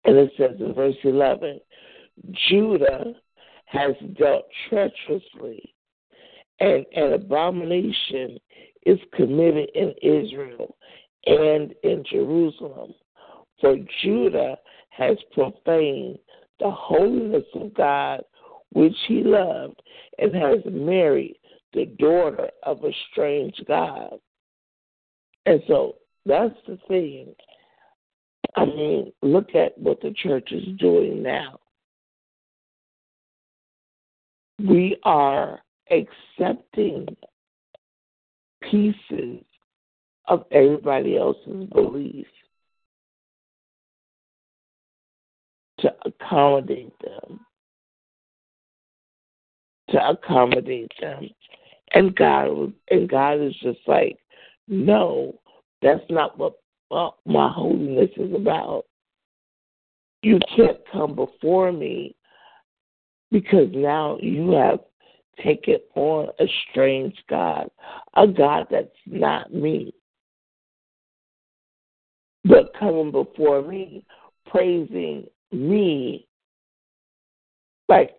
[0.05, 1.61] And it says in verse 11
[2.49, 3.15] Judah
[3.71, 5.75] has dealt treacherously,
[6.59, 8.39] and an abomination
[8.85, 10.77] is committed in Israel
[11.27, 12.95] and in Jerusalem.
[13.61, 14.57] For Judah
[14.91, 16.19] has profaned
[16.59, 18.23] the holiness of God,
[18.73, 19.81] which he loved,
[20.19, 21.37] and has married
[21.73, 24.19] the daughter of a strange God.
[25.47, 27.35] And so that's the thing.
[28.57, 31.61] I mean, look at what the church is doing now.
[34.69, 37.07] We are accepting
[38.63, 39.43] pieces
[40.27, 42.27] of everybody else's belief
[45.79, 47.41] to accommodate them.
[49.91, 51.29] To accommodate them.
[51.93, 54.19] And God and God is just like,
[54.69, 55.41] no,
[55.83, 56.55] that's not what
[57.25, 58.85] my holiness is about.
[60.23, 62.15] You can't come before me
[63.31, 64.81] because now you have
[65.43, 67.71] taken on a strange God,
[68.15, 69.95] a God that's not me.
[72.45, 74.05] But coming before me,
[74.47, 76.27] praising me,
[77.89, 78.17] like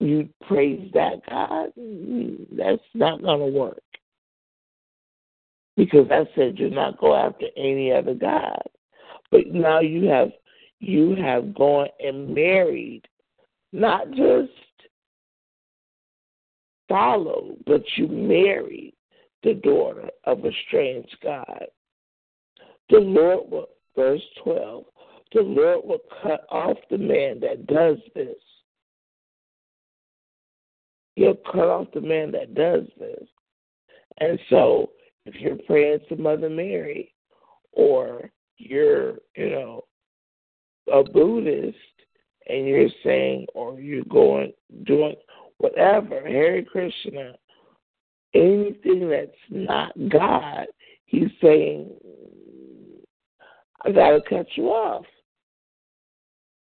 [0.00, 1.70] you praise that God,
[2.56, 3.82] that's not going to work.
[5.76, 8.62] Because I said you're not go after any other God.
[9.30, 10.32] But now you have
[10.80, 13.02] you have gone and married,
[13.72, 14.50] not just
[16.88, 18.94] follow, but you married
[19.42, 21.66] the daughter of a strange God.
[22.90, 24.84] The Lord will, verse 12,
[25.32, 28.36] the Lord will cut off the man that does this.
[31.16, 33.26] He'll cut off the man that does this.
[34.18, 34.90] And so
[35.24, 37.14] if you're praying to Mother Mary
[37.72, 39.84] or you're, you know,
[40.92, 41.76] a Buddhist
[42.48, 44.52] and you're saying or you're going
[44.84, 45.16] doing
[45.58, 47.34] whatever, Hare Krishna,
[48.34, 50.66] anything that's not God,
[51.06, 51.90] he's saying,
[53.84, 55.04] I gotta cut you off.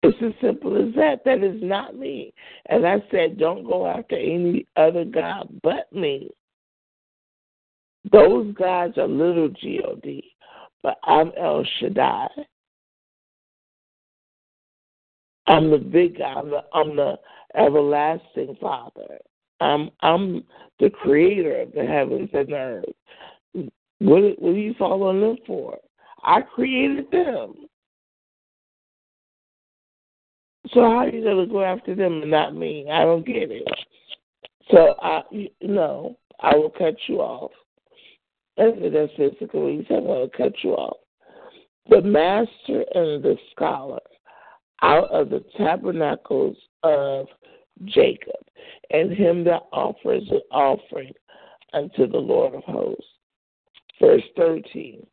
[0.05, 1.25] It's as simple as that.
[1.25, 2.35] That is not me.
[2.67, 6.29] And I said, don't go after any other God but me.
[8.11, 10.25] Those gods are little God,
[10.83, 12.27] but I'm El Shaddai.
[15.47, 16.39] I'm the big God.
[16.39, 17.19] I'm the, I'm the
[17.57, 19.19] everlasting Father.
[19.61, 20.45] I'm I'm
[20.81, 22.85] the creator of the heavens and the earth.
[23.99, 25.79] What, what are you following them for?
[26.25, 27.55] I created them.
[30.73, 32.89] So how are you gonna go after them and not me?
[32.91, 33.69] I don't get it.
[34.71, 35.23] So I
[35.61, 37.51] no, I will cut you off.
[38.57, 39.99] That's that's basically said.
[39.99, 40.99] I'm gonna cut you off.
[41.89, 44.01] The master and the scholar
[44.83, 47.27] out of the tabernacles of
[47.85, 48.35] Jacob,
[48.91, 51.13] and him that offers an offering
[51.73, 53.05] unto the Lord of hosts.
[54.01, 55.07] Verse 13.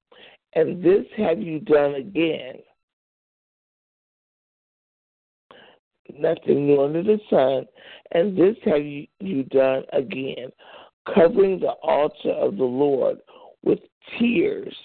[0.53, 2.55] And this have you done again.
[6.17, 7.65] Nothing new under the sun.
[8.11, 10.51] And this have you, you done again,
[11.13, 13.19] covering the altar of the Lord
[13.63, 13.79] with
[14.17, 14.75] tears,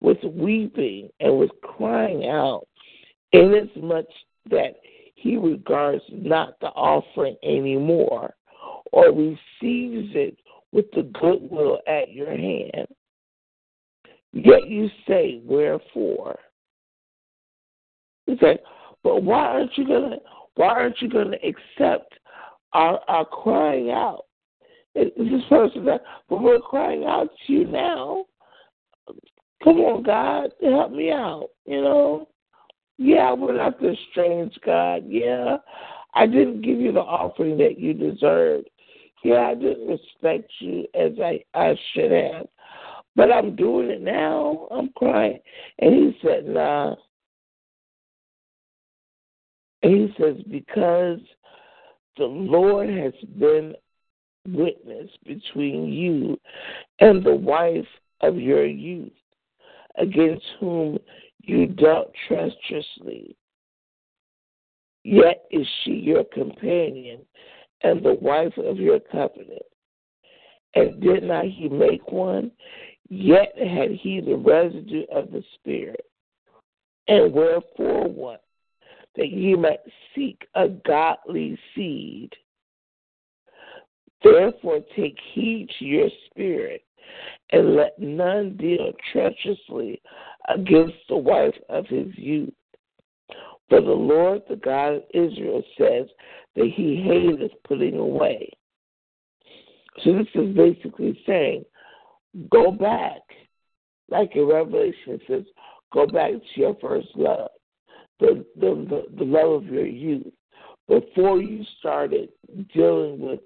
[0.00, 2.66] with weeping, and with crying out,
[3.32, 4.06] inasmuch
[4.50, 4.76] that
[5.14, 8.34] he regards not the offering anymore,
[8.92, 10.38] or receives it
[10.72, 12.86] with the goodwill at your hand.
[14.32, 16.38] Yet you say, Wherefore?
[18.26, 18.58] He said,
[19.02, 20.16] But why aren't you gonna
[20.54, 22.14] why aren't you gonna accept
[22.72, 24.24] our our crying out?
[24.94, 28.26] Is this person that but we're crying out to you now.
[29.64, 32.28] Come on, God, help me out, you know?
[32.98, 35.04] Yeah, we're not this strange God.
[35.06, 35.58] Yeah,
[36.14, 38.68] I didn't give you the offering that you deserved.
[39.24, 42.46] Yeah, I didn't respect you as I, I should have.
[43.16, 44.68] But I'm doing it now.
[44.70, 45.38] I'm crying.
[45.78, 46.94] And he said, nah.
[49.82, 51.20] And he says, because
[52.16, 53.74] the Lord has been
[54.46, 56.38] witness between you
[57.00, 57.86] and the wife
[58.20, 59.12] of your youth,
[59.96, 60.98] against whom
[61.48, 63.36] you dealt treacherously.
[65.04, 67.20] Yet is she your companion
[67.82, 69.62] and the wife of your covenant.
[70.74, 72.50] And did not he make one?
[73.08, 76.04] Yet had he the residue of the Spirit.
[77.06, 78.44] And wherefore what?
[79.16, 79.80] That ye might
[80.14, 82.34] seek a godly seed.
[84.22, 86.82] Therefore take heed to your spirit,
[87.50, 90.00] and let none deal treacherously
[90.48, 92.52] against the wife of his youth.
[93.68, 96.06] For the Lord, the God of Israel, says
[96.56, 98.50] that he hateth putting away.
[100.02, 101.64] So this is basically saying,
[102.50, 103.20] go back.
[104.10, 105.42] Like in Revelation it says,
[105.92, 107.50] go back to your first love,
[108.20, 110.32] the, the, the, the love of your youth.
[110.88, 112.30] Before you started
[112.72, 113.40] dealing with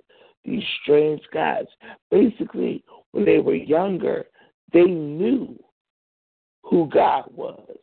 [0.44, 1.68] these strange gods.
[2.10, 4.24] Basically, when they were younger,
[4.72, 5.58] they knew
[6.62, 7.76] who God was.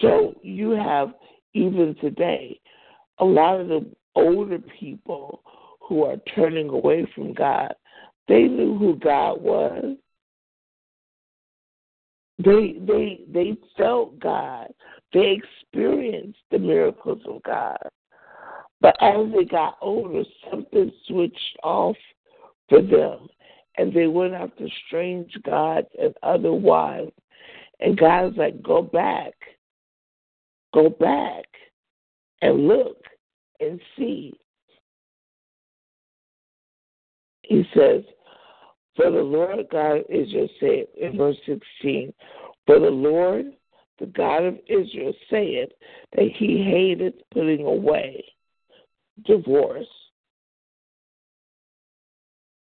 [0.00, 1.12] So you have,
[1.54, 2.60] even today,
[3.18, 5.42] a lot of the older people
[5.80, 7.74] who are turning away from God,
[8.28, 9.96] they knew who God was.
[12.38, 14.68] They they they felt God.
[15.12, 17.76] They experienced the miracles of God.
[18.80, 21.96] But as they got older, something switched off
[22.68, 23.28] for them,
[23.76, 27.12] and they went after strange gods and other wives.
[27.80, 29.34] And God's like, go back,
[30.72, 31.44] go back,
[32.42, 33.04] and look
[33.60, 34.34] and see.
[37.42, 38.02] He says,
[38.96, 42.12] For the Lord God of Israel said in verse 16,
[42.66, 43.46] For the Lord,
[43.98, 45.70] the God of Israel, saith
[46.16, 48.24] that he hated putting away
[49.24, 49.86] divorce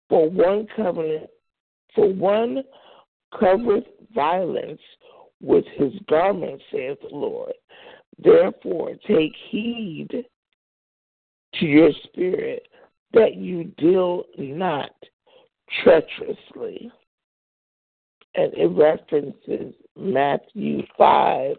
[0.08, 1.28] for one covenant
[1.94, 2.62] for one
[3.38, 4.80] covered violence
[5.40, 7.52] with his garment, saith the Lord.
[8.22, 10.24] Therefore take heed
[11.54, 12.66] to your spirit
[13.12, 14.90] that you deal not
[15.82, 16.90] treacherously.
[18.34, 21.56] And it references Matthew 5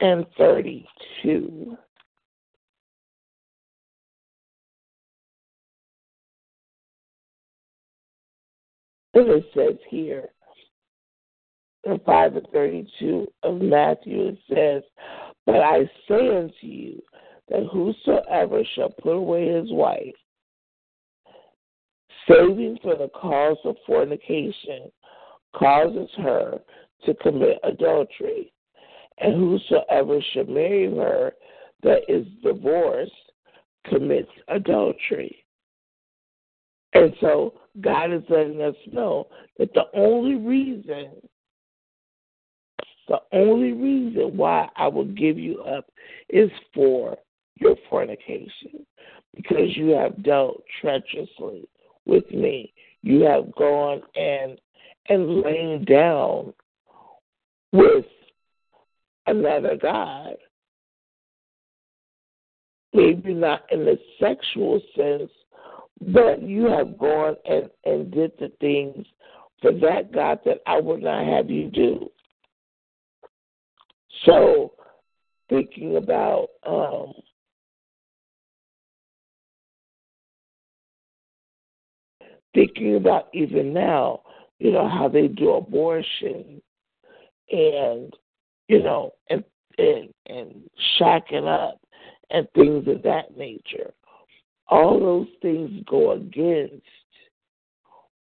[0.00, 1.76] and 32.
[9.18, 10.28] It says here,
[11.84, 14.82] in 5 and 32 of Matthew, it says,
[15.46, 17.02] But I say unto you
[17.48, 20.14] that whosoever shall put away his wife,
[22.28, 24.90] saving for the cause of fornication,
[25.54, 26.58] causes her
[27.06, 28.52] to commit adultery.
[29.18, 31.32] And whosoever shall marry her
[31.82, 33.12] that is divorced
[33.86, 35.42] commits adultery.
[36.92, 39.28] And so God is letting us know
[39.58, 41.10] that the only reason,
[43.08, 45.86] the only reason why I will give you up
[46.28, 47.16] is for
[47.56, 48.86] your fornication,
[49.34, 51.68] because you have dealt treacherously
[52.04, 52.72] with me.
[53.02, 54.58] You have gone and
[55.08, 56.52] and lain down
[57.72, 58.04] with
[59.26, 60.34] another God.
[62.92, 65.30] Maybe not in the sexual sense,
[66.00, 69.06] but you have gone and, and did the things
[69.62, 72.10] for that God that I would not have you do.
[74.24, 74.72] So,
[75.48, 77.12] thinking about um,
[82.54, 84.22] thinking about even now,
[84.58, 86.60] you know, how they do abortion
[87.50, 88.12] and,
[88.68, 89.44] you know, and
[89.78, 90.62] and, and
[90.98, 91.78] shacking up
[92.30, 93.92] and things of that nature
[94.68, 96.82] all those things go against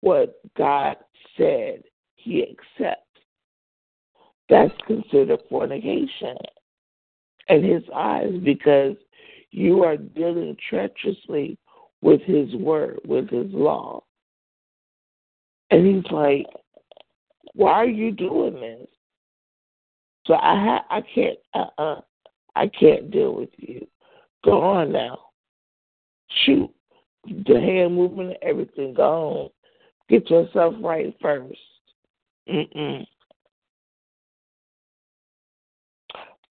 [0.00, 0.96] what God
[1.36, 1.82] said
[2.16, 3.00] he accepts.
[4.48, 6.36] That's considered fornication
[7.48, 8.96] in his eyes because
[9.50, 11.56] you are dealing treacherously
[12.02, 14.02] with his word, with his law.
[15.70, 16.46] And he's like,
[17.54, 18.88] why are you doing this?
[20.26, 22.00] So I ha- I can't uh uh
[22.56, 23.86] I can't deal with you.
[24.44, 25.18] Go on now
[26.44, 26.70] shoot,
[27.26, 29.48] the hand movement, everything gone.
[30.08, 31.58] Get yourself right first.
[32.48, 33.06] Mm-mm.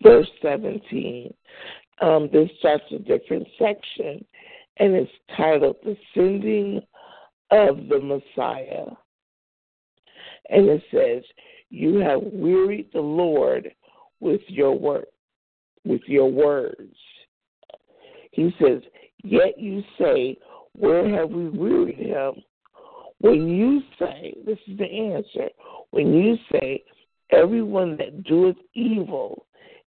[0.01, 1.33] Verse 17.
[2.01, 4.25] Um, this starts a different section,
[4.77, 6.81] and it's titled The Sending
[7.51, 8.87] of the Messiah.
[10.49, 11.23] And it says,
[11.69, 13.71] You have wearied the Lord
[14.19, 15.07] with your work,
[15.85, 16.95] with your words.
[18.31, 18.81] He says,
[19.23, 20.37] Yet you say,
[20.73, 22.33] Where have we wearied him?
[23.19, 25.49] When you say, this is the answer,
[25.91, 26.83] when you say,
[27.31, 29.45] Everyone that doeth evil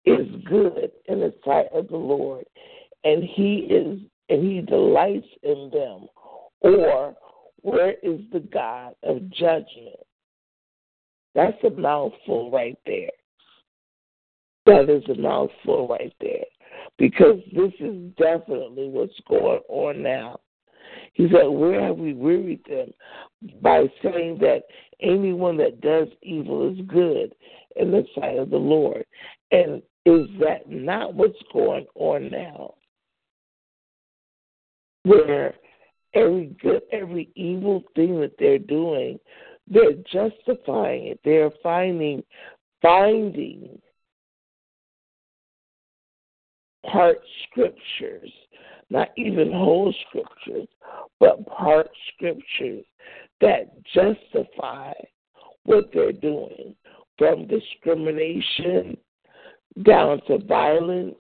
[0.05, 2.45] is good in the sight of the Lord,
[3.05, 3.99] and he is
[4.29, 6.07] and he delights in them,
[6.61, 7.15] or
[7.63, 9.97] Where is the God of judgment?
[11.35, 13.11] That's a mouthful right there.
[14.67, 16.45] That is a mouthful right there.
[17.03, 20.39] Because this is definitely what's going on now.
[21.15, 22.93] He said, Where have we wearied them?
[23.61, 24.61] By saying that
[25.01, 27.35] anyone that does evil is good
[27.75, 29.05] in the sight of the Lord.
[29.51, 32.75] And is that not what's going on now?
[35.03, 35.55] Where
[36.15, 39.19] every good, every evil thing that they're doing,
[39.67, 41.21] they're justifying it.
[41.25, 42.23] They're finding,
[42.81, 43.81] finding
[46.91, 47.19] part
[47.49, 48.31] scriptures,
[48.91, 50.69] not even whole scriptures,
[51.21, 52.85] but part scriptures
[53.41, 54.93] that justify
[55.65, 56.75] what they're doing,
[57.19, 58.97] from discrimination
[59.85, 61.15] down to violence,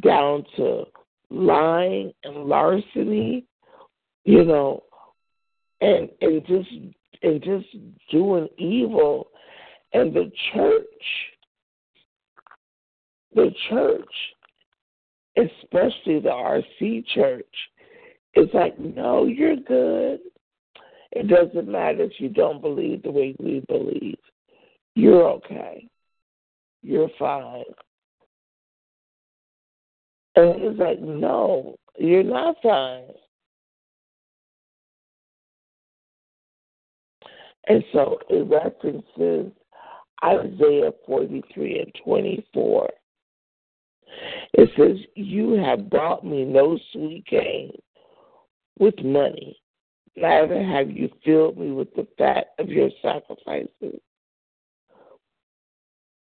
[0.00, 0.84] down to
[1.30, 3.44] lying and larceny,
[4.24, 4.82] you know,
[5.80, 6.70] and and just
[7.22, 7.66] and just
[8.10, 9.28] doing evil.
[9.94, 10.84] And the church,
[13.34, 14.14] the church,
[15.38, 17.46] especially the RC church,
[18.34, 20.20] it's like, no, you're good.
[21.12, 24.18] It doesn't matter if you don't believe the way we believe.
[24.94, 25.88] You're okay.
[26.82, 27.64] You're fine.
[30.36, 33.04] And he's like, no, you're not fine.
[37.66, 39.52] And so it references
[40.24, 42.88] Isaiah 43 and 24.
[44.54, 47.72] It says, You have brought me no sweet gain
[48.78, 49.60] with money,
[50.16, 54.00] neither have you filled me with the fat of your sacrifices.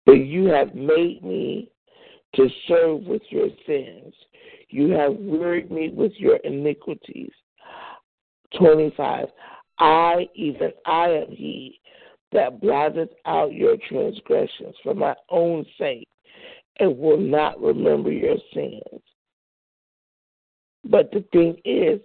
[0.06, 1.70] But you have made me
[2.36, 4.14] to serve with your sins.
[4.68, 7.32] You have wearied me with your iniquities.
[8.58, 9.26] 25.
[9.78, 11.80] I, even I am he
[12.32, 16.08] that blotteth out your transgressions for my own sake
[16.80, 19.02] and will not remember your sins.
[20.84, 22.00] But the thing is,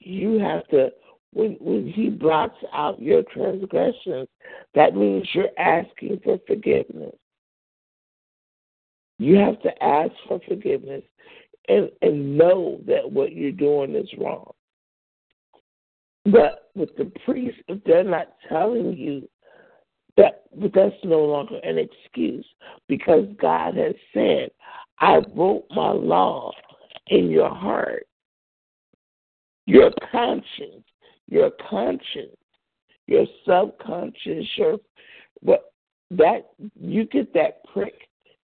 [0.00, 0.90] you have to,
[1.32, 4.28] when, when he blots out your transgressions,
[4.74, 7.14] that means you're asking for forgiveness.
[9.18, 11.02] You have to ask for forgiveness
[11.68, 14.50] and, and know that what you're doing is wrong.
[16.24, 19.28] But with the priest, if they're not telling you
[20.16, 22.46] that, but that's no longer an excuse
[22.88, 24.50] because God has said,
[25.00, 26.52] I wrote my law
[27.08, 28.06] in your heart.
[29.66, 30.84] Your conscience,
[31.26, 32.36] your conscience,
[33.06, 34.78] your subconscious, your
[35.40, 35.72] what
[36.10, 37.94] that you get that prick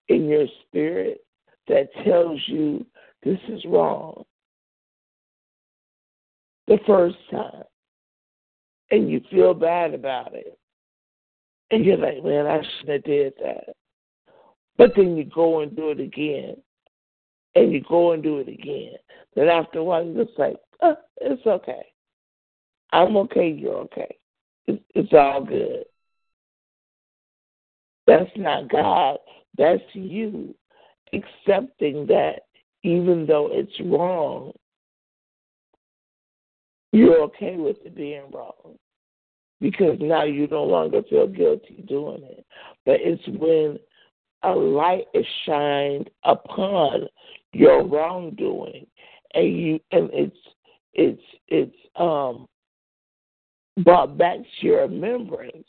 [0.09, 1.23] in your spirit
[1.67, 2.85] that tells you
[3.23, 4.23] this is wrong
[6.67, 7.63] the first time
[8.91, 10.57] and you feel bad about it.
[11.71, 13.75] And you're like, man, I shouldn't have did that.
[14.77, 16.57] But then you go and do it again.
[17.55, 18.93] And you go and do it again.
[19.35, 21.85] Then after a while, you're just like, oh, it's okay.
[22.91, 24.17] I'm okay, you're okay.
[24.67, 25.85] It's, it's all good.
[28.05, 29.17] That's not God.
[29.57, 30.53] That's you
[31.13, 32.41] accepting that
[32.83, 34.51] even though it's wrong,
[36.91, 38.77] you're okay with it being wrong
[39.61, 42.45] because now you no longer feel guilty doing it.
[42.85, 43.79] But it's when
[44.43, 47.07] a light is shined upon
[47.53, 48.87] your wrongdoing
[49.35, 50.37] and you and it's
[50.93, 52.47] it's it's um
[53.83, 55.67] brought back to your remembrance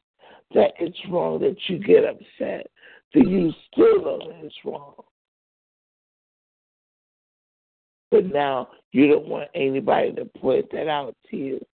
[0.55, 2.67] that it's wrong that you get upset
[3.15, 4.95] that you still know that it's wrong.
[8.11, 11.67] But now you don't want anybody to point that out to you.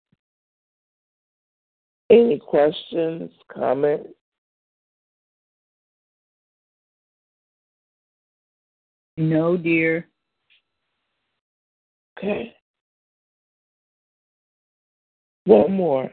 [2.10, 4.08] Any questions, comments?
[9.18, 10.08] No, dear.
[12.16, 12.54] Okay.
[15.44, 16.10] One more,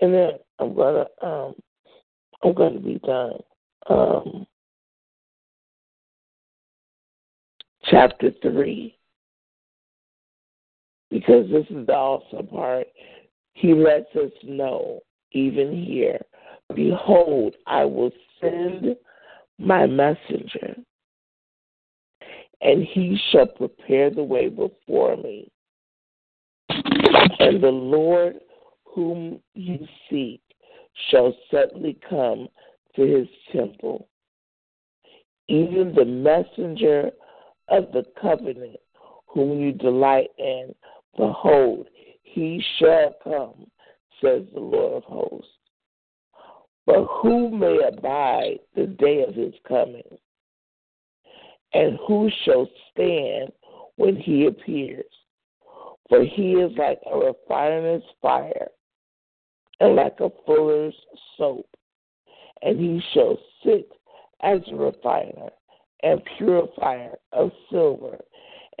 [0.00, 1.54] and then I'm gonna um
[2.42, 3.38] I'm gonna be done.
[3.88, 4.46] Um,
[7.84, 8.98] chapter three
[11.10, 12.86] because this is the awesome part.
[13.54, 15.00] He lets us know,
[15.32, 16.20] even here,
[16.74, 18.10] behold, I will
[18.40, 18.96] send
[19.58, 20.76] my messenger,
[22.60, 25.50] and he shall prepare the way before me.
[26.68, 28.40] And the Lord
[28.84, 30.40] whom you seek
[31.10, 32.48] shall suddenly come
[32.96, 34.08] to his temple.
[35.48, 37.10] Even the messenger
[37.68, 38.80] of the covenant
[39.26, 40.74] whom you delight in
[41.18, 41.88] Behold,
[42.22, 43.66] he shall come,
[44.22, 45.48] says the Lord of hosts.
[46.86, 50.18] But who may abide the day of his coming?
[51.74, 53.52] And who shall stand
[53.96, 55.04] when he appears?
[56.08, 58.68] For he is like a refiner's fire
[59.80, 60.94] and like a fuller's
[61.36, 61.68] soap.
[62.62, 63.90] And he shall sit
[64.42, 65.50] as a refiner
[66.02, 68.18] and purifier of silver.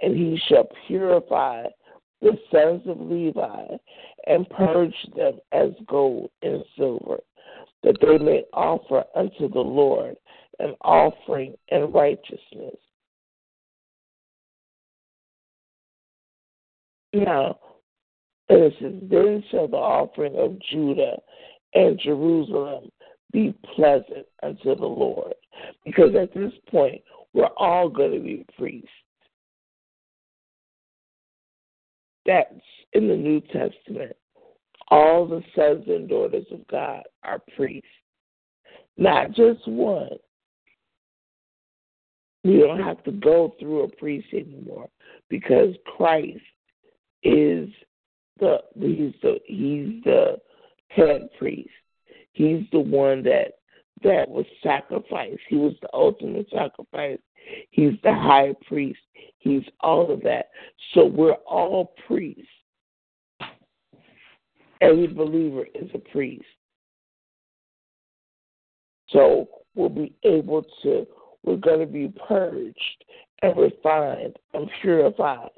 [0.00, 1.66] And he shall purify
[2.20, 3.76] the sons of Levi
[4.26, 7.18] and purge them as gold and silver
[7.82, 10.16] that they may offer unto the Lord
[10.58, 12.74] an offering in righteousness.
[17.12, 17.58] Now,
[18.48, 21.16] it says, Then shall the offering of Judah
[21.74, 22.90] and Jerusalem
[23.32, 25.34] be pleasant unto the Lord.
[25.84, 27.00] Because at this point,
[27.34, 28.88] we're all going to be priests.
[32.28, 32.54] That's
[32.92, 34.14] in the New Testament
[34.90, 37.88] all the sons and daughters of God are priests,
[38.96, 40.16] not just one.
[42.44, 44.88] We don't have to go through a priest anymore
[45.28, 46.38] because Christ
[47.22, 47.68] is
[48.38, 50.36] the he's the he's the
[50.88, 51.68] head priest.
[52.32, 53.54] He's the one that
[54.02, 55.40] that was sacrificed.
[55.48, 57.18] He was the ultimate sacrifice.
[57.70, 59.00] He's the high priest.
[59.38, 60.50] He's all of that.
[60.94, 62.42] So we're all priests.
[64.80, 66.44] Every believer is a priest.
[69.10, 71.06] So we'll be able to,
[71.42, 73.04] we're going to be purged
[73.42, 75.50] and refined and purified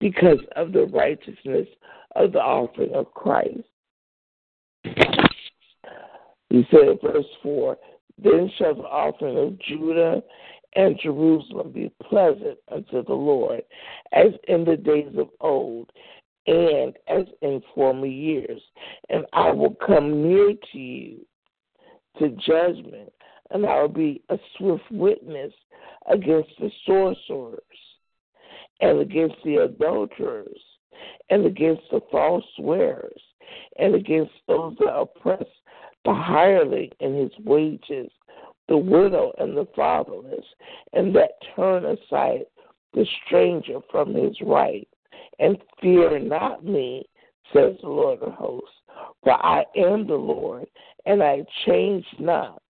[0.00, 1.66] because of the righteousness
[2.14, 3.64] of the offering of Christ.
[6.50, 7.76] He said verse 4
[8.22, 10.22] Then shall the offering of Judah
[10.76, 13.62] and Jerusalem be pleasant unto the Lord,
[14.12, 15.90] as in the days of old,
[16.46, 18.60] and as in former years.
[19.08, 21.26] And I will come near to you
[22.18, 23.12] to judgment,
[23.50, 25.52] and I will be a swift witness
[26.10, 27.60] against the sorcerers,
[28.80, 30.60] and against the adulterers,
[31.30, 33.20] and against the false swearers,
[33.78, 35.44] and against those that oppress
[36.04, 38.10] the hireling and his wages,
[38.68, 40.44] the widow and the fatherless,
[40.92, 42.44] and that turn aside
[42.92, 44.88] the stranger from his right
[45.38, 47.04] and fear not me,
[47.52, 48.68] says the Lord of hosts,
[49.22, 50.66] for I am the Lord,
[51.06, 52.62] and I change not.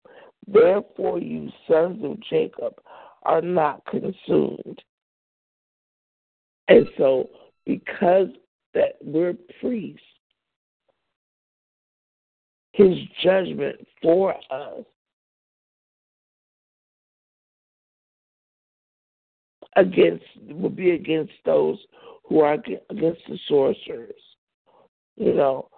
[0.46, 2.74] Therefore, you sons of Jacob
[3.22, 4.82] are not consumed.
[6.68, 7.28] And so,
[7.66, 8.28] because
[8.74, 10.00] that we're priests,
[12.74, 14.84] his judgment for us
[19.76, 21.78] against will be against those
[22.24, 24.12] who are against the sorcerers.
[25.16, 25.68] You know,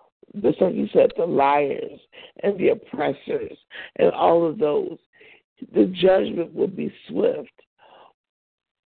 [0.40, 2.00] just like you said, the liars
[2.42, 3.58] and the oppressors
[3.96, 4.96] and all of those.
[5.74, 7.50] The judgment will be swift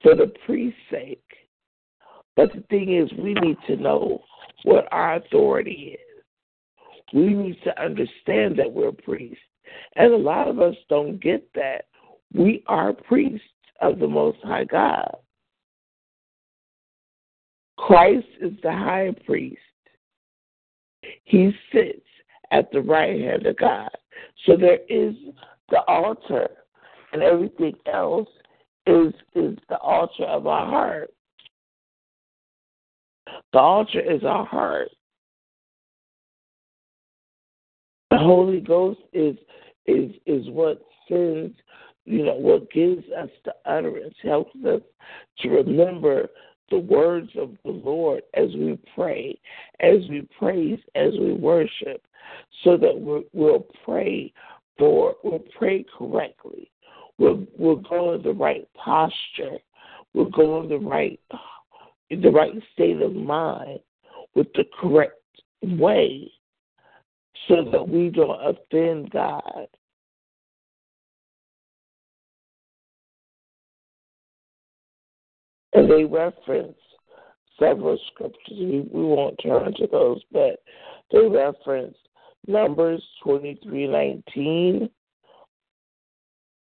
[0.02, 1.24] for the priest's sake.
[2.36, 4.24] But the thing is, we need to know
[4.64, 6.11] what our authority is.
[7.14, 9.38] We need to understand that we're priests.
[9.96, 11.86] And a lot of us don't get that.
[12.34, 13.46] We are priests
[13.82, 15.16] of the Most High God.
[17.78, 19.58] Christ is the high priest.
[21.24, 22.06] He sits
[22.52, 23.90] at the right hand of God.
[24.46, 25.16] So there is
[25.70, 26.48] the altar,
[27.12, 28.30] and everything else
[28.86, 31.12] is is the altar of our heart.
[33.54, 34.90] The altar is our heart.
[38.12, 39.38] The Holy Ghost is
[39.88, 41.56] is is what sends,
[42.06, 44.82] you know, what gives us the utterance, helps us
[45.40, 46.30] to remember
[46.70, 49.40] the words of the Lord as we pray,
[49.80, 52.02] as we praise, as we worship,
[52.64, 54.34] so that we will pray
[54.78, 56.72] for, we'll pray correctly.
[57.18, 59.58] We'll, we'll go in the right posture.
[60.14, 61.20] We'll go in the right,
[62.10, 63.80] in the right state of mind
[64.34, 65.22] with the correct
[65.62, 66.32] way
[67.48, 69.68] so that we don't offend God.
[75.74, 76.78] and they reference
[77.60, 78.58] several scriptures.
[78.60, 80.62] We, won't turn to those, but
[81.12, 81.96] they reference
[82.48, 84.90] Numbers twenty three nineteen,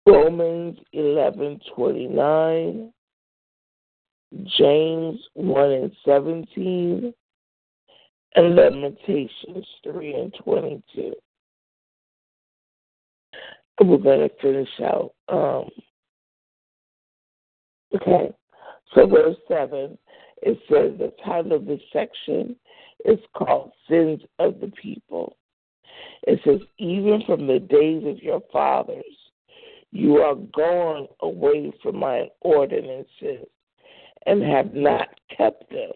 [0.05, 2.93] Romans eleven twenty nine,
[4.57, 7.13] James one and seventeen,
[8.35, 11.13] and Lamentations three and twenty two.
[13.79, 15.13] We're going to finish out.
[15.29, 15.69] Um,
[17.95, 18.33] okay.
[18.95, 19.97] So, verse 7
[20.41, 22.55] It says the title of this section
[23.05, 25.37] is called Sins of the People.
[26.23, 29.03] It says, Even from the days of your fathers,
[29.91, 33.45] you are gone away from my ordinances
[34.25, 35.91] and have not kept them.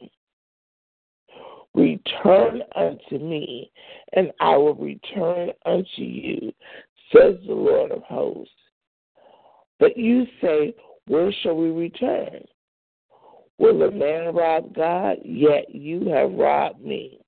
[1.74, 3.72] Return unto me,
[4.14, 6.52] and I will return unto you,
[7.14, 8.54] says the Lord of hosts.
[9.80, 10.76] But you say,
[11.08, 12.44] Where shall we return?
[13.58, 15.18] Will a man rob God?
[15.24, 17.20] Yet you have robbed me.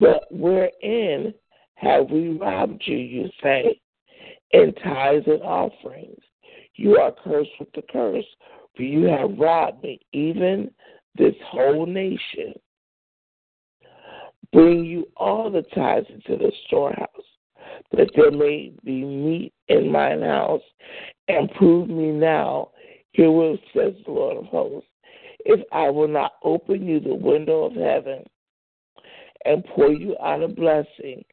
[0.00, 1.32] But wherein
[1.76, 3.80] have we robbed you, you say?
[4.52, 6.22] In tithes and offerings.
[6.76, 8.26] You are cursed with the curse,
[8.76, 10.70] for you have robbed me, even
[11.16, 12.54] this whole nation.
[14.52, 17.08] Bring you all the tithes into the storehouse,
[17.92, 20.62] that there may be meat in mine house,
[21.28, 22.70] and prove me now,
[23.12, 24.88] herewith says the Lord of hosts,
[25.44, 28.24] if I will not open you the window of heaven
[29.44, 31.24] and pour you out a blessing,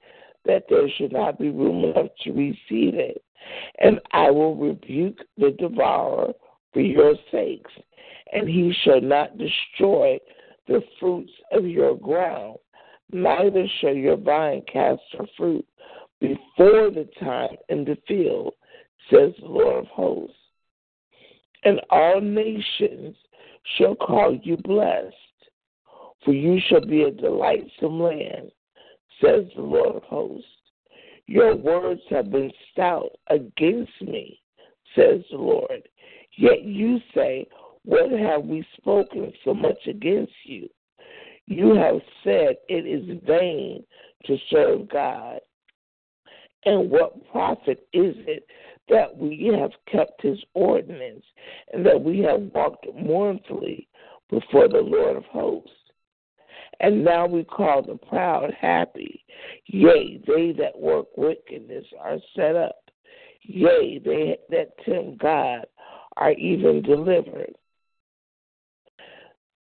[0.45, 3.23] that there should not be room enough to receive it.
[3.79, 6.33] And I will rebuke the devourer
[6.73, 7.71] for your sakes,
[8.31, 10.17] and he shall not destroy
[10.67, 12.57] the fruits of your ground,
[13.11, 15.65] neither shall your vine cast her fruit
[16.19, 18.53] before the time in the field,
[19.09, 20.35] says the Lord of hosts.
[21.63, 23.15] And all nations
[23.77, 25.15] shall call you blessed,
[26.23, 28.51] for you shall be a delightsome land,
[29.21, 30.45] says the Lord of hosts.
[31.27, 34.39] Your words have been stout against me,
[34.95, 35.87] says the Lord.
[36.37, 37.47] Yet you say,
[37.83, 40.69] What have we spoken so much against you?
[41.47, 43.83] You have said it is vain
[44.25, 45.39] to serve God.
[46.63, 48.45] And what profit is it
[48.87, 51.25] that we have kept his ordinance
[51.73, 53.87] and that we have walked mournfully
[54.29, 55.71] before the Lord of hosts?
[56.79, 59.23] And now we call the proud happy.
[59.65, 62.77] Yea, they that work wickedness are set up.
[63.41, 65.65] Yea, they that tempt God
[66.17, 67.55] are even delivered.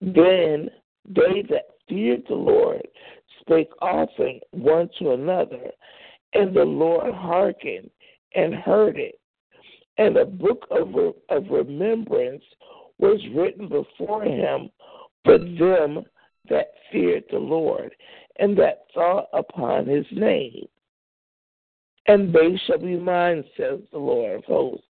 [0.02, 0.68] Then
[1.08, 2.86] they that feared the Lord
[3.40, 5.70] spake often one to another,
[6.34, 7.90] and the Lord hearkened
[8.34, 9.18] and heard it.
[9.98, 10.94] And a book of,
[11.28, 12.42] of remembrance
[12.98, 14.70] was written before him
[15.24, 16.04] for them
[16.48, 17.94] that feared the Lord
[18.38, 20.66] and that thought upon his name.
[22.06, 24.86] And they shall be mine, says the Lord of hosts.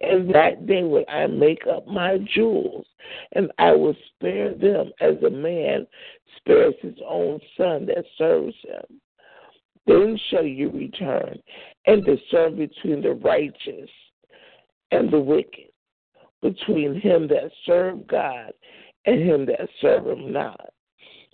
[0.00, 2.86] And that day will I make up my jewels,
[3.32, 5.86] and I will spare them as a man
[6.36, 9.00] spares his own son that serves him.
[9.86, 11.38] Then shall you return
[11.86, 13.90] and discern between the righteous
[14.90, 15.70] and the wicked,
[16.42, 18.52] between him that serve God
[19.06, 20.72] and him that serve him not.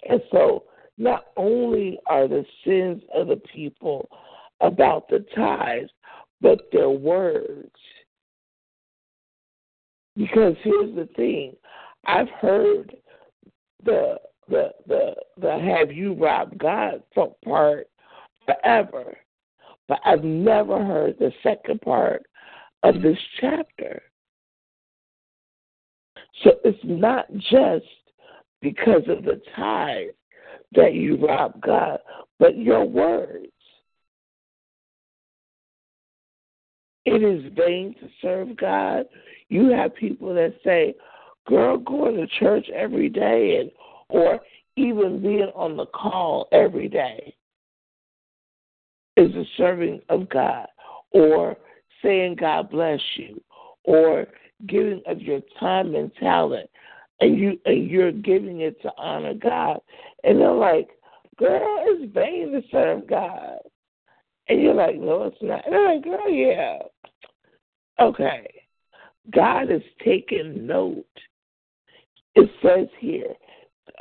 [0.09, 0.65] And so,
[0.99, 4.09] not only are the sins of the people
[4.61, 5.91] about the tithes,
[6.41, 7.71] but their words.
[10.21, 11.57] Because here's the thing,
[12.05, 12.95] I've heard
[13.83, 14.17] the
[14.51, 17.87] the the the have you robbed God part
[18.45, 19.17] forever,
[19.89, 22.27] but I've never heard the second part
[22.83, 24.03] of this chapter.
[26.45, 27.87] So it's not just
[28.61, 30.09] because of the tithe
[30.73, 31.99] that you rob God,
[32.39, 33.47] but your words.
[37.07, 39.07] It is vain to serve God.
[39.51, 40.95] You have people that say,
[41.47, 43.71] girl, going to church every day and
[44.09, 44.41] or
[44.77, 47.35] even being on the call every day
[49.17, 50.67] is a serving of God.
[51.13, 51.57] Or
[52.03, 53.41] saying God bless you.
[53.85, 54.27] Or
[54.67, 56.71] giving of your time and talent
[57.21, 59.81] and you and you're giving it to honor God.
[60.25, 60.89] And they're like,
[61.39, 63.59] Girl, it's vain to serve God.
[64.49, 65.65] And you're like, No, it's not.
[65.65, 66.79] And they're like, Girl, yeah.
[68.01, 68.60] Okay.
[69.31, 71.05] God is taking note.
[72.35, 73.35] It says here,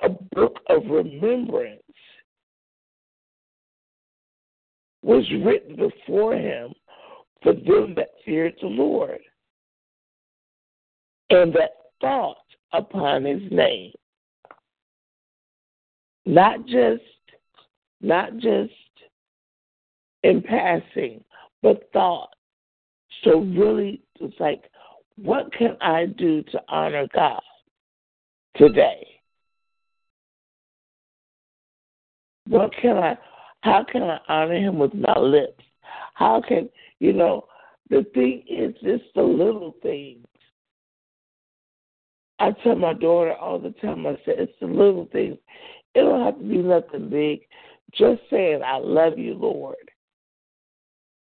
[0.03, 1.81] a book of remembrance
[5.01, 6.73] was written before him
[7.41, 9.19] for them that feared the Lord
[11.29, 12.37] and that thought
[12.73, 13.91] upon his name.
[16.25, 17.01] Not just
[18.01, 18.71] not just
[20.23, 21.23] in passing,
[21.61, 22.33] but thought.
[23.23, 24.63] So really it's like,
[25.21, 27.41] what can I do to honor God
[28.55, 29.07] today?
[32.47, 33.17] What can I
[33.61, 35.63] how can I honor him with my lips?
[36.13, 36.69] How can
[36.99, 37.45] you know
[37.89, 40.25] the thing is just the little things
[42.39, 45.37] I tell my daughter all the time, I say, it's the little things.
[45.93, 47.41] It don't have to be nothing big.
[47.93, 49.75] Just saying, I love you, Lord.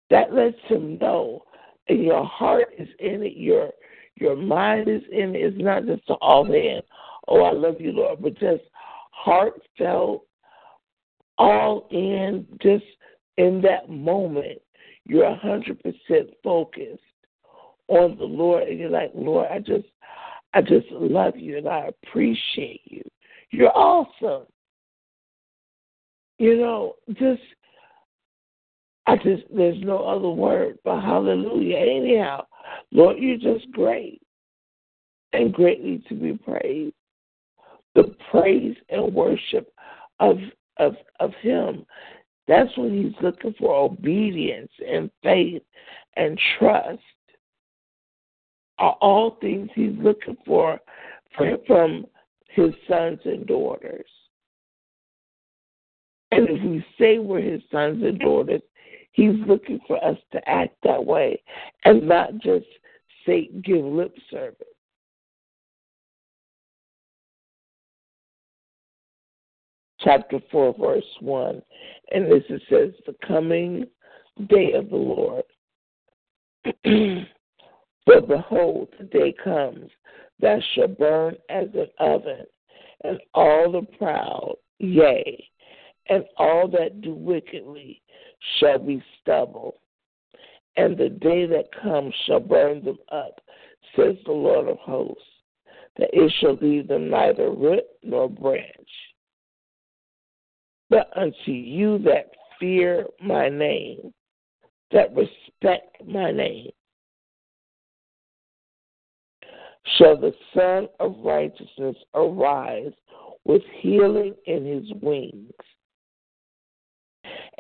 [0.09, 1.43] That lets him know.
[1.87, 3.69] And your heart is in it, your
[4.15, 5.39] your mind is in it.
[5.39, 6.79] It's not just all in,
[7.27, 8.63] oh, I love you, Lord, but just
[9.11, 10.25] heartfelt,
[11.37, 12.85] all in, just
[13.37, 14.61] in that moment.
[15.05, 17.01] You're a hundred percent focused
[17.87, 19.87] on the Lord, and you're like, Lord, I just,
[20.53, 23.03] I just love you and I appreciate you.
[23.51, 24.47] You're awesome.
[26.39, 27.41] You know, just
[29.07, 31.77] I just there's no other word but hallelujah.
[31.77, 32.45] Anyhow,
[32.91, 34.22] Lord, you're just great
[35.34, 36.95] and greatly to be praised.
[37.94, 39.72] The praise and worship
[40.19, 40.38] of
[40.77, 41.86] of of him.
[42.48, 45.64] That's what he's looking for obedience and faith
[46.15, 46.99] and trust
[48.77, 50.80] are all things he's looking for
[51.36, 52.06] from
[52.49, 54.06] his sons and daughters.
[56.32, 58.61] And if we say we're his sons and daughters,
[59.15, 61.41] he's looking for us to act that way
[61.85, 62.65] and not just
[63.25, 64.67] say give lip service.
[70.01, 71.61] Chapter 4, verse 1.
[72.11, 73.85] And this it says, The coming
[74.49, 75.43] day of the Lord.
[78.05, 79.89] For behold, the day comes
[80.39, 82.45] that shall burn as an oven,
[83.03, 85.49] and all the proud, yea,
[86.09, 88.03] and all that do wickedly
[88.59, 89.76] shall be stubble.
[90.77, 93.41] And the day that comes shall burn them up,
[93.95, 95.23] says the Lord of hosts,
[95.97, 98.89] that it shall leave them neither root nor branch.
[100.89, 104.13] But unto you that fear my name,
[104.91, 106.72] that respect my name,
[109.97, 112.93] shall the Sun of Righteousness arise
[113.45, 115.53] with healing in his wings.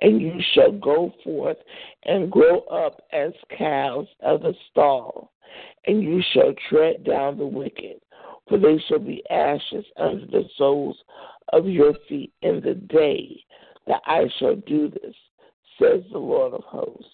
[0.01, 1.57] And you shall go forth
[2.03, 5.31] and grow up as calves of the stall,
[5.85, 8.01] and you shall tread down the wicked,
[8.47, 10.97] for they shall be ashes under the soles
[11.53, 13.41] of your feet in the day
[13.87, 15.15] that I shall do this,
[15.79, 17.09] says the Lord of hosts.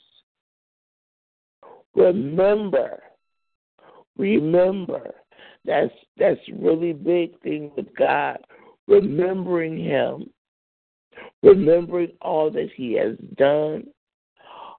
[1.93, 3.03] Remember
[4.17, 5.15] Remember,
[5.65, 8.37] that's that's really big thing with God.
[8.87, 10.29] Remembering Him,
[11.43, 13.87] remembering all that He has done,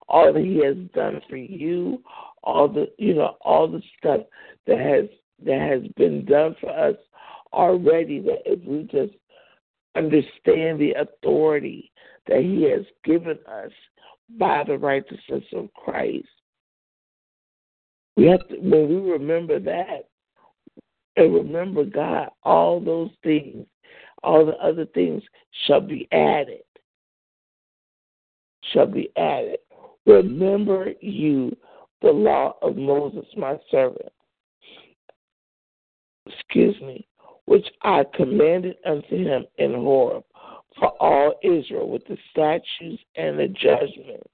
[0.08, 2.02] all that He has done for you,
[2.44, 4.20] all the you know all the stuff
[4.66, 5.08] that has
[5.44, 6.96] that has been done for us
[7.52, 8.20] already.
[8.20, 9.16] That if we just
[9.96, 11.90] understand the authority
[12.26, 13.72] that He has given us
[14.38, 16.26] by the righteousness of Christ,
[18.16, 20.08] we have to, when we remember that
[21.16, 23.66] and remember God, all those things,
[24.22, 25.22] all the other things
[25.66, 26.62] shall be added.
[28.72, 29.58] Shall be added.
[30.06, 31.56] Remember you
[32.00, 34.12] the law of Moses, my servant.
[36.26, 37.06] Excuse me,
[37.46, 40.24] which I commanded unto him in Horeb
[40.78, 44.28] for all Israel with the statutes and the judgments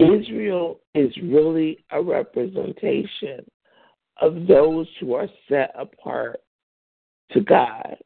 [0.00, 3.44] Israel is really a representation
[4.20, 6.40] of those who are set apart
[7.32, 7.96] to God.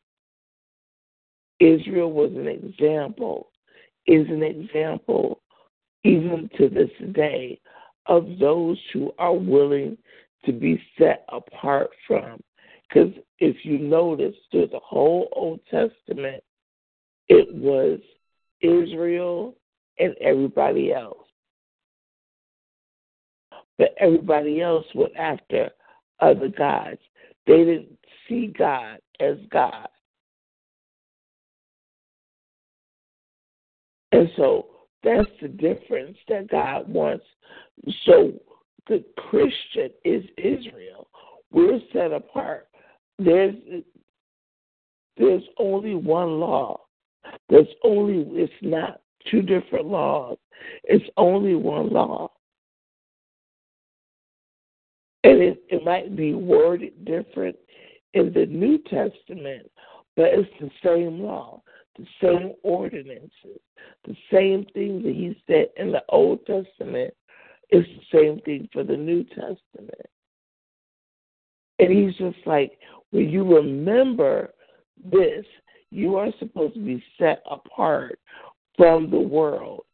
[1.61, 3.51] Israel was an example,
[4.07, 5.41] is an example
[6.05, 7.59] even to this day
[8.07, 9.97] of those who are willing
[10.45, 12.41] to be set apart from.
[12.89, 16.43] Because if you notice through the whole Old Testament,
[17.29, 18.01] it was
[18.61, 19.55] Israel
[19.99, 21.27] and everybody else.
[23.79, 25.71] But everybody else went after
[26.21, 27.01] other gods.
[27.47, 27.99] They didn't
[28.29, 29.89] see God as God.
[34.13, 34.67] And so
[35.03, 37.25] that's the difference that God wants.
[38.07, 38.33] So
[38.87, 41.09] the Christian is Israel.
[41.51, 42.69] We're set apart.
[43.19, 43.55] There's
[45.17, 46.81] there's only one law.
[47.49, 49.01] There's only it's not
[49.31, 50.39] two different laws.
[50.85, 52.31] It's only one law.
[55.25, 57.57] And it, it might be worded different
[58.15, 59.71] in the New Testament,
[60.17, 61.63] but it's the same law,
[61.99, 63.61] the same ordinances,
[64.07, 67.13] the same thing that he said in the Old Testament
[67.71, 70.07] is the same thing for the New Testament.
[71.79, 72.79] And he's just like,
[73.11, 74.55] when you remember
[75.11, 75.45] this,
[75.91, 78.19] you are supposed to be set apart
[78.77, 79.85] from the world.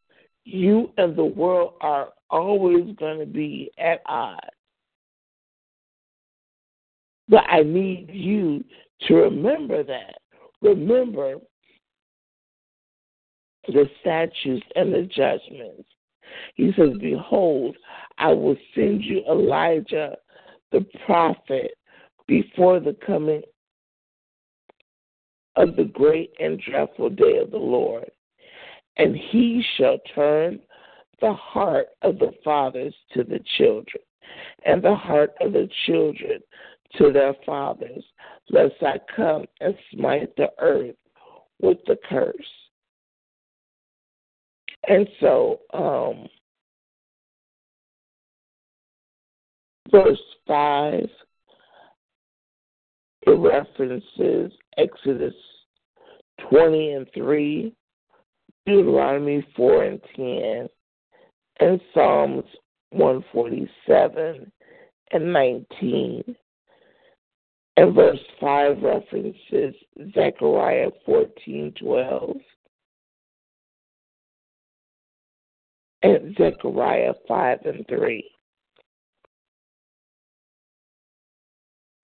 [0.43, 4.41] You and the world are always going to be at odds.
[7.31, 8.63] But I need you
[9.07, 10.15] to remember that.
[10.61, 11.35] Remember
[13.67, 15.87] the statutes and the judgments.
[16.55, 17.77] He says, Behold,
[18.17, 20.17] I will send you Elijah
[20.73, 21.71] the prophet
[22.27, 23.43] before the coming
[25.55, 28.11] of the great and dreadful day of the Lord.
[28.97, 30.59] And he shall turn
[31.21, 34.03] the heart of the fathers to the children,
[34.65, 36.39] and the heart of the children
[36.97, 38.03] to their fathers,
[38.49, 40.95] lest I come and smite the earth
[41.61, 42.33] with the curse.
[44.87, 46.27] And so, um,
[49.91, 51.07] verse 5,
[53.27, 55.33] it references Exodus
[56.49, 57.73] 20 and 3,
[58.65, 60.67] Deuteronomy 4 and 10,
[61.59, 62.43] and Psalms
[62.91, 64.51] 147
[65.11, 66.35] and 19.
[67.77, 69.75] And verse 5 references
[70.13, 72.37] Zechariah 14 12
[76.03, 78.31] and Zechariah 5 and 3.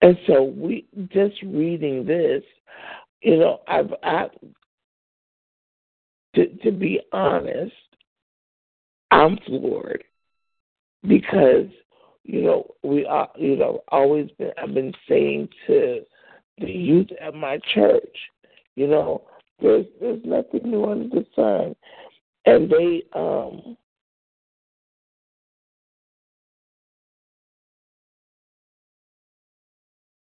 [0.00, 2.42] And so we just reading this,
[3.20, 4.28] you know, I've, I,
[6.36, 7.72] to to be honest,
[9.10, 10.04] I'm floored
[11.02, 11.66] because
[12.28, 16.02] you know we are you know always been I've been saying to
[16.58, 18.16] the youth at my church,
[18.76, 19.22] you know,
[19.60, 21.74] there's there's nothing new under the sun,
[22.46, 23.76] and they um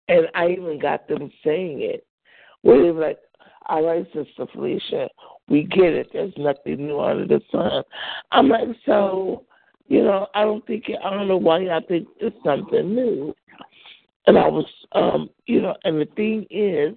[0.08, 2.07] And I even got them saying it.
[2.62, 3.18] Where they were like,
[3.66, 5.08] all right, Sister Felicia,
[5.49, 6.10] we get it.
[6.12, 7.83] There's nothing new under the sun.
[8.31, 9.44] I'm like, so,
[9.89, 13.34] you know, I don't think, I don't know why I think it's something new.
[14.26, 16.94] And I was, um, you know, and the thing is,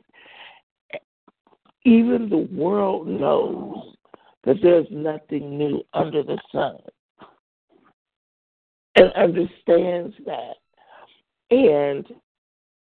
[1.85, 3.95] even the world knows
[4.43, 6.77] that there's nothing new under the sun
[8.95, 10.55] and understands that.
[11.51, 12.05] And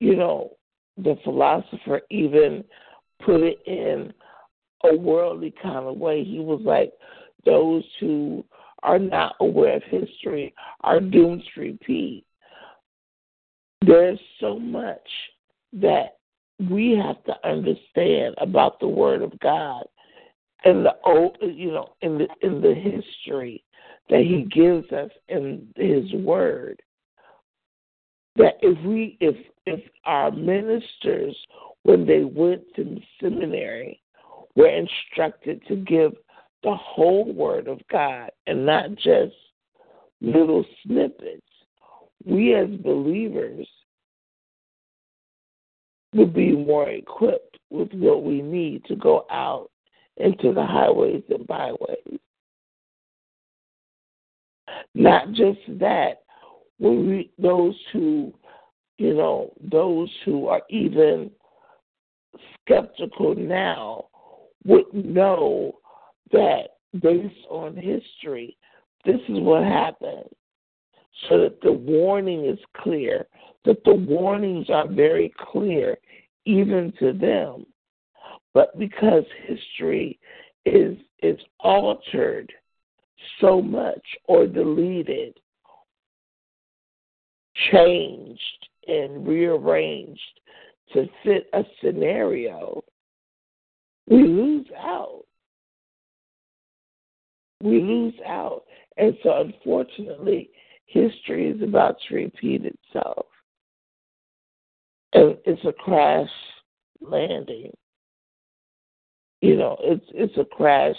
[0.01, 0.53] you know,
[0.97, 2.65] the philosopher even
[3.25, 4.13] put it in
[4.85, 6.25] a worldly kind of way.
[6.25, 6.93] He was like,
[7.45, 8.45] those who
[8.83, 12.25] are not aware of history are doomed to repeat.
[13.85, 15.09] There's so much
[15.73, 16.17] that
[16.71, 19.85] we have to understand about the Word of God
[20.65, 23.63] and the old, you know, in the in the history
[24.09, 26.81] that He gives us in His Word
[28.37, 31.37] that if we if if our ministers
[31.83, 34.01] when they went to seminary
[34.55, 36.13] were instructed to give
[36.67, 39.33] the whole word of God and not just
[40.21, 41.47] little snippets,
[42.25, 43.69] we as believers
[46.13, 49.71] would be more equipped with what we need to go out
[50.17, 52.19] into the highways and byways.
[54.97, 56.23] Not just that,
[56.79, 58.35] when we, those who,
[58.99, 61.31] you know, those who are even
[62.61, 64.07] skeptical now
[64.65, 65.77] would know
[66.33, 68.57] that based on history,
[69.05, 70.29] this is what happened.
[71.29, 73.27] So that the warning is clear,
[73.65, 75.97] that the warnings are very clear
[76.45, 77.67] even to them.
[78.53, 80.19] But because history
[80.65, 82.53] is is altered
[83.41, 85.39] so much or deleted
[87.73, 90.21] changed and rearranged
[90.93, 92.83] to fit a scenario,
[94.09, 95.25] we lose out.
[97.63, 98.65] We lose out.
[98.97, 100.51] And so, unfortunately,
[100.87, 103.27] history is about to repeat itself.
[105.13, 106.29] And it's a crash
[107.01, 107.73] landing.
[109.41, 110.97] You know, it's it's a crash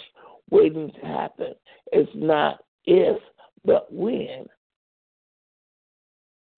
[0.50, 1.54] waiting to happen.
[1.92, 3.20] It's not if,
[3.64, 4.46] but when.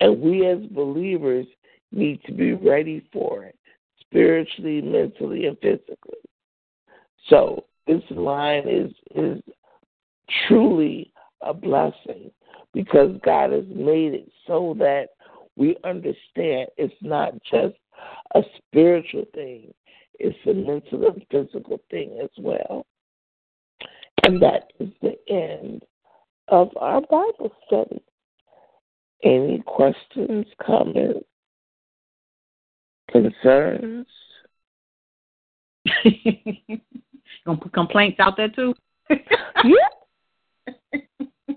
[0.01, 1.47] And we as believers
[1.93, 3.59] need to be ready for it,
[4.01, 6.19] spiritually, mentally, and physically.
[7.29, 9.43] So this line is is
[10.47, 12.31] truly a blessing
[12.73, 15.09] because God has made it so that
[15.57, 17.75] we understand it's not just
[18.35, 19.73] a spiritual thing,
[20.19, 22.87] it's a mental and physical thing as well.
[24.25, 25.83] And that is the end
[26.49, 28.03] of our Bible study.
[29.23, 31.27] Any questions, comments,
[33.11, 34.07] concerns?
[37.47, 38.75] Gonna put complaints out there too?
[39.11, 39.89] yeah.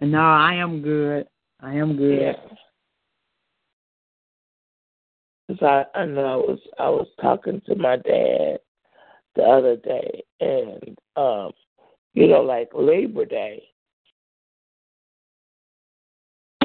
[0.00, 1.26] no, I am good.
[1.60, 2.20] I am good.
[2.20, 2.56] Yeah.
[5.46, 8.58] because I I know I was I was talking to my dad
[9.34, 11.52] the other day, and um,
[12.14, 13.62] you know, like Labor Day,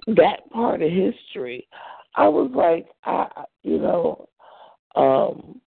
[0.07, 1.67] that part of history,
[2.15, 3.27] I was like, I
[3.63, 4.27] you know,
[4.95, 5.61] um,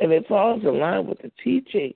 [0.00, 1.92] and it falls in line with the teaching.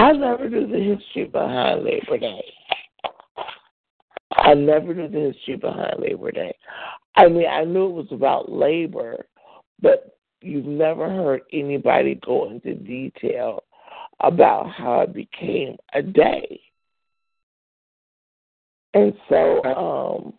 [0.00, 2.44] I never knew the history behind Labor Day.
[4.32, 6.56] I never knew the history behind Labor Day.
[7.16, 9.26] I mean, I knew it was about labor,
[9.82, 13.64] but you've never heard anybody go into detail
[14.20, 16.62] about how it became a day.
[18.94, 20.32] And so um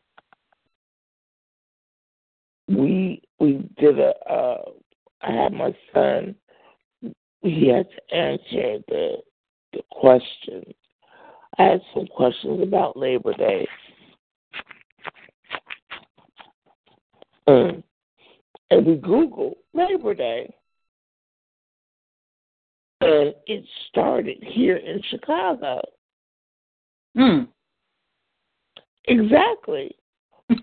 [2.68, 4.64] we we did a uh
[5.22, 6.34] I had my son
[7.44, 9.18] he had to answer the
[9.74, 10.74] the questions.
[11.58, 13.68] I had some questions about Labor Day.
[17.48, 17.84] Mm.
[18.70, 20.54] And we Googled Labor Day.
[23.02, 25.82] And it started here in Chicago.
[27.16, 27.44] Hmm.
[29.06, 29.96] Exactly.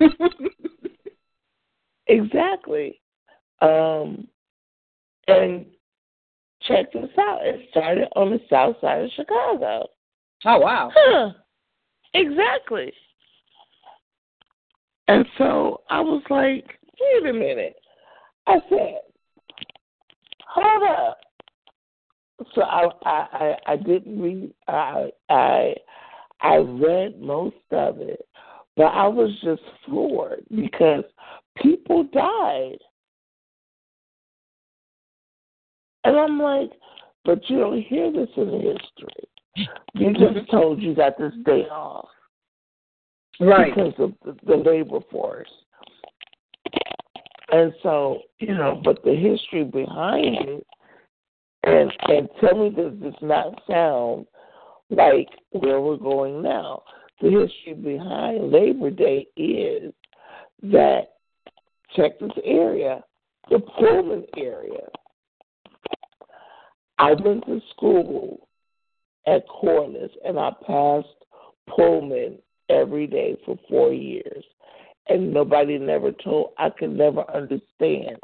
[2.06, 3.00] exactly.
[3.60, 4.28] Um,
[5.26, 5.66] and
[6.68, 7.40] check this out.
[7.42, 9.86] It started on the south side of Chicago.
[10.44, 10.90] Oh wow.
[10.94, 11.30] Huh.
[12.14, 12.92] Exactly.
[15.08, 17.76] And so I was like, wait a minute.
[18.46, 18.98] I said,
[20.46, 21.18] hold up.
[22.54, 25.74] So I I I, I didn't read I I
[26.40, 28.24] I read most of it,
[28.76, 31.04] but I was just floored because
[31.56, 32.78] people died.
[36.04, 36.70] And I'm like,
[37.24, 39.28] but you don't hear this in history.
[39.94, 40.38] You mm-hmm.
[40.38, 42.08] just told you got this day off.
[43.40, 43.74] Right.
[43.74, 45.50] Because of the, the labor force.
[47.50, 50.66] And so, you know, but the history behind it,
[51.64, 54.26] and and tell me this does not sound
[54.90, 56.82] like where we're going now.
[57.20, 59.92] The history behind Labor Day is
[60.62, 61.08] that
[61.96, 63.02] check this area,
[63.50, 64.86] the Pullman area.
[66.98, 68.48] I went to school
[69.26, 71.08] at Corliss and I passed
[71.68, 74.44] Pullman every day for four years.
[75.08, 78.18] And nobody never told, I could never understand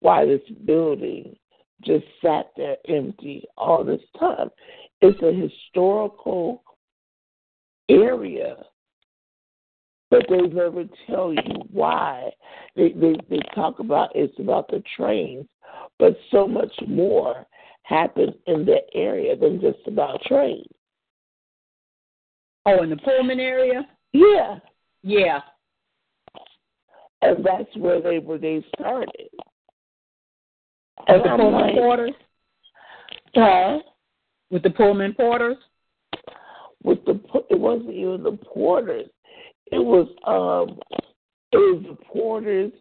[0.00, 1.36] why this building
[1.84, 4.50] just sat there empty all this time.
[5.00, 6.62] It's a historical
[7.88, 8.56] area,
[10.10, 12.30] but they never tell you why.
[12.76, 15.46] They, they, they talk about it's about the trains,
[15.98, 17.46] but so much more
[17.90, 20.64] happens in that area than just about trains.
[22.64, 23.86] Oh, in the Pullman area?
[24.12, 24.58] Yeah.
[25.02, 25.40] Yeah.
[27.22, 29.28] And that's where they where they started.
[31.08, 32.12] With the I'm Pullman like, porters?
[33.34, 33.78] huh?
[34.50, 35.56] With the Pullman porters?
[36.82, 37.20] With the
[37.50, 39.08] it wasn't even the porters.
[39.72, 40.78] It was um
[41.52, 42.72] it was the porters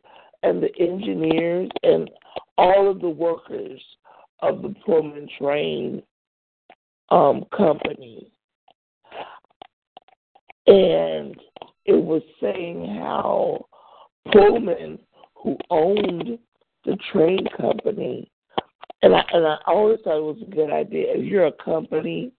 [0.44, 2.10] and the engineers and
[2.58, 3.82] all of the workers
[4.42, 6.04] of the Pullman train
[7.10, 8.32] um company.
[10.68, 11.36] And
[11.86, 13.66] it was saying how
[14.32, 15.00] Pullman,
[15.36, 16.38] who owned
[16.86, 18.32] the train company,
[19.02, 21.14] and I and I always thought it was a good idea.
[21.16, 22.32] If you're a company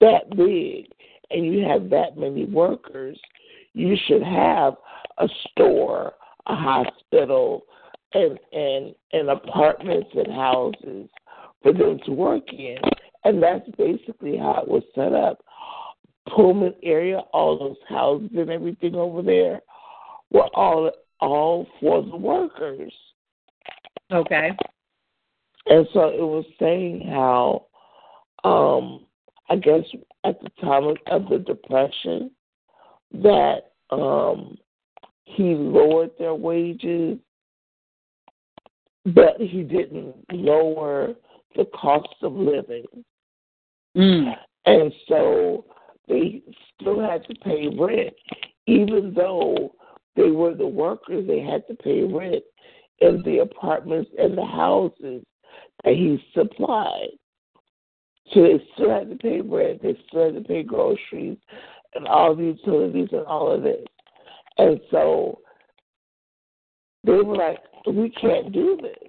[0.00, 0.86] that big
[1.30, 3.18] and you have that many workers,
[3.74, 4.74] you should have
[5.18, 6.14] a store,
[6.46, 7.64] a hospital,
[8.14, 11.08] and and and apartments and houses
[11.62, 12.78] for them to work in.
[13.24, 15.44] And that's basically how it was set up.
[16.34, 19.60] Pullman area, all those houses and everything over there
[20.30, 22.92] were all all for the workers.
[24.12, 24.50] Okay.
[25.66, 27.66] And so it was saying how,
[28.44, 29.04] um,
[29.50, 29.82] I guess
[30.24, 32.30] at the time of, of the depression,
[33.12, 34.56] that um,
[35.24, 37.18] he lowered their wages,
[39.06, 41.14] but he didn't lower
[41.56, 42.84] the cost of living.
[43.96, 44.32] Mm.
[44.66, 45.64] And so
[46.08, 46.42] they
[46.74, 48.14] still had to pay rent,
[48.66, 49.74] even though
[50.16, 52.42] they were the workers, they had to pay rent
[53.00, 55.24] in the apartments and the houses
[55.84, 57.10] that he supplied.
[58.32, 61.38] So they still had to pay rent, they still had to pay groceries
[61.94, 63.84] and all the utilities and all of this.
[64.58, 65.40] And so
[67.04, 69.07] they were like, We can't do this.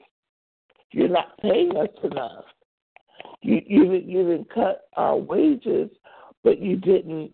[0.92, 2.46] You're not paying us enough.
[3.42, 5.90] You you you didn't cut our wages,
[6.44, 7.32] but you didn't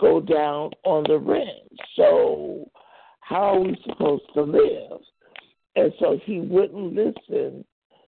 [0.00, 1.68] go down on the rent.
[1.96, 2.70] So
[3.20, 5.00] how are we supposed to live?
[5.76, 7.64] And so he wouldn't listen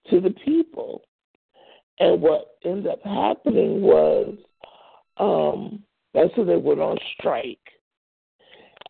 [0.09, 1.01] to the people.
[1.99, 4.35] And what ended up happening was
[5.17, 5.83] um,
[6.13, 7.59] that's when they went on strike.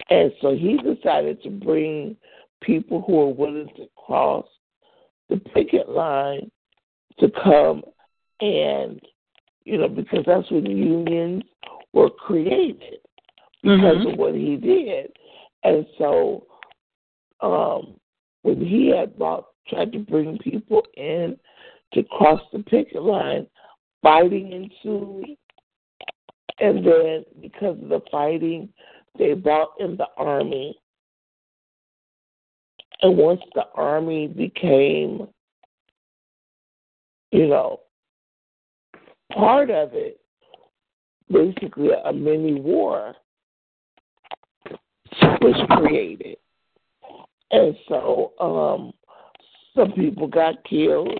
[0.09, 2.15] And so he decided to bring
[2.61, 4.45] people who are willing to cross
[5.31, 6.51] the picket line
[7.19, 7.81] to come
[8.41, 8.99] and,
[9.63, 11.43] you know, because that's when unions
[11.93, 12.99] were created
[13.63, 14.11] because mm-hmm.
[14.11, 15.11] of what he did.
[15.63, 16.45] And so
[17.41, 17.95] um,
[18.41, 21.37] when he had brought, tried to bring people in
[21.93, 23.47] to cross the picket line,
[24.01, 25.37] fighting ensued.
[26.59, 28.69] And then because of the fighting,
[29.17, 30.77] they brought in the army.
[33.01, 35.27] And once the army became,
[37.31, 37.79] you know,
[39.33, 40.19] part of it,
[41.31, 43.15] basically a mini war
[45.41, 46.37] was created.
[47.51, 48.93] And so um,
[49.75, 51.19] some people got killed,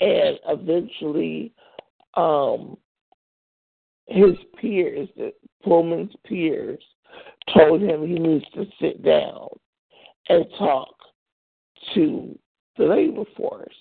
[0.00, 1.52] and eventually
[2.14, 2.76] um,
[4.06, 5.08] his peers,
[5.64, 6.82] Pullman's peers,
[7.54, 9.48] told him he needs to sit down
[10.28, 10.94] and talk
[11.94, 12.38] to
[12.76, 13.74] the labor force.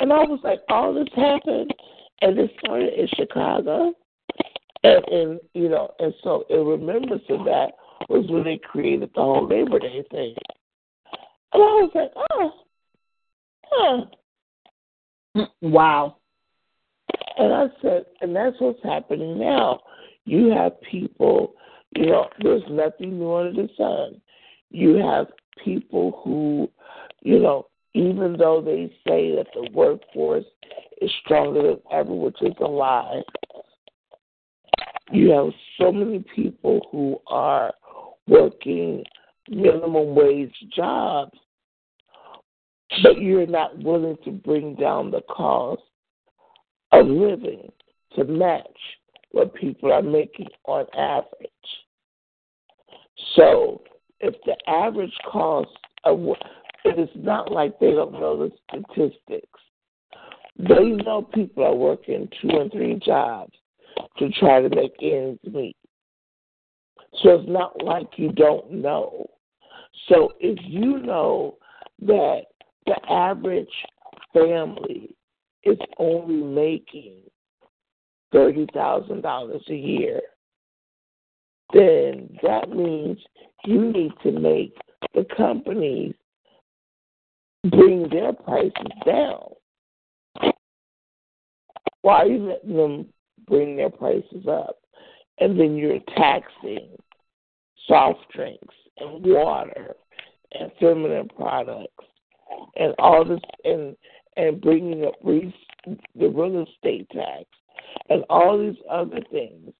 [0.00, 1.72] And I was like, all this happened,
[2.20, 3.94] and this started in Chicago.
[4.82, 7.72] And, and you know, and so in remembrance of that
[8.08, 10.34] was when they created the whole Labor Day thing.
[11.52, 12.52] And I was like, oh,
[13.70, 15.46] huh.
[15.62, 16.16] Wow.
[17.38, 19.80] And I said, and that's what's happening now.
[20.24, 21.54] You have people,
[21.94, 24.20] you know, there's nothing new under the sun.
[24.70, 25.26] You have
[25.64, 26.68] people who,
[27.22, 30.44] you know, even though they say that the workforce
[31.00, 33.22] is stronger than ever, which is a lie,
[35.12, 37.72] you have so many people who are
[38.26, 39.04] working
[39.48, 41.38] minimum wage jobs,
[43.02, 45.82] but you're not willing to bring down the cost
[46.92, 47.70] of living
[48.16, 48.66] to match
[49.32, 51.50] what people are making on average.
[53.36, 53.82] So
[54.20, 55.70] if the average cost
[56.04, 56.18] of
[56.84, 59.60] it is not like they don't know the statistics.
[60.58, 63.52] They know people are working two and three jobs
[64.18, 65.76] to try to make ends meet.
[67.22, 69.26] So it's not like you don't know.
[70.08, 71.56] So if you know
[72.02, 72.42] that
[72.86, 73.68] the average
[74.32, 75.14] family
[75.62, 77.14] is only making
[78.32, 80.20] thirty thousand dollars a year,
[81.74, 83.18] then that means
[83.64, 84.74] you need to make
[85.12, 86.14] the companies
[87.68, 88.72] bring their prices
[89.04, 90.52] down.
[92.02, 93.06] Why are you letting them
[93.46, 94.76] bring their prices up?
[95.40, 96.90] And then you're taxing
[97.88, 99.96] soft drinks and water
[100.52, 102.04] and feminine products
[102.76, 103.96] and all this and
[104.36, 105.54] and bringing up re-
[105.86, 107.44] the real estate tax
[108.08, 109.72] and all these other things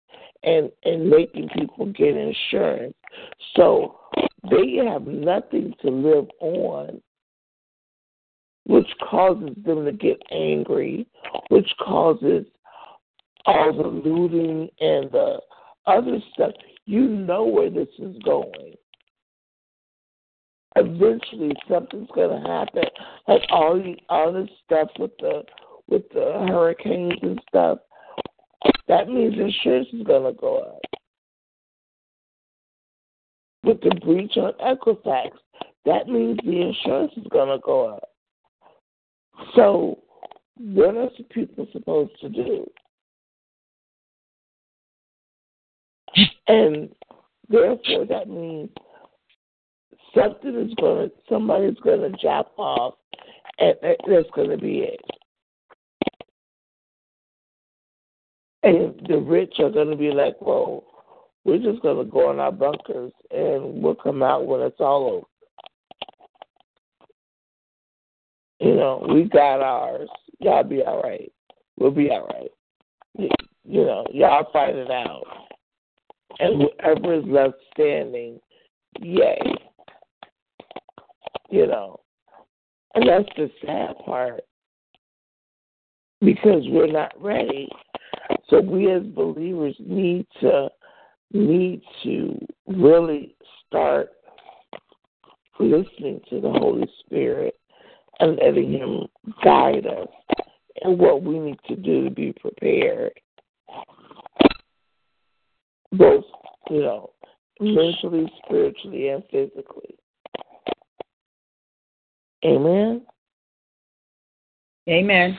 [0.44, 2.94] and and making people get insurance
[3.56, 3.98] so
[4.50, 7.00] they have nothing to live on
[8.66, 11.06] which causes them to get angry
[11.48, 12.46] which causes
[13.46, 15.38] all the looting and the
[15.86, 16.52] other stuff
[16.86, 18.74] you know where this is going.
[20.76, 22.84] Eventually, something's going to happen.
[23.28, 25.42] Like all the other stuff with the
[25.86, 27.78] with the hurricanes and stuff.
[28.94, 30.80] That means insurance is going to go up.
[33.64, 35.30] With the breach on Equifax,
[35.84, 38.08] that means the insurance is going to go up.
[39.56, 39.98] So,
[40.58, 42.70] what are people supposed to do?
[46.46, 46.94] And
[47.48, 48.70] therefore, that means
[50.14, 52.94] something is going to, somebody's going to jump off,
[53.58, 55.00] and that's going to be it.
[58.64, 60.84] And the rich are going to be like, well,
[61.44, 65.10] we're just going to go in our bunkers and we'll come out when it's all
[65.10, 65.26] over.
[68.60, 70.08] You know, we got ours.
[70.40, 71.30] Y'all be all right.
[71.78, 73.30] We'll be all right.
[73.66, 75.26] You know, y'all fight it out
[76.38, 78.40] and whoever is left standing,
[79.00, 79.38] yay.
[81.50, 82.00] You know,
[82.94, 84.40] and that's the sad part
[86.20, 87.68] because we're not ready.
[88.48, 90.68] So we as believers need to
[91.32, 93.34] need to really
[93.66, 94.10] start
[95.58, 97.58] listening to the Holy Spirit
[98.20, 99.06] and letting Him
[99.42, 100.08] guide us
[100.82, 103.12] and what we need to do to be prepared
[105.92, 106.24] both,
[106.70, 107.10] you know,
[107.60, 109.94] mentally, spiritually, and physically.
[112.44, 113.02] Amen.
[114.88, 115.38] Amen.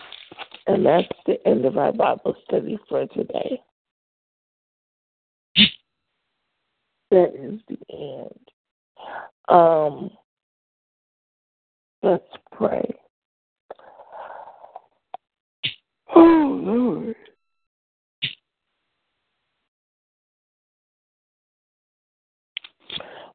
[0.67, 3.61] And that's the end of our Bible study for today.
[7.11, 8.39] That is the end.
[9.47, 10.09] Um,
[12.01, 12.83] let's pray.
[16.15, 17.15] Oh, Lord.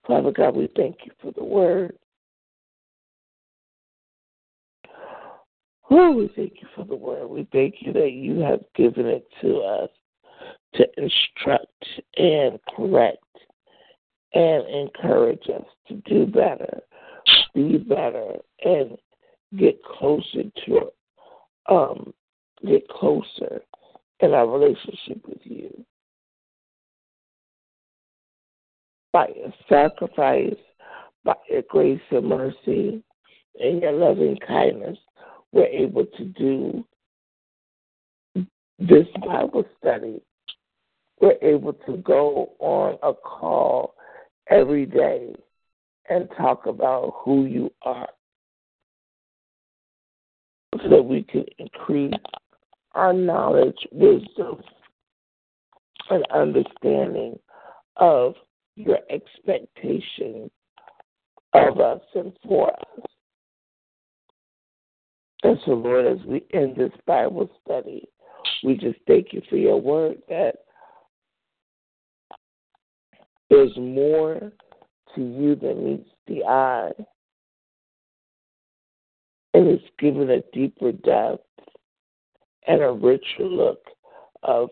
[0.06, 1.96] Father God, we thank you for the word.
[5.90, 7.26] We thank you for the word.
[7.28, 9.90] We thank you that you have given it to us
[10.74, 11.84] to instruct
[12.16, 13.24] and correct
[14.32, 16.80] and encourage us to do better,
[17.54, 18.96] be better, and
[19.58, 20.90] get closer to
[21.68, 22.14] um
[22.66, 23.62] get closer
[24.20, 25.84] in our relationship with you.
[29.12, 30.54] By your sacrifice,
[31.24, 33.02] by your grace and mercy,
[33.58, 34.98] and your loving kindness,
[35.52, 36.84] we're able to do
[38.78, 40.20] this Bible study.
[41.20, 43.94] We're able to go on a call
[44.48, 45.34] every day
[46.08, 48.08] and talk about who you are
[50.82, 52.14] so that we can increase
[52.92, 54.60] our knowledge, wisdom,
[56.10, 57.38] and understanding
[57.96, 58.34] of
[58.76, 60.50] your expectation
[61.52, 63.04] of us and for us.
[65.42, 68.06] And so, Lord, as we end this Bible study,
[68.62, 70.56] we just thank you for your word that
[73.48, 74.52] there's more
[75.14, 76.92] to you than meets the eye.
[79.54, 81.44] And it's given a deeper depth
[82.66, 83.82] and a richer look
[84.42, 84.70] of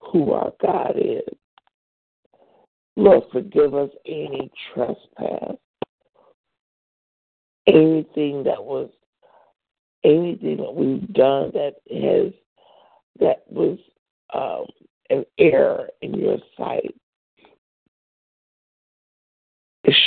[0.00, 1.22] who our God is.
[2.96, 5.56] Lord, forgive us any trespass,
[7.66, 8.90] anything that was,
[10.04, 12.32] anything that we've done that has,
[13.18, 13.78] that was
[14.34, 14.66] um,
[15.10, 16.94] an error in your sight.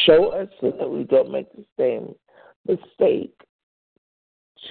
[0.06, 2.16] Show us so that we don't make the same
[2.68, 3.34] mistake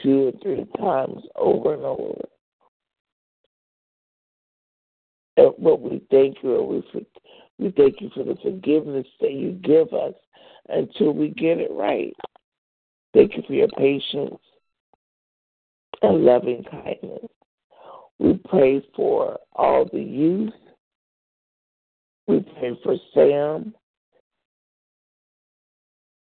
[0.03, 2.21] two or three times over and over.
[5.37, 7.07] And what we thank you, we for,
[7.59, 10.15] we thank you for the forgiveness that you give us
[10.69, 12.15] until we get it right.
[13.13, 14.39] Thank you for your patience
[16.03, 17.27] and loving kindness.
[18.19, 20.53] We pray for all the youth.
[22.27, 23.75] We pray for Sam,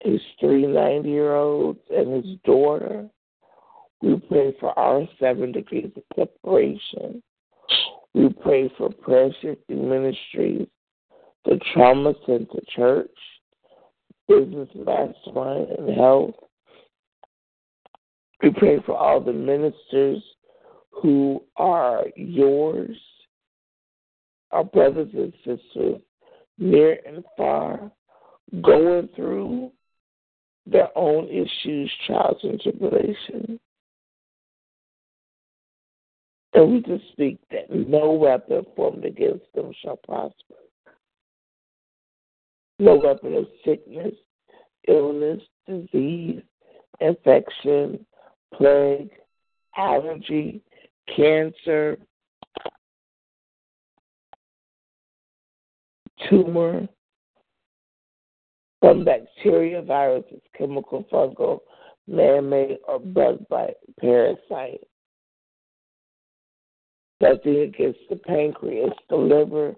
[0.04, 3.08] his three 90 year olds, and his daughter.
[4.02, 7.22] We pray for our seven degrees of separation.
[8.14, 8.90] We pray for
[9.42, 10.68] Shifting Ministries,
[11.46, 13.12] the Trauma Center Church,
[14.28, 16.36] Business Mastermind, and Health.
[18.42, 20.24] We pray for all the ministers
[20.92, 22.98] who are yours,
[24.52, 26.02] our brothers and sisters,
[26.58, 27.92] near and far,
[28.62, 29.72] going through
[30.66, 33.60] their own issues, trials, and tribulations.
[36.54, 40.56] And we just speak that no weapon formed against them shall prosper.
[42.80, 44.14] No weapon of sickness,
[44.88, 46.42] illness, disease,
[47.02, 48.06] infection,
[48.54, 49.12] plague,
[49.78, 50.62] allergy,
[51.16, 51.98] cancer,
[56.30, 56.88] tumor,
[58.82, 61.60] from bacteria, viruses, chemical, fungal,
[62.08, 64.82] man-made, or bug bite, parasite.
[67.22, 69.76] Nothing against the pancreas, the liver,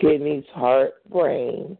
[0.00, 1.76] kidneys, heart, brain,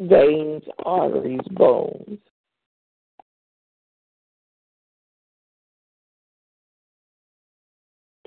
[0.00, 2.18] veins, arteries, bones.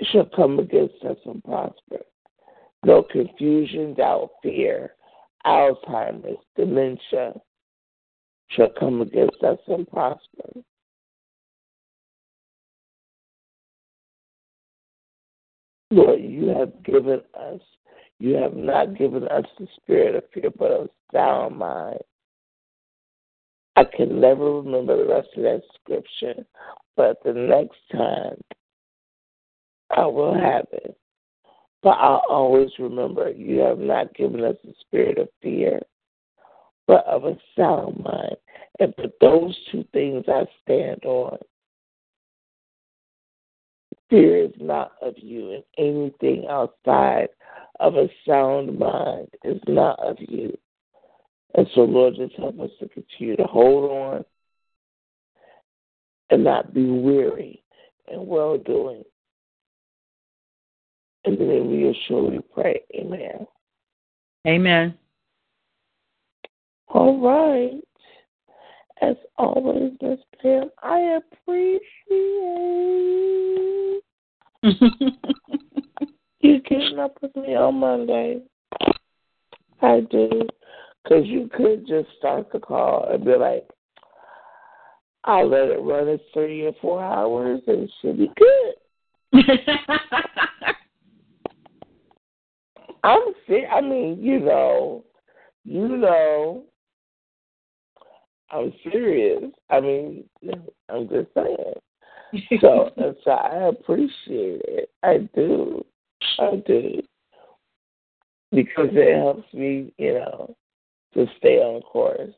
[0.03, 1.99] Shall come against us and prosper.
[2.85, 4.93] No confusion, doubt, fear,
[5.45, 7.33] Alzheimer's, dementia
[8.49, 10.61] shall come against us and prosper.
[15.89, 17.61] Lord, you have given us,
[18.19, 21.99] you have not given us the spirit of fear, but of sound mind.
[23.75, 26.43] I can never remember the rest of that scripture,
[26.95, 28.41] but the next time
[29.89, 30.43] I will mm-hmm.
[30.43, 30.97] have it.
[31.83, 35.79] But I'll always remember you have not given us a spirit of fear,
[36.87, 38.35] but of a sound mind.
[38.79, 41.37] And for those two things I stand on.
[44.09, 47.27] Fear is not of you, and anything outside
[47.79, 50.57] of a sound mind is not of you.
[51.55, 54.25] And so, Lord, just help us to continue to hold on
[56.29, 57.63] and not be weary
[58.11, 59.03] in well doing.
[61.27, 62.79] And then we will surely pray.
[62.95, 63.45] Amen.
[64.47, 64.97] Amen.
[66.87, 67.83] All right.
[69.01, 71.81] As always, Miss Pam, I appreciate
[76.39, 78.39] you getting up with me on Monday.
[79.81, 80.47] I do.
[81.03, 83.67] Because you could just start the call and be like,
[85.25, 89.43] I'll let it run its three or four hours and it should be good.
[93.03, 95.03] I'm ser- I mean, you know,
[95.63, 96.63] you know,
[98.51, 99.51] I'm serious.
[99.69, 100.23] I mean,
[100.89, 102.59] I'm just saying.
[102.61, 102.91] So,
[103.23, 104.89] so I appreciate it.
[105.03, 105.83] I do.
[106.39, 107.01] I do.
[108.51, 110.55] Because it helps me, you know,
[111.13, 112.33] to stay on course.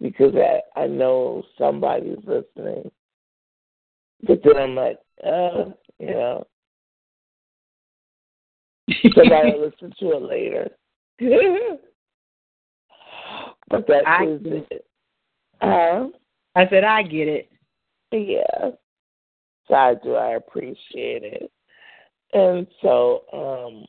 [0.00, 2.90] Because I, I know somebody's listening.
[4.26, 6.46] But then I'm like, uh, you know,
[9.14, 10.68] somebody will listen to it later.
[13.68, 14.86] but that I is it.
[15.60, 16.08] Uh,
[16.54, 17.50] I said I get it.
[18.12, 18.70] yeah.
[19.68, 20.14] So I do.
[20.14, 21.50] I appreciate it.
[22.32, 23.86] And so, um,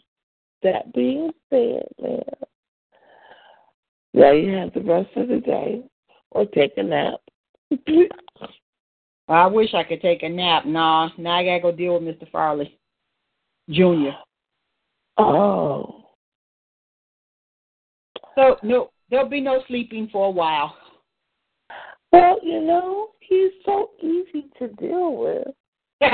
[0.64, 2.24] that being said, man,
[4.14, 5.84] now you have the rest of the day
[6.32, 7.20] or take a nap.
[9.28, 10.66] I wish I could take a nap.
[10.66, 12.30] Nah, now I gotta go deal with Mr.
[12.32, 12.80] Farley
[13.70, 14.16] Junior.
[15.18, 16.06] Oh.
[18.36, 20.76] So no, there'll be no sleeping for a while.
[22.12, 25.48] Well, you know, he's so easy to deal with.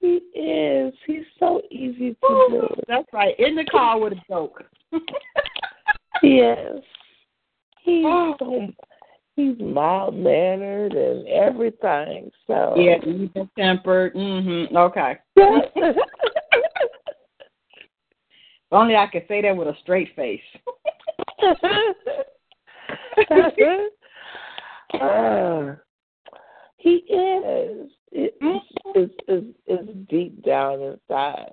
[0.00, 0.94] he is.
[1.06, 2.84] He's so easy to deal with.
[2.86, 3.34] That's right.
[3.38, 4.62] In the car with a joke.
[6.22, 6.78] Yes.
[7.82, 8.34] He's oh.
[8.38, 8.68] so
[9.36, 12.32] he's mild mannered and everything.
[12.46, 14.14] So yeah, even tempered.
[14.14, 14.74] Mhm.
[14.74, 15.18] Okay.
[15.36, 15.96] if
[18.72, 20.40] Only I could say that with a straight face.
[25.00, 25.76] uh,
[26.76, 27.90] he is.
[28.12, 31.52] It, it's, it's, it's deep down inside.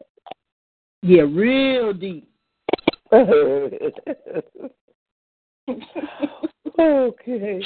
[1.03, 2.27] Yeah, real deep.
[6.79, 7.61] okay.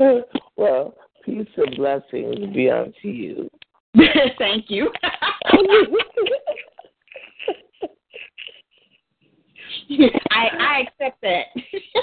[0.00, 0.20] Uh,
[0.56, 3.50] well, peace and blessings be unto you.
[4.38, 4.90] Thank you.
[10.30, 11.46] I I accept that.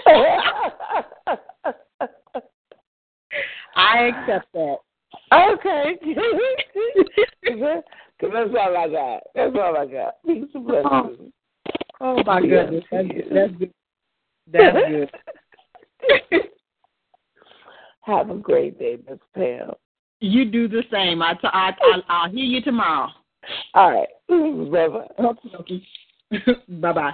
[3.76, 4.78] I accept that.
[5.34, 6.00] Okay.
[8.22, 9.22] That's all I got.
[9.36, 10.14] That's all I got.
[10.26, 11.04] Peace and oh.
[11.04, 11.34] blessings.
[12.00, 13.74] Oh my goodness, that's, that's good.
[14.52, 15.12] That's good.
[18.02, 19.72] Have a great day, Miss Pam.
[20.20, 21.22] You do the same.
[21.22, 23.10] I, t- I, I I'll hear you tomorrow.
[23.74, 24.08] All right.
[24.32, 24.72] Mm,
[25.18, 25.26] Bye-bye.
[25.60, 25.84] Okay.
[26.82, 27.14] bye bye.